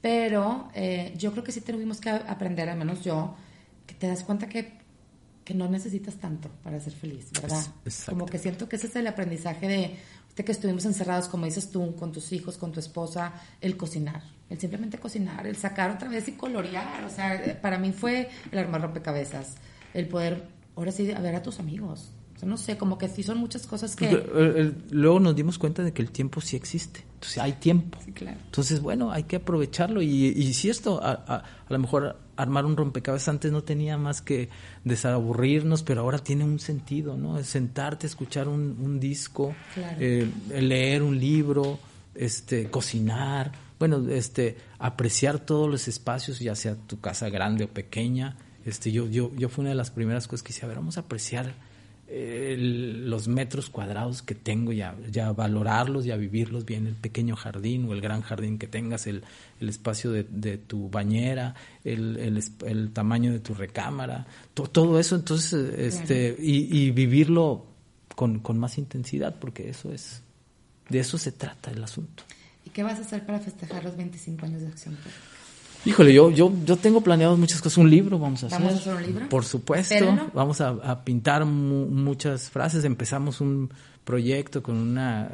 pero 0.00 0.68
eh, 0.74 1.14
yo 1.16 1.32
creo 1.32 1.44
que 1.44 1.52
sí 1.52 1.60
tuvimos 1.60 2.00
que 2.00 2.10
aprender, 2.10 2.68
al 2.68 2.78
menos 2.78 3.02
yo, 3.02 3.34
que 3.86 3.94
te 3.94 4.06
das 4.06 4.22
cuenta 4.24 4.48
que, 4.48 4.78
que 5.44 5.54
no 5.54 5.68
necesitas 5.68 6.16
tanto 6.16 6.48
para 6.62 6.78
ser 6.80 6.92
feliz, 6.92 7.30
¿verdad? 7.40 7.64
Como 8.08 8.26
que 8.26 8.38
siento 8.38 8.68
que 8.68 8.76
ese 8.76 8.88
es 8.88 8.96
el 8.96 9.06
aprendizaje 9.06 9.68
de, 9.68 9.96
de 10.36 10.44
que 10.44 10.52
estuvimos 10.52 10.84
encerrados, 10.84 11.28
como 11.28 11.46
dices 11.46 11.70
tú, 11.70 11.96
con 11.96 12.12
tus 12.12 12.32
hijos, 12.32 12.58
con 12.58 12.72
tu 12.72 12.80
esposa, 12.80 13.32
el 13.60 13.76
cocinar, 13.76 14.22
el 14.50 14.60
simplemente 14.60 14.98
cocinar, 14.98 15.46
el 15.46 15.56
sacar 15.56 15.90
otra 15.90 16.08
vez 16.08 16.28
y 16.28 16.32
colorear, 16.32 17.04
o 17.04 17.10
sea, 17.10 17.58
para 17.60 17.78
mí 17.78 17.92
fue 17.92 18.28
el 18.52 18.58
armar 18.58 18.82
rompecabezas, 18.82 19.56
el 19.94 20.08
poder 20.08 20.56
ahora 20.76 20.92
sí, 20.92 21.10
a 21.10 21.20
ver 21.20 21.34
a 21.34 21.42
tus 21.42 21.58
amigos. 21.58 22.10
O 22.36 22.38
sea, 22.38 22.48
no 22.48 22.58
sé, 22.58 22.76
como 22.76 22.98
que 22.98 23.08
sí 23.08 23.22
son 23.22 23.38
muchas 23.38 23.66
cosas 23.66 23.96
que... 23.96 24.74
luego 24.90 25.20
nos 25.20 25.34
dimos 25.34 25.58
cuenta 25.58 25.82
de 25.82 25.92
que 25.92 26.02
el 26.02 26.10
tiempo 26.10 26.42
sí 26.42 26.54
existe. 26.54 27.04
Entonces 27.14 27.38
hay 27.38 27.54
tiempo. 27.54 27.98
Sí, 28.04 28.12
claro. 28.12 28.38
Entonces, 28.44 28.80
bueno, 28.80 29.10
hay 29.10 29.22
que 29.22 29.36
aprovecharlo. 29.36 30.02
Y, 30.02 30.26
y 30.26 30.52
si 30.52 30.68
esto, 30.68 31.02
a, 31.02 31.12
a, 31.12 31.44
lo 31.70 31.78
mejor 31.78 32.18
armar 32.36 32.66
un 32.66 32.76
rompecabezas 32.76 33.28
antes 33.28 33.52
no 33.52 33.62
tenía 33.62 33.96
más 33.96 34.20
que 34.20 34.50
desaburrirnos, 34.84 35.82
pero 35.82 36.02
ahora 36.02 36.18
tiene 36.18 36.44
un 36.44 36.58
sentido, 36.58 37.16
¿no? 37.16 37.42
Sentarte, 37.42 38.06
escuchar 38.06 38.48
un, 38.48 38.76
un 38.80 39.00
disco, 39.00 39.54
eh, 39.98 40.30
leer 40.50 41.02
un 41.02 41.18
libro, 41.18 41.78
este, 42.14 42.70
cocinar, 42.70 43.52
bueno, 43.78 44.06
este, 44.10 44.58
apreciar 44.78 45.38
todos 45.38 45.70
los 45.70 45.88
espacios, 45.88 46.38
ya 46.38 46.54
sea 46.54 46.74
tu 46.74 47.00
casa 47.00 47.30
grande 47.30 47.64
o 47.64 47.68
pequeña, 47.68 48.36
este, 48.66 48.92
yo, 48.92 49.06
yo, 49.06 49.30
yo 49.36 49.48
fue 49.48 49.62
una 49.62 49.70
de 49.70 49.76
las 49.76 49.90
primeras 49.90 50.26
cosas 50.26 50.42
que 50.42 50.52
hice, 50.52 50.64
a 50.64 50.68
ver, 50.68 50.76
vamos 50.76 50.96
a 50.98 51.00
apreciar 51.00 51.54
los 52.08 53.26
metros 53.26 53.68
cuadrados 53.68 54.22
que 54.22 54.34
tengo, 54.34 54.72
ya, 54.72 54.94
ya 55.10 55.32
valorarlos, 55.32 56.04
ya 56.04 56.16
vivirlos 56.16 56.64
bien, 56.64 56.86
el 56.86 56.94
pequeño 56.94 57.34
jardín 57.34 57.88
o 57.88 57.92
el 57.92 58.00
gran 58.00 58.22
jardín 58.22 58.58
que 58.58 58.68
tengas, 58.68 59.06
el, 59.06 59.24
el 59.60 59.68
espacio 59.68 60.12
de, 60.12 60.24
de, 60.24 60.56
tu 60.56 60.88
bañera, 60.88 61.54
el, 61.82 62.16
el, 62.18 62.42
el, 62.64 62.92
tamaño 62.92 63.32
de 63.32 63.40
tu 63.40 63.54
recámara, 63.54 64.26
todo 64.54 65.00
eso, 65.00 65.16
entonces, 65.16 65.52
este, 65.76 66.36
y, 66.38 66.78
y 66.78 66.90
vivirlo 66.92 67.66
con, 68.14 68.38
con 68.38 68.58
más 68.58 68.78
intensidad, 68.78 69.34
porque 69.40 69.68
eso 69.68 69.92
es, 69.92 70.22
de 70.88 71.00
eso 71.00 71.18
se 71.18 71.32
trata 71.32 71.72
el 71.72 71.82
asunto. 71.82 72.22
¿Y 72.64 72.70
qué 72.70 72.82
vas 72.82 72.98
a 72.98 73.02
hacer 73.02 73.26
para 73.26 73.40
festejar 73.40 73.84
los 73.84 73.96
25 73.96 74.46
años 74.46 74.60
de 74.62 74.68
Acción 74.68 74.96
Híjole, 75.86 76.12
yo, 76.12 76.30
yo, 76.30 76.52
yo 76.64 76.76
tengo 76.76 77.00
planeado 77.00 77.36
muchas 77.36 77.60
cosas. 77.62 77.78
Un 77.78 77.88
libro 77.90 78.18
vamos 78.18 78.42
a 78.42 78.48
hacer. 78.48 78.58
¿Vamos 78.58 78.74
a 78.74 78.76
hacer 78.78 78.94
un 78.96 79.02
libro? 79.06 79.28
Por 79.28 79.44
supuesto. 79.44 79.94
Vamos 80.34 80.60
a, 80.60 80.68
a 80.70 81.04
pintar 81.04 81.44
mu- 81.44 81.86
muchas 81.86 82.50
frases. 82.50 82.84
Empezamos 82.84 83.40
un 83.40 83.70
proyecto 84.04 84.62
con 84.62 84.76
una 84.76 85.30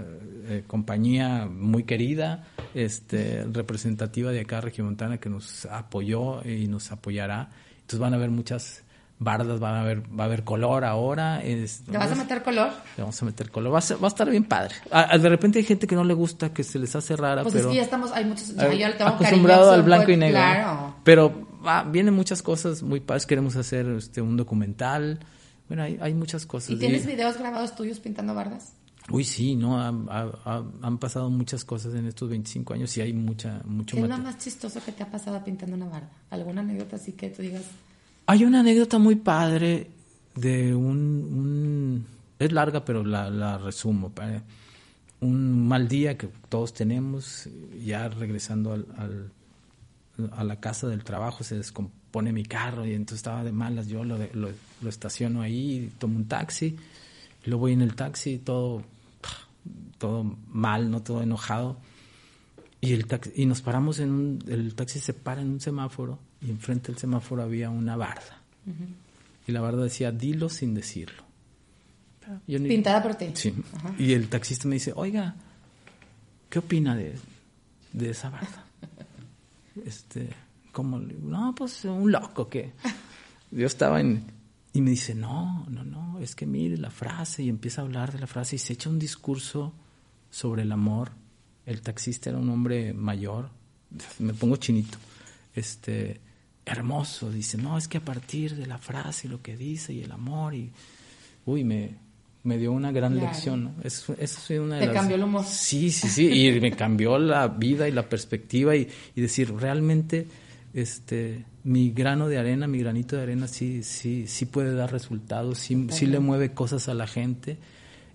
eh, 0.48 0.62
compañía 0.66 1.46
muy 1.50 1.84
querida, 1.84 2.44
este, 2.74 3.44
representativa 3.44 4.30
de 4.30 4.40
acá, 4.40 4.60
Regiomontana, 4.60 5.18
que 5.18 5.28
nos 5.30 5.64
apoyó 5.66 6.46
y 6.46 6.68
nos 6.68 6.92
apoyará. 6.92 7.50
Entonces 7.80 7.98
van 7.98 8.12
a 8.12 8.16
haber 8.16 8.30
muchas 8.30 8.82
bardas, 9.24 9.60
van 9.60 9.74
a 9.74 9.80
haber, 9.82 10.02
va 10.18 10.24
a 10.24 10.26
haber 10.26 10.44
color 10.44 10.84
ahora. 10.84 11.42
es- 11.42 11.82
¿Le 11.88 11.98
vas 11.98 12.10
a 12.12 12.14
meter 12.14 12.42
color? 12.42 12.70
le 12.96 13.02
vamos 13.02 13.22
a 13.22 13.24
meter 13.24 13.50
color. 13.50 13.72
Va 13.74 13.78
a, 13.78 13.82
ser- 13.82 14.02
va 14.02 14.06
a 14.06 14.08
estar 14.08 14.28
bien 14.30 14.44
padre. 14.44 14.74
A- 14.90 15.14
a- 15.14 15.18
de 15.18 15.28
repente 15.28 15.58
hay 15.58 15.64
gente 15.64 15.86
que 15.86 15.94
no 15.94 16.04
le 16.04 16.14
gusta, 16.14 16.52
que 16.52 16.64
se 16.64 16.78
les 16.78 16.94
hace 16.96 17.16
rara, 17.16 17.42
Pues 17.42 17.54
pero... 17.54 17.68
es 17.68 17.70
que 17.72 17.76
ya 17.76 17.82
estamos, 17.82 18.10
hay 18.12 18.24
muchos, 18.24 18.54
ya, 18.54 18.72
yo 18.72 18.88
le 18.88 18.94
tengo 18.94 19.10
acostumbrado 19.10 19.60
cariñoso, 19.62 19.72
al 19.74 19.82
blanco 19.82 20.04
pues, 20.06 20.16
y 20.16 20.20
negro. 20.20 20.38
Claro. 20.40 20.96
Pero 21.04 21.48
ah, 21.64 21.86
vienen 21.90 22.14
muchas 22.14 22.42
cosas 22.42 22.82
muy 22.82 23.00
padres. 23.00 23.26
Queremos 23.26 23.56
hacer 23.56 23.86
este, 23.86 24.20
un 24.22 24.36
documental. 24.36 25.20
Bueno, 25.68 25.84
hay, 25.84 25.98
hay 26.02 26.14
muchas 26.14 26.44
cosas. 26.46 26.70
¿Y 26.70 26.76
tienes 26.76 27.04
Y- 27.04 27.08
videos 27.08 27.38
grabados 27.38 27.74
tuyos 27.74 27.98
pintando 28.00 28.34
bardas? 28.34 28.74
Uy, 29.10 29.24
sí, 29.24 29.56
¿no? 29.56 29.80
Han, 29.80 30.06
ha- 30.10 30.30
ha- 30.44 30.62
han 30.82 30.98
pasado 30.98 31.28
muchas 31.28 31.64
cosas 31.64 31.92
en 31.94 32.06
estos 32.06 32.28
25 32.28 32.74
años 32.74 32.96
y 32.96 33.00
hay 33.00 33.12
mucha, 33.12 33.60
mucho 33.64 33.96
¿Qué 33.96 34.02
es 34.04 34.08
lo 34.08 34.18
más 34.18 34.38
chistoso 34.38 34.80
que 34.84 34.92
te 34.92 35.02
ha 35.02 35.10
pasado 35.10 35.42
pintando 35.42 35.74
una 35.74 35.86
barda? 35.86 36.08
¿Alguna 36.30 36.60
anécdota 36.60 36.94
así 36.96 37.12
que 37.12 37.28
tú 37.30 37.42
digas? 37.42 37.62
Hay 38.26 38.44
una 38.44 38.60
anécdota 38.60 38.98
muy 38.98 39.16
padre 39.16 39.90
de 40.34 40.74
un... 40.74 42.06
es 42.38 42.52
larga, 42.52 42.84
pero 42.84 43.04
la, 43.04 43.58
resumo. 43.58 44.10
pa- 44.10 44.42
Un 45.20 45.66
mal 45.68 45.88
día 45.88 46.16
que 46.16 46.28
todos 46.48 46.72
tenemos, 46.72 47.48
ya 47.84 48.08
regresando 48.08 48.72
al, 48.72 49.30
a 50.32 50.44
la 50.44 50.60
casa 50.60 50.88
del 50.88 51.04
trabajo, 51.04 51.44
se 51.44 51.56
descompone 51.56 52.32
mi 52.32 52.44
carro 52.44 52.86
y 52.86 52.92
entonces 52.94 53.18
estaba 53.18 53.44
de 53.44 53.52
malas. 53.52 53.88
Yo 53.88 54.04
lo, 54.04 54.16
lo, 54.34 54.50
lo 54.80 54.88
estaciono 54.88 55.42
ahí, 55.42 55.90
tomo 55.98 56.16
un 56.16 56.26
taxi, 56.26 56.76
luego 57.44 57.60
voy 57.62 57.72
en 57.72 57.82
el 57.82 57.94
taxi, 57.94 58.38
todo, 58.38 58.82
todo 59.98 60.36
mal, 60.48 60.90
no 60.90 61.02
todo 61.02 61.22
enojado. 61.22 61.76
Y, 62.80 62.92
el 62.94 63.06
taxi- 63.06 63.32
y 63.36 63.46
nos 63.46 63.60
paramos 63.62 63.98
en 64.00 64.10
un, 64.10 64.44
el 64.48 64.74
taxi 64.74 64.98
se 65.00 65.12
para 65.12 65.42
en 65.42 65.50
un 65.50 65.60
semáforo 65.60 66.18
y 66.44 66.50
enfrente 66.50 66.88
del 66.92 66.98
semáforo 66.98 67.42
había 67.42 67.70
una 67.70 67.96
barda. 67.96 68.40
Y 69.46 69.52
la 69.52 69.60
barda 69.60 69.82
decía, 69.84 70.12
dilo 70.12 70.48
sin 70.48 70.74
decirlo. 70.74 71.22
Yo 72.46 72.58
ni- 72.58 72.68
Pintada 72.68 73.02
por 73.02 73.14
ti. 73.16 73.30
Sí. 73.34 73.52
Ajá. 73.74 73.94
Y 73.98 74.12
el 74.12 74.28
taxista 74.28 74.68
me 74.68 74.74
dice, 74.74 74.92
oiga, 74.94 75.34
¿qué 76.48 76.58
opina 76.60 76.94
de, 76.96 77.16
de 77.92 78.10
esa 78.10 78.30
barda? 78.30 78.64
Este, 79.86 80.28
digo, 80.74 80.82
No, 81.22 81.54
pues 81.54 81.84
un 81.86 82.12
loco 82.12 82.48
que... 82.48 82.72
Yo 83.50 83.66
estaba 83.66 84.00
en... 84.00 84.22
Y 84.74 84.80
me 84.80 84.90
dice, 84.90 85.14
no, 85.14 85.66
no, 85.68 85.82
no, 85.84 86.18
es 86.18 86.34
que 86.34 86.46
mire 86.46 86.76
la 86.78 86.90
frase 86.90 87.42
y 87.42 87.48
empieza 87.50 87.80
a 87.82 87.84
hablar 87.84 88.12
de 88.12 88.18
la 88.18 88.26
frase 88.26 88.56
y 88.56 88.58
se 88.58 88.72
echa 88.72 88.88
un 88.88 88.98
discurso 88.98 89.72
sobre 90.30 90.62
el 90.62 90.72
amor. 90.72 91.12
El 91.66 91.82
taxista 91.82 92.30
era 92.30 92.38
un 92.38 92.48
hombre 92.48 92.94
mayor, 92.94 93.50
me 94.18 94.32
pongo 94.32 94.56
chinito, 94.56 94.96
este, 95.54 96.20
hermoso, 96.64 97.30
dice, 97.30 97.58
no, 97.58 97.76
es 97.78 97.88
que 97.88 97.98
a 97.98 98.04
partir 98.04 98.54
de 98.56 98.66
la 98.66 98.78
frase 98.78 99.26
y 99.26 99.30
lo 99.30 99.42
que 99.42 99.56
dice 99.56 99.92
y 99.92 100.02
el 100.02 100.12
amor 100.12 100.54
y, 100.54 100.70
uy, 101.46 101.64
me, 101.64 101.96
me 102.44 102.56
dio 102.58 102.72
una 102.72 102.92
gran 102.92 103.14
Claro. 103.14 103.26
lección, 103.26 103.64
¿no? 103.64 103.74
Eso, 103.82 104.14
eso 104.18 104.40
fue 104.40 104.60
una 104.60 104.76
de 104.76 104.80
Te 104.82 104.86
las- 104.86 104.94
cambió 104.96 105.16
el 105.16 105.24
humor. 105.24 105.44
Sí, 105.44 105.90
sí, 105.90 106.08
sí, 106.08 106.28
y 106.46 106.60
me 106.60 106.70
cambió 106.72 107.18
la 107.18 107.48
vida 107.48 107.88
y 107.88 107.92
la 107.92 108.08
perspectiva 108.08 108.76
y, 108.76 108.88
y 109.16 109.20
decir, 109.20 109.52
realmente, 109.54 110.26
este, 110.72 111.44
mi 111.64 111.90
grano 111.90 112.28
de 112.28 112.38
arena, 112.38 112.66
mi 112.68 112.78
granito 112.78 113.16
de 113.16 113.22
arena 113.22 113.48
sí, 113.48 113.82
sí, 113.82 114.26
sí 114.26 114.46
puede 114.46 114.74
dar 114.74 114.90
resultados, 114.92 115.58
sí, 115.58 115.86
sí 115.90 116.06
le 116.06 116.20
mueve 116.20 116.52
cosas 116.54 116.88
a 116.88 116.94
la 116.94 117.06
gente 117.06 117.58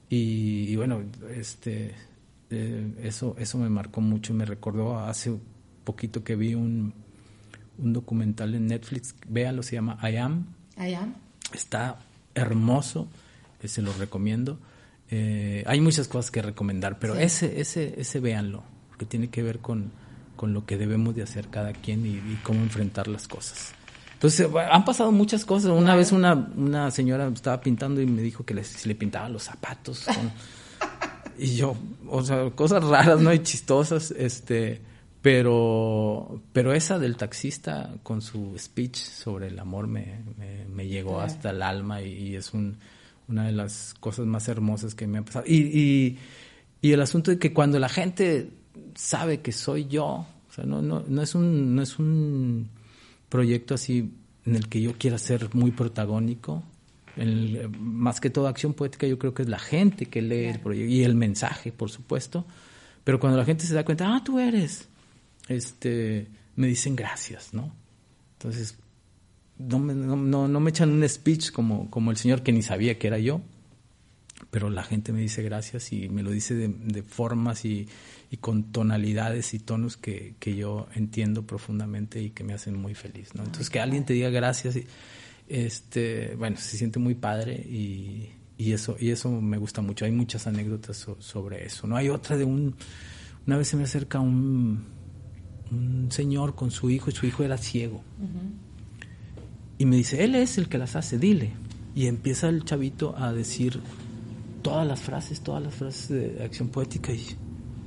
y, 0.10 0.68
y 0.70 0.76
bueno, 0.78 1.02
este, 1.36 1.92
eh, 2.50 2.94
eso, 3.04 3.36
eso 3.38 3.58
me 3.58 3.70
marcó 3.70 4.00
mucho, 4.02 4.34
me 4.34 4.46
recordó 4.46 4.98
hace 5.00 5.34
poquito 5.84 6.24
que 6.24 6.36
vi 6.36 6.56
un, 6.56 6.94
un 7.80 7.94
documental 7.94 8.56
en 8.56 8.68
Netflix, 8.68 9.16
véalo, 9.28 9.64
se 9.64 9.76
llama 9.76 9.98
I 10.10 10.18
Am, 10.18 10.46
Allá. 10.78 11.08
Está 11.54 11.98
hermoso, 12.36 13.08
eh, 13.62 13.68
se 13.68 13.82
lo 13.82 13.94
recomiendo. 13.94 14.60
Eh, 15.10 15.64
hay 15.68 15.80
muchas 15.82 16.08
cosas 16.08 16.30
que 16.32 16.42
recomendar, 16.42 17.00
pero 17.00 17.16
Sí. 17.16 17.22
ese, 17.24 17.60
ese, 17.62 17.96
ese 18.00 18.20
véanlo, 18.20 18.64
porque 18.90 19.06
tiene 19.06 19.30
que 19.30 19.42
ver 19.42 19.60
con, 19.60 19.92
con 20.36 20.54
lo 20.54 20.66
que 20.66 20.78
debemos 20.78 21.16
de 21.16 21.24
hacer 21.24 21.48
cada 21.48 21.74
quien 21.74 22.06
y, 22.06 22.10
y 22.16 22.40
cómo 22.44 22.60
enfrentar 22.62 23.08
las 23.08 23.28
cosas. 23.28 23.72
Entonces, 24.14 24.50
bueno, 24.52 24.72
han 24.74 24.84
pasado 24.84 25.12
muchas 25.12 25.46
cosas. 25.46 25.70
Una 25.72 25.82
Claro. 25.82 25.98
vez 26.00 26.12
una, 26.12 26.34
una 26.34 26.90
señora 26.92 27.28
estaba 27.28 27.62
pintando 27.62 28.02
y 28.02 28.06
me 28.08 28.22
dijo 28.24 28.44
que 28.44 28.54
le, 28.56 28.64
si 28.64 28.88
le 28.88 28.96
pintaba 28.96 29.30
los 29.30 29.44
zapatos. 29.44 30.06
con- 30.06 30.32
y 31.38 31.56
yo, 31.56 31.76
o 32.10 32.24
sea, 32.24 32.50
cosas 32.52 32.84
raras, 32.84 33.20
¿no? 33.22 33.32
Y 33.34 33.40
chistosas, 33.44 34.12
este, 34.12 34.82
pero, 35.28 36.42
pero 36.54 36.74
esa 36.74 36.98
del 37.00 37.18
taxista 37.18 37.94
con 38.04 38.22
su 38.22 38.54
speech 38.58 38.96
sobre 38.96 39.48
el 39.48 39.60
amor 39.60 39.88
me, 39.88 40.20
me, 40.38 40.66
me 40.66 40.88
llegó 40.88 41.16
Claro. 41.16 41.26
hasta 41.26 41.50
el 41.50 41.62
alma 41.62 42.02
y, 42.02 42.14
y 42.30 42.36
es 42.36 42.54
un, 42.54 42.78
una 43.28 43.46
de 43.46 43.52
las 43.52 43.94
cosas 44.00 44.26
más 44.26 44.48
hermosas 44.48 44.96
que 44.96 45.06
me 45.06 45.18
ha 45.18 45.22
pasado. 45.24 45.46
Y, 45.48 45.58
y, 45.58 46.18
y 46.82 46.92
el 46.94 47.02
asunto 47.02 47.32
de 47.32 47.40
que 47.40 47.54
cuando 47.54 47.78
la 47.78 47.90
gente 47.90 48.50
sabe 48.96 49.42
que 49.42 49.52
soy 49.52 49.88
yo, 49.88 50.06
o 50.06 50.54
sea, 50.54 50.64
no, 50.66 50.82
no, 50.82 51.04
no 51.08 51.22
es 51.22 51.36
un, 51.36 51.76
no 51.76 51.82
es 51.82 52.00
un 52.00 52.70
proyecto 53.30 53.76
así 53.76 54.10
en 54.46 54.56
el 54.56 54.70
que 54.70 54.82
yo 54.82 54.94
quiera 54.98 55.18
ser 55.18 55.54
muy 55.54 55.72
protagónico. 55.72 56.64
El- 57.18 57.70
más 57.80 58.22
que 58.22 58.30
toda 58.30 58.50
acción 58.50 58.74
poética, 58.74 59.08
yo 59.08 59.20
creo 59.20 59.34
que 59.34 59.42
es 59.44 59.50
la 59.50 59.60
gente 59.60 60.06
que 60.06 60.22
lee 60.22 60.46
el 60.46 60.60
proyecto 60.60 60.90
y 60.94 61.04
el 61.04 61.16
mensaje, 61.16 61.72
por 61.72 61.90
supuesto. 61.90 62.46
Pero 63.04 63.20
cuando 63.20 63.38
la 63.38 63.46
gente 63.46 63.66
se 63.66 63.74
da 63.74 63.84
cuenta, 63.84 64.16
ah, 64.16 64.24
tú 64.24 64.40
eres, 64.40 64.88
este, 65.48 66.28
me 66.56 66.68
dicen 66.68 66.96
gracias, 66.96 67.54
¿no? 67.54 67.74
Entonces, 68.34 68.78
no 69.58 69.80
me, 69.80 69.94
no, 69.94 70.16
no- 70.16 70.48
no 70.48 70.60
me 70.60 70.70
echan 70.70 70.92
un 70.92 71.08
speech 71.08 71.52
como, 71.52 71.90
como 71.90 72.12
el 72.12 72.18
señor 72.18 72.44
que 72.44 72.52
ni 72.52 72.62
sabía 72.62 72.98
que 73.00 73.08
era 73.08 73.18
yo, 73.20 73.42
pero 74.52 74.70
la 74.70 74.84
gente 74.84 75.12
me 75.12 75.22
dice 75.22 75.42
gracias 75.42 75.92
y 75.92 76.10
me 76.10 76.22
lo 76.24 76.30
dice 76.32 76.54
de, 76.54 76.68
de 76.68 77.02
formas 77.02 77.66
y, 77.66 77.88
y 78.30 78.38
con 78.38 78.72
tonalidades 78.72 79.54
y 79.56 79.60
tonos 79.60 79.98
que, 79.98 80.36
que 80.40 80.56
yo 80.56 80.88
entiendo 80.94 81.46
profundamente 81.48 82.22
y 82.22 82.30
que 82.30 82.44
me 82.44 82.54
hacen 82.54 82.76
muy 82.78 82.94
feliz, 82.94 83.34
¿no? 83.34 83.42
Entonces, 83.44 83.70
que 83.72 83.80
alguien 83.80 84.06
te 84.06 84.14
diga 84.14 84.30
gracias, 84.30 84.76
y, 84.76 84.86
este, 85.48 86.36
bueno, 86.36 86.58
se 86.58 86.78
siente 86.78 87.00
muy 87.00 87.16
padre 87.16 87.56
y, 87.56 88.30
y 88.58 88.74
eso, 88.74 88.96
y 89.00 89.10
eso 89.10 89.30
me 89.32 89.58
gusta 89.58 89.82
mucho. 89.82 90.06
Hay 90.06 90.12
muchas 90.12 90.46
anécdotas 90.46 90.98
so- 90.98 91.18
sobre 91.20 91.66
eso, 91.66 91.88
¿no? 91.88 91.96
Hay 91.98 92.10
otra 92.10 92.38
de 92.38 92.44
un, 92.44 92.76
una 93.48 93.58
vez 93.58 93.68
se 93.70 93.76
me 93.78 93.84
acerca 93.84 94.20
un, 94.20 94.86
un 95.72 96.12
señor 96.12 96.56
con 96.56 96.72
su 96.72 96.90
hijo 96.90 97.10
y 97.10 97.14
su 97.14 97.26
hijo 97.26 97.44
era 97.44 97.58
ciego. 97.58 98.02
Y 99.78 99.86
me 99.86 99.96
dice, 99.96 100.24
él 100.24 100.36
es 100.36 100.58
el 100.58 100.70
que 100.70 100.78
las 100.78 100.96
hace, 100.96 101.18
dile. 101.18 101.52
Y 101.96 102.08
empieza 102.08 102.50
el 102.50 102.64
chavito 102.64 103.16
a 103.18 103.34
decir 103.34 103.80
todas 104.62 104.88
las 104.88 105.02
frases, 105.02 105.42
todas 105.42 105.64
las 105.64 105.74
frases 105.74 106.10
de 106.10 106.44
acción 106.44 106.70
poética. 106.70 107.12
Y 107.12 107.36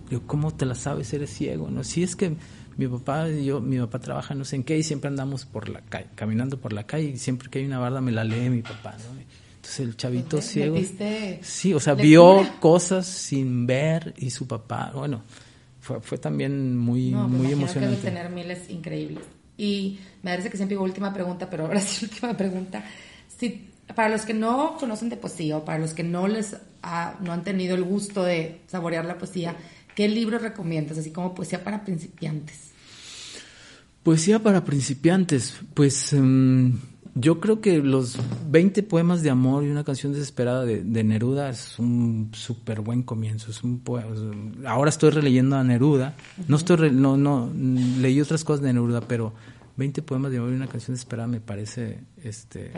digo, 0.08 0.22
¿cómo 0.26 0.52
te 0.52 0.66
las 0.66 0.78
sabes? 0.78 1.12
Eres 1.12 1.30
ciego, 1.30 1.70
¿no? 1.70 1.84
Si 1.84 2.02
es 2.02 2.16
que 2.16 2.36
mi 2.76 2.88
papá 2.88 3.28
y 3.28 3.44
yo, 3.44 3.60
mi 3.60 3.78
papá 3.78 3.98
trabaja 3.98 4.34
no 4.34 4.44
sé 4.44 4.56
en 4.56 4.64
qué 4.64 4.78
y 4.78 4.82
siempre 4.82 5.08
andamos 5.08 5.44
por 5.44 5.68
la 5.68 5.82
calle, 5.82 6.08
caminando 6.14 6.58
por 6.58 6.72
la 6.72 6.86
calle 6.86 7.10
y 7.10 7.18
siempre 7.18 7.50
que 7.50 7.58
hay 7.58 7.66
una 7.66 7.78
barda 7.78 8.00
me 8.00 8.10
la 8.12 8.24
lee 8.24 8.48
mi 8.48 8.62
papá, 8.62 8.92
¿no? 8.92 9.20
Entonces 9.56 9.80
el 9.80 9.96
chavito 9.96 10.40
ciego... 10.40 10.76
Sí, 11.42 11.74
o 11.74 11.80
sea, 11.80 11.92
lectura. 11.92 12.08
vio 12.08 12.60
cosas 12.60 13.06
sin 13.06 13.66
ver 13.66 14.14
y 14.16 14.30
su 14.30 14.46
papá, 14.46 14.92
bueno, 14.94 15.22
fue, 15.80 16.00
fue 16.00 16.18
también 16.18 16.76
muy, 16.76 17.10
No, 17.10 17.28
me 17.28 17.38
muy 17.38 17.46
imagino 17.52 17.58
que 17.72 17.78
emocionante. 17.78 18.02
tener 18.02 18.30
miles 18.30 18.70
increíbles. 18.70 19.24
Y 19.56 19.98
me 20.22 20.30
parece 20.30 20.50
que 20.50 20.56
siempre 20.56 20.74
digo 20.74 20.84
última 20.84 21.12
pregunta, 21.12 21.48
pero 21.50 21.66
ahora 21.66 21.80
sí 21.80 22.04
última 22.06 22.36
pregunta. 22.36 22.84
Si, 23.36 23.68
para 23.94 24.08
los 24.08 24.22
que 24.22 24.34
no 24.34 24.76
conocen 24.78 25.08
de 25.08 25.16
poesía 25.16 25.56
o 25.58 25.64
para 25.64 25.78
los 25.78 25.92
que 25.94 26.02
no 26.02 26.28
les 26.28 26.56
ha- 26.82 27.16
no 27.20 27.32
han 27.32 27.42
tenido 27.42 27.74
el 27.74 27.82
gusto 27.84 28.22
de 28.22 28.60
saborear 28.68 29.04
la 29.04 29.18
poesía, 29.18 29.56
¿qué 29.94 30.08
libro 30.08 30.38
recomiendas? 30.38 30.96
Así 30.98 31.10
como 31.10 31.34
poesía 31.34 31.62
para 31.64 31.84
principiantes. 31.84 32.70
Poesía 34.02 34.38
para 34.38 34.64
principiantes, 34.64 35.56
pues 35.74 36.12
em, 36.14 36.78
yo 37.14 37.40
creo 37.40 37.60
que 37.60 37.78
los 37.78 38.18
20 38.50 38.82
poemas 38.84 39.22
de 39.22 39.30
amor 39.30 39.64
y 39.64 39.68
una 39.70 39.84
canción 39.84 40.12
desesperada 40.12 40.64
de, 40.64 40.82
de 40.82 41.04
Neruda 41.04 41.50
es 41.50 41.78
un 41.78 42.30
súper 42.32 42.80
buen 42.80 43.02
comienzo. 43.02 43.50
Es 43.50 43.62
un 43.64 43.80
poe- 43.82 44.04
Ahora 44.66 44.90
estoy 44.90 45.10
releyendo 45.10 45.56
a 45.56 45.64
Neruda, 45.64 46.14
no 46.48 46.56
estoy 46.56 46.76
re- 46.76 46.92
no 46.92 47.16
no 47.16 47.50
leí 47.54 48.20
otras 48.20 48.44
cosas 48.44 48.62
de 48.62 48.72
Neruda, 48.72 49.00
pero 49.02 49.32
20 49.76 50.02
poemas 50.02 50.30
de 50.30 50.38
amor 50.38 50.52
y 50.52 50.56
una 50.56 50.66
canción 50.68 50.94
desesperada 50.94 51.26
me 51.28 51.40
parece 51.40 52.00
este 52.22 52.70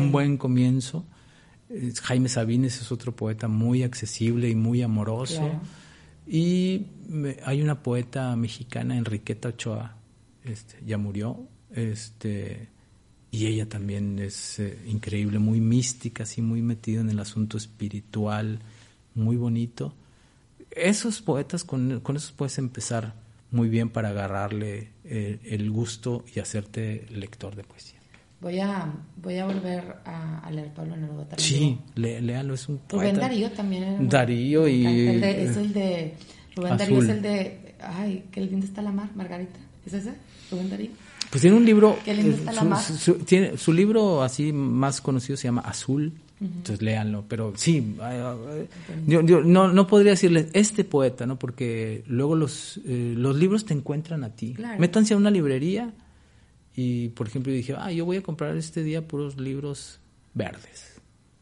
un 0.00 0.12
buen 0.12 0.36
comienzo. 0.36 1.04
Jaime 2.02 2.28
Sabines 2.28 2.80
es 2.80 2.92
otro 2.92 3.14
poeta 3.16 3.48
muy 3.48 3.82
accesible 3.82 4.48
y 4.48 4.54
muy 4.54 4.82
amoroso. 4.82 5.40
Claro. 5.40 5.60
Y 6.28 6.86
me- 7.08 7.38
hay 7.44 7.62
una 7.62 7.82
poeta 7.82 8.34
mexicana, 8.36 8.96
Enriqueta 8.96 9.48
Ochoa, 9.48 9.96
este, 10.44 10.76
ya 10.86 10.98
murió, 10.98 11.40
este, 11.72 12.68
y 13.36 13.46
ella 13.48 13.68
también 13.68 14.18
es 14.18 14.58
eh, 14.60 14.78
increíble, 14.86 15.38
muy 15.38 15.60
mística, 15.60 16.22
así 16.22 16.40
muy 16.40 16.62
metida 16.62 17.02
en 17.02 17.10
el 17.10 17.20
asunto 17.20 17.58
espiritual, 17.58 18.60
muy 19.14 19.36
bonito. 19.36 19.92
Esos 20.70 21.20
poetas, 21.20 21.62
con, 21.62 22.00
con 22.00 22.16
esos 22.16 22.32
puedes 22.32 22.56
empezar 22.56 23.12
muy 23.50 23.68
bien 23.68 23.90
para 23.90 24.08
agarrarle 24.08 24.88
eh, 25.04 25.38
el 25.44 25.70
gusto 25.70 26.24
y 26.34 26.40
hacerte 26.40 27.04
lector 27.10 27.54
de 27.54 27.64
poesía. 27.64 27.98
Voy 28.40 28.58
a, 28.58 28.90
voy 29.16 29.36
a 29.36 29.44
volver 29.44 29.96
a, 30.06 30.50
leer 30.50 30.72
Pablo 30.72 30.96
Neruda 30.96 31.28
también. 31.28 31.38
Sí, 31.38 31.78
léalo, 31.94 32.54
es 32.54 32.66
un 32.70 32.78
poeta. 32.78 33.10
Rubén 33.10 33.20
Darío 33.20 33.50
también. 33.50 34.08
Darío 34.08 34.66
y... 34.66 34.86
es 34.86 35.56
el 35.58 35.74
de... 35.74 36.14
Rubén 36.54 36.78
Darío 36.78 37.02
es 37.02 37.08
el 37.10 37.20
de... 37.20 37.74
Ay, 37.80 38.24
qué 38.32 38.40
lindo 38.40 38.64
está 38.64 38.80
la 38.80 38.92
mar, 38.92 39.10
Margarita. 39.14 39.60
¿Es 39.84 39.92
ese? 39.92 40.14
Rubén 40.50 40.70
Darío. 40.70 40.90
Pues 41.36 41.42
tiene 41.42 41.58
un 41.58 41.66
libro... 41.66 41.98
Qué 42.02 42.14
lindo 42.14 42.34
está 42.34 42.50
la 42.50 42.64
mar. 42.64 42.80
Su, 42.80 43.16
tiene, 43.16 43.58
su 43.58 43.70
libro 43.70 44.22
así 44.22 44.54
más 44.54 45.02
conocido 45.02 45.36
se 45.36 45.48
llama 45.48 45.60
Azul. 45.60 46.14
Entonces 46.40 46.80
léanlo, 46.80 47.26
pero 47.28 47.52
sí, 47.56 47.94
yo, 49.06 49.20
yo, 49.20 49.42
no, 49.42 49.70
no 49.70 49.86
podría 49.86 50.12
decirles 50.12 50.48
este 50.54 50.84
poeta, 50.84 51.26
¿no? 51.26 51.38
Porque 51.38 52.04
luego 52.06 52.36
los, 52.36 52.80
eh, 52.86 53.12
los 53.14 53.36
libros 53.36 53.66
te 53.66 53.74
encuentran 53.74 54.24
a 54.24 54.30
ti. 54.30 54.56
Métanse 54.78 55.12
a 55.12 55.18
una 55.18 55.30
librería 55.30 55.92
y, 56.74 57.10
por 57.10 57.26
ejemplo, 57.26 57.52
dije, 57.52 57.74
ah, 57.76 57.92
yo 57.92 58.06
voy 58.06 58.16
a 58.16 58.22
comprar 58.22 58.56
este 58.56 58.82
día 58.82 59.06
puros 59.06 59.38
libros 59.38 60.00
verdes. 60.32 60.94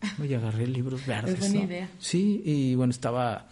Y 0.29 0.35
agarré 0.35 0.67
libros 0.67 1.07
verdes. 1.07 1.35
es 1.35 1.39
buena 1.39 1.67
idea. 1.67 1.91
Sí, 2.01 2.43
y 2.45 2.75
bueno, 2.75 2.91
estaba 2.91 3.47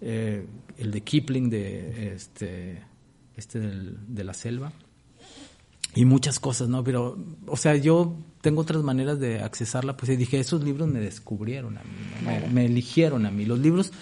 eh, 0.00 0.46
el 0.78 0.92
de 0.92 1.00
Kipling, 1.00 1.50
de 1.50 2.14
este, 2.14 2.82
este 3.36 3.58
del, 3.58 3.96
de 4.06 4.22
la 4.22 4.32
selva 4.32 4.72
y 5.94 6.04
muchas 6.04 6.38
cosas, 6.38 6.68
¿no? 6.68 6.84
Pero, 6.84 7.18
o 7.46 7.56
sea, 7.56 7.76
yo 7.76 8.14
tengo 8.40 8.62
otras 8.62 8.82
maneras 8.82 9.18
de 9.18 9.40
accesarla, 9.40 9.96
pues 9.96 10.10
y 10.10 10.16
dije, 10.16 10.38
esos 10.38 10.62
libros 10.62 10.88
me 10.88 11.00
descubrieron 11.00 11.78
a 11.78 11.82
mí, 11.82 12.48
me, 12.52 12.66
eligieron 12.66 13.26
a 13.26 13.30
mí. 13.30 13.44
Los 13.44 13.58
libros 13.58 13.92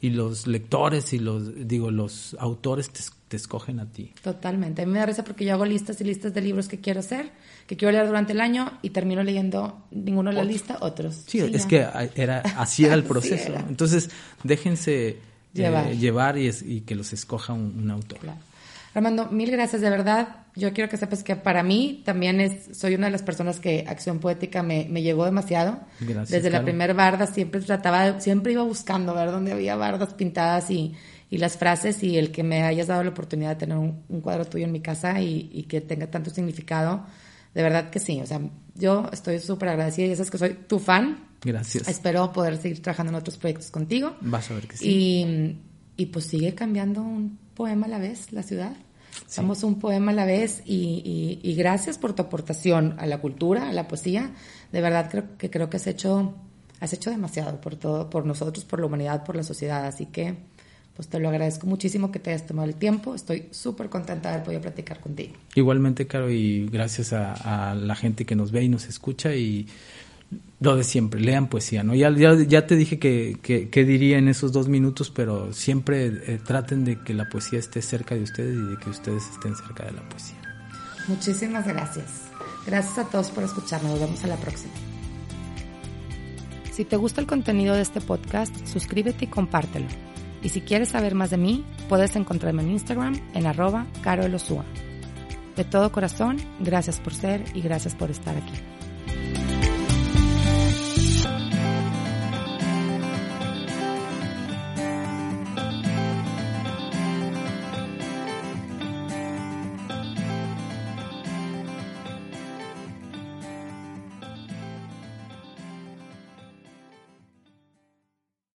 y 0.00 0.10
los 0.10 0.46
lectores 0.46 1.12
y 1.12 1.18
los, 1.18 1.66
digo, 1.66 1.90
los 1.90 2.36
autores 2.38 2.90
te, 2.90 3.36
escogen 3.36 3.80
a 3.80 3.86
ti. 3.86 4.12
Totalmente. 4.22 4.82
A 4.82 4.86
mí 4.86 4.92
me 4.92 4.98
da 4.98 5.06
risa 5.06 5.24
porque 5.24 5.44
yo 5.44 5.54
hago 5.54 5.64
listas 5.64 6.00
y 6.00 6.04
listas 6.04 6.32
de 6.34 6.40
libros 6.40 6.68
que 6.68 6.80
quiero 6.80 7.00
hacer, 7.00 7.30
que 7.66 7.76
quiero 7.76 7.92
leer 7.92 8.06
durante 8.06 8.32
el 8.32 8.40
año 8.40 8.78
y 8.82 8.90
termino 8.90 9.22
leyendo 9.22 9.84
ninguno 9.90 10.30
de 10.30 10.36
la 10.36 10.44
lista, 10.44 10.78
otros. 10.80 11.24
Sí, 11.26 11.40
es 11.40 11.66
que 11.66 11.86
era, 12.14 12.40
así 12.56 12.84
era 12.84 12.94
el 12.94 13.04
proceso. 13.04 13.54
Entonces, 13.68 14.10
déjense 14.44 15.18
eh, 15.54 15.96
llevar, 15.98 16.38
y, 16.38 16.50
y, 16.64 16.80
que 16.82 16.94
los 16.94 17.12
escoja 17.12 17.52
un, 17.52 17.90
autor. 17.90 18.18
Claro. 18.18 18.38
Armando, 18.94 19.26
mil 19.26 19.50
gracias, 19.50 19.80
de 19.82 19.90
verdad. 19.90 20.46
Yo 20.58 20.72
quiero 20.72 20.90
que 20.90 20.96
sepas 20.96 21.22
que 21.22 21.36
para 21.36 21.62
mí 21.62 22.02
también 22.04 22.40
es, 22.40 22.76
soy 22.76 22.94
una 22.94 23.06
de 23.06 23.12
las 23.12 23.22
personas 23.22 23.60
que 23.60 23.84
Acción 23.86 24.18
Poética 24.18 24.62
me, 24.62 24.84
llegó 25.02 25.24
demasiado. 25.24 25.80
Gracias, 26.00 26.30
Desde 26.30 26.50
la 26.50 26.64
primera 26.64 26.92
barda 26.94 27.26
siempre 27.26 27.60
trataba, 27.60 28.20
siempre 28.20 28.52
iba 28.52 28.64
buscando 28.64 29.14
ver 29.14 29.30
dónde 29.30 29.52
había 29.52 29.76
bardas 29.76 30.14
pintadas 30.14 30.70
y, 30.70 30.94
las 31.30 31.56
frases 31.56 32.02
y 32.02 32.16
el 32.16 32.32
que 32.32 32.42
me 32.42 32.62
hayas 32.62 32.88
dado 32.88 33.04
la 33.04 33.10
oportunidad 33.10 33.50
de 33.50 33.56
tener 33.56 33.76
un, 33.76 34.20
cuadro 34.20 34.46
tuyo 34.46 34.64
en 34.64 34.72
mi 34.72 34.80
casa 34.80 35.20
y, 35.20 35.64
que 35.68 35.80
tenga 35.80 36.10
tanto 36.10 36.30
significado, 36.30 37.06
de 37.54 37.62
verdad 37.62 37.90
que 37.90 38.00
sí. 38.00 38.20
O 38.20 38.26
sea, 38.26 38.40
yo 38.74 39.08
estoy 39.12 39.38
súper 39.38 39.68
agradecida 39.68 40.06
y 40.06 40.16
sabes 40.16 40.30
que 40.30 40.38
soy 40.38 40.54
tu 40.66 40.78
fan. 40.78 41.28
Gracias. 41.42 41.86
Espero 41.86 42.32
poder 42.32 42.56
seguir 42.56 42.82
trabajando 42.82 43.10
en 43.10 43.16
otros 43.16 43.36
proyectos 43.36 43.70
contigo. 43.70 44.16
Vas 44.20 44.50
a 44.50 44.54
ver 44.54 44.66
que 44.66 44.76
sí. 44.76 44.88
Y, 44.88 46.02
y 46.02 46.06
pues 46.06 46.24
sigue 46.24 46.54
cambiando 46.54 47.02
un 47.02 47.38
poema 47.54 47.86
a 47.86 47.90
la 47.90 47.98
vez 47.98 48.32
la 48.32 48.42
ciudad. 48.42 48.72
Somos 49.26 49.62
un 49.62 49.78
poema 49.78 50.12
a 50.12 50.14
la 50.14 50.24
vez 50.24 50.62
y, 50.64 51.54
gracias 51.58 51.98
por 51.98 52.14
tu 52.14 52.22
aportación 52.22 52.94
a 52.98 53.06
la 53.06 53.18
cultura, 53.18 53.68
a 53.68 53.72
la 53.72 53.88
poesía. 53.88 54.32
De 54.72 54.80
verdad 54.80 55.08
creo 55.10 55.36
que 55.36 55.50
creo 55.50 55.68
que 55.68 55.76
has 55.76 55.86
hecho, 55.86 56.34
has 56.80 56.92
hecho 56.92 57.10
demasiado 57.10 57.60
por 57.60 57.76
todo, 57.76 58.08
por 58.10 58.24
nosotros, 58.24 58.64
por 58.64 58.80
la 58.80 58.86
humanidad, 58.86 59.24
por 59.24 59.36
la 59.36 59.42
sociedad. 59.42 59.86
Así 59.86 60.06
que 60.06 60.36
pues 60.96 61.06
te 61.08 61.20
lo 61.20 61.28
agradezco 61.28 61.68
muchísimo 61.68 62.10
que 62.10 62.18
te 62.18 62.30
hayas 62.30 62.46
tomado 62.46 62.68
el 62.68 62.74
tiempo. 62.74 63.14
Estoy 63.14 63.48
súper 63.52 63.88
contenta 63.88 64.30
de 64.30 64.34
haber 64.34 64.44
podido 64.44 64.62
platicar 64.62 64.98
contigo. 64.98 65.34
Igualmente, 65.54 66.08
Caro, 66.08 66.28
y 66.28 66.66
gracias 66.66 67.12
a, 67.12 67.70
a 67.70 67.74
la 67.76 67.94
gente 67.94 68.26
que 68.26 68.34
nos 68.34 68.50
ve 68.50 68.64
y 68.64 68.68
nos 68.68 68.86
escucha 68.86 69.32
y 69.34 69.68
lo 70.60 70.76
de 70.76 70.84
siempre, 70.84 71.20
lean 71.20 71.48
poesía, 71.48 71.84
¿no? 71.84 71.94
Ya, 71.94 72.10
ya, 72.10 72.66
te 72.66 72.74
dije 72.74 72.98
que, 72.98 73.38
que, 73.40 73.84
diría 73.84 74.18
en 74.18 74.28
esos 74.28 74.52
dos 74.52 74.68
minutos, 74.68 75.10
pero 75.10 75.52
siempre 75.52 76.06
eh, 76.06 76.40
traten 76.44 76.84
de 76.84 77.00
que 77.02 77.14
la 77.14 77.28
poesía 77.28 77.58
esté 77.58 77.80
cerca 77.80 78.14
de 78.14 78.22
ustedes 78.22 78.56
y 78.56 78.62
de 78.62 78.76
que 78.76 78.90
ustedes 78.90 79.22
estén 79.30 79.54
cerca 79.54 79.84
de 79.84 79.92
la 79.92 80.08
poesía. 80.08 80.36
Muchísimas 81.06 81.66
gracias. 81.66 82.24
Gracias 82.66 82.98
a 82.98 83.04
todos 83.04 83.30
por 83.30 83.44
escucharnos. 83.44 83.92
Nos 83.92 84.00
vemos 84.00 84.24
a 84.24 84.26
la 84.26 84.36
próxima. 84.36 84.72
Si 86.72 86.84
te 86.84 86.96
gusta 86.96 87.20
el 87.20 87.26
contenido 87.26 87.74
de 87.74 87.82
este 87.82 88.00
podcast, 88.00 88.54
suscríbete 88.66 89.24
y 89.24 89.28
compártelo. 89.28 89.86
Y 90.42 90.50
si 90.50 90.60
quieres 90.60 90.90
saber 90.90 91.14
más 91.14 91.30
de 91.30 91.36
mí, 91.36 91.64
puedes 91.88 92.14
encontrarme 92.16 92.62
en 92.62 92.72
Instagram 92.72 93.20
en 93.34 93.46
arroba 93.46 93.86
caroelosua. 94.02 94.64
De 95.56 95.64
todo 95.64 95.90
corazón, 95.90 96.36
gracias 96.60 97.00
por 97.00 97.14
ser 97.14 97.42
y 97.54 97.62
gracias 97.62 97.94
por 97.94 98.10
estar 98.10 98.36
aquí. 98.36 98.77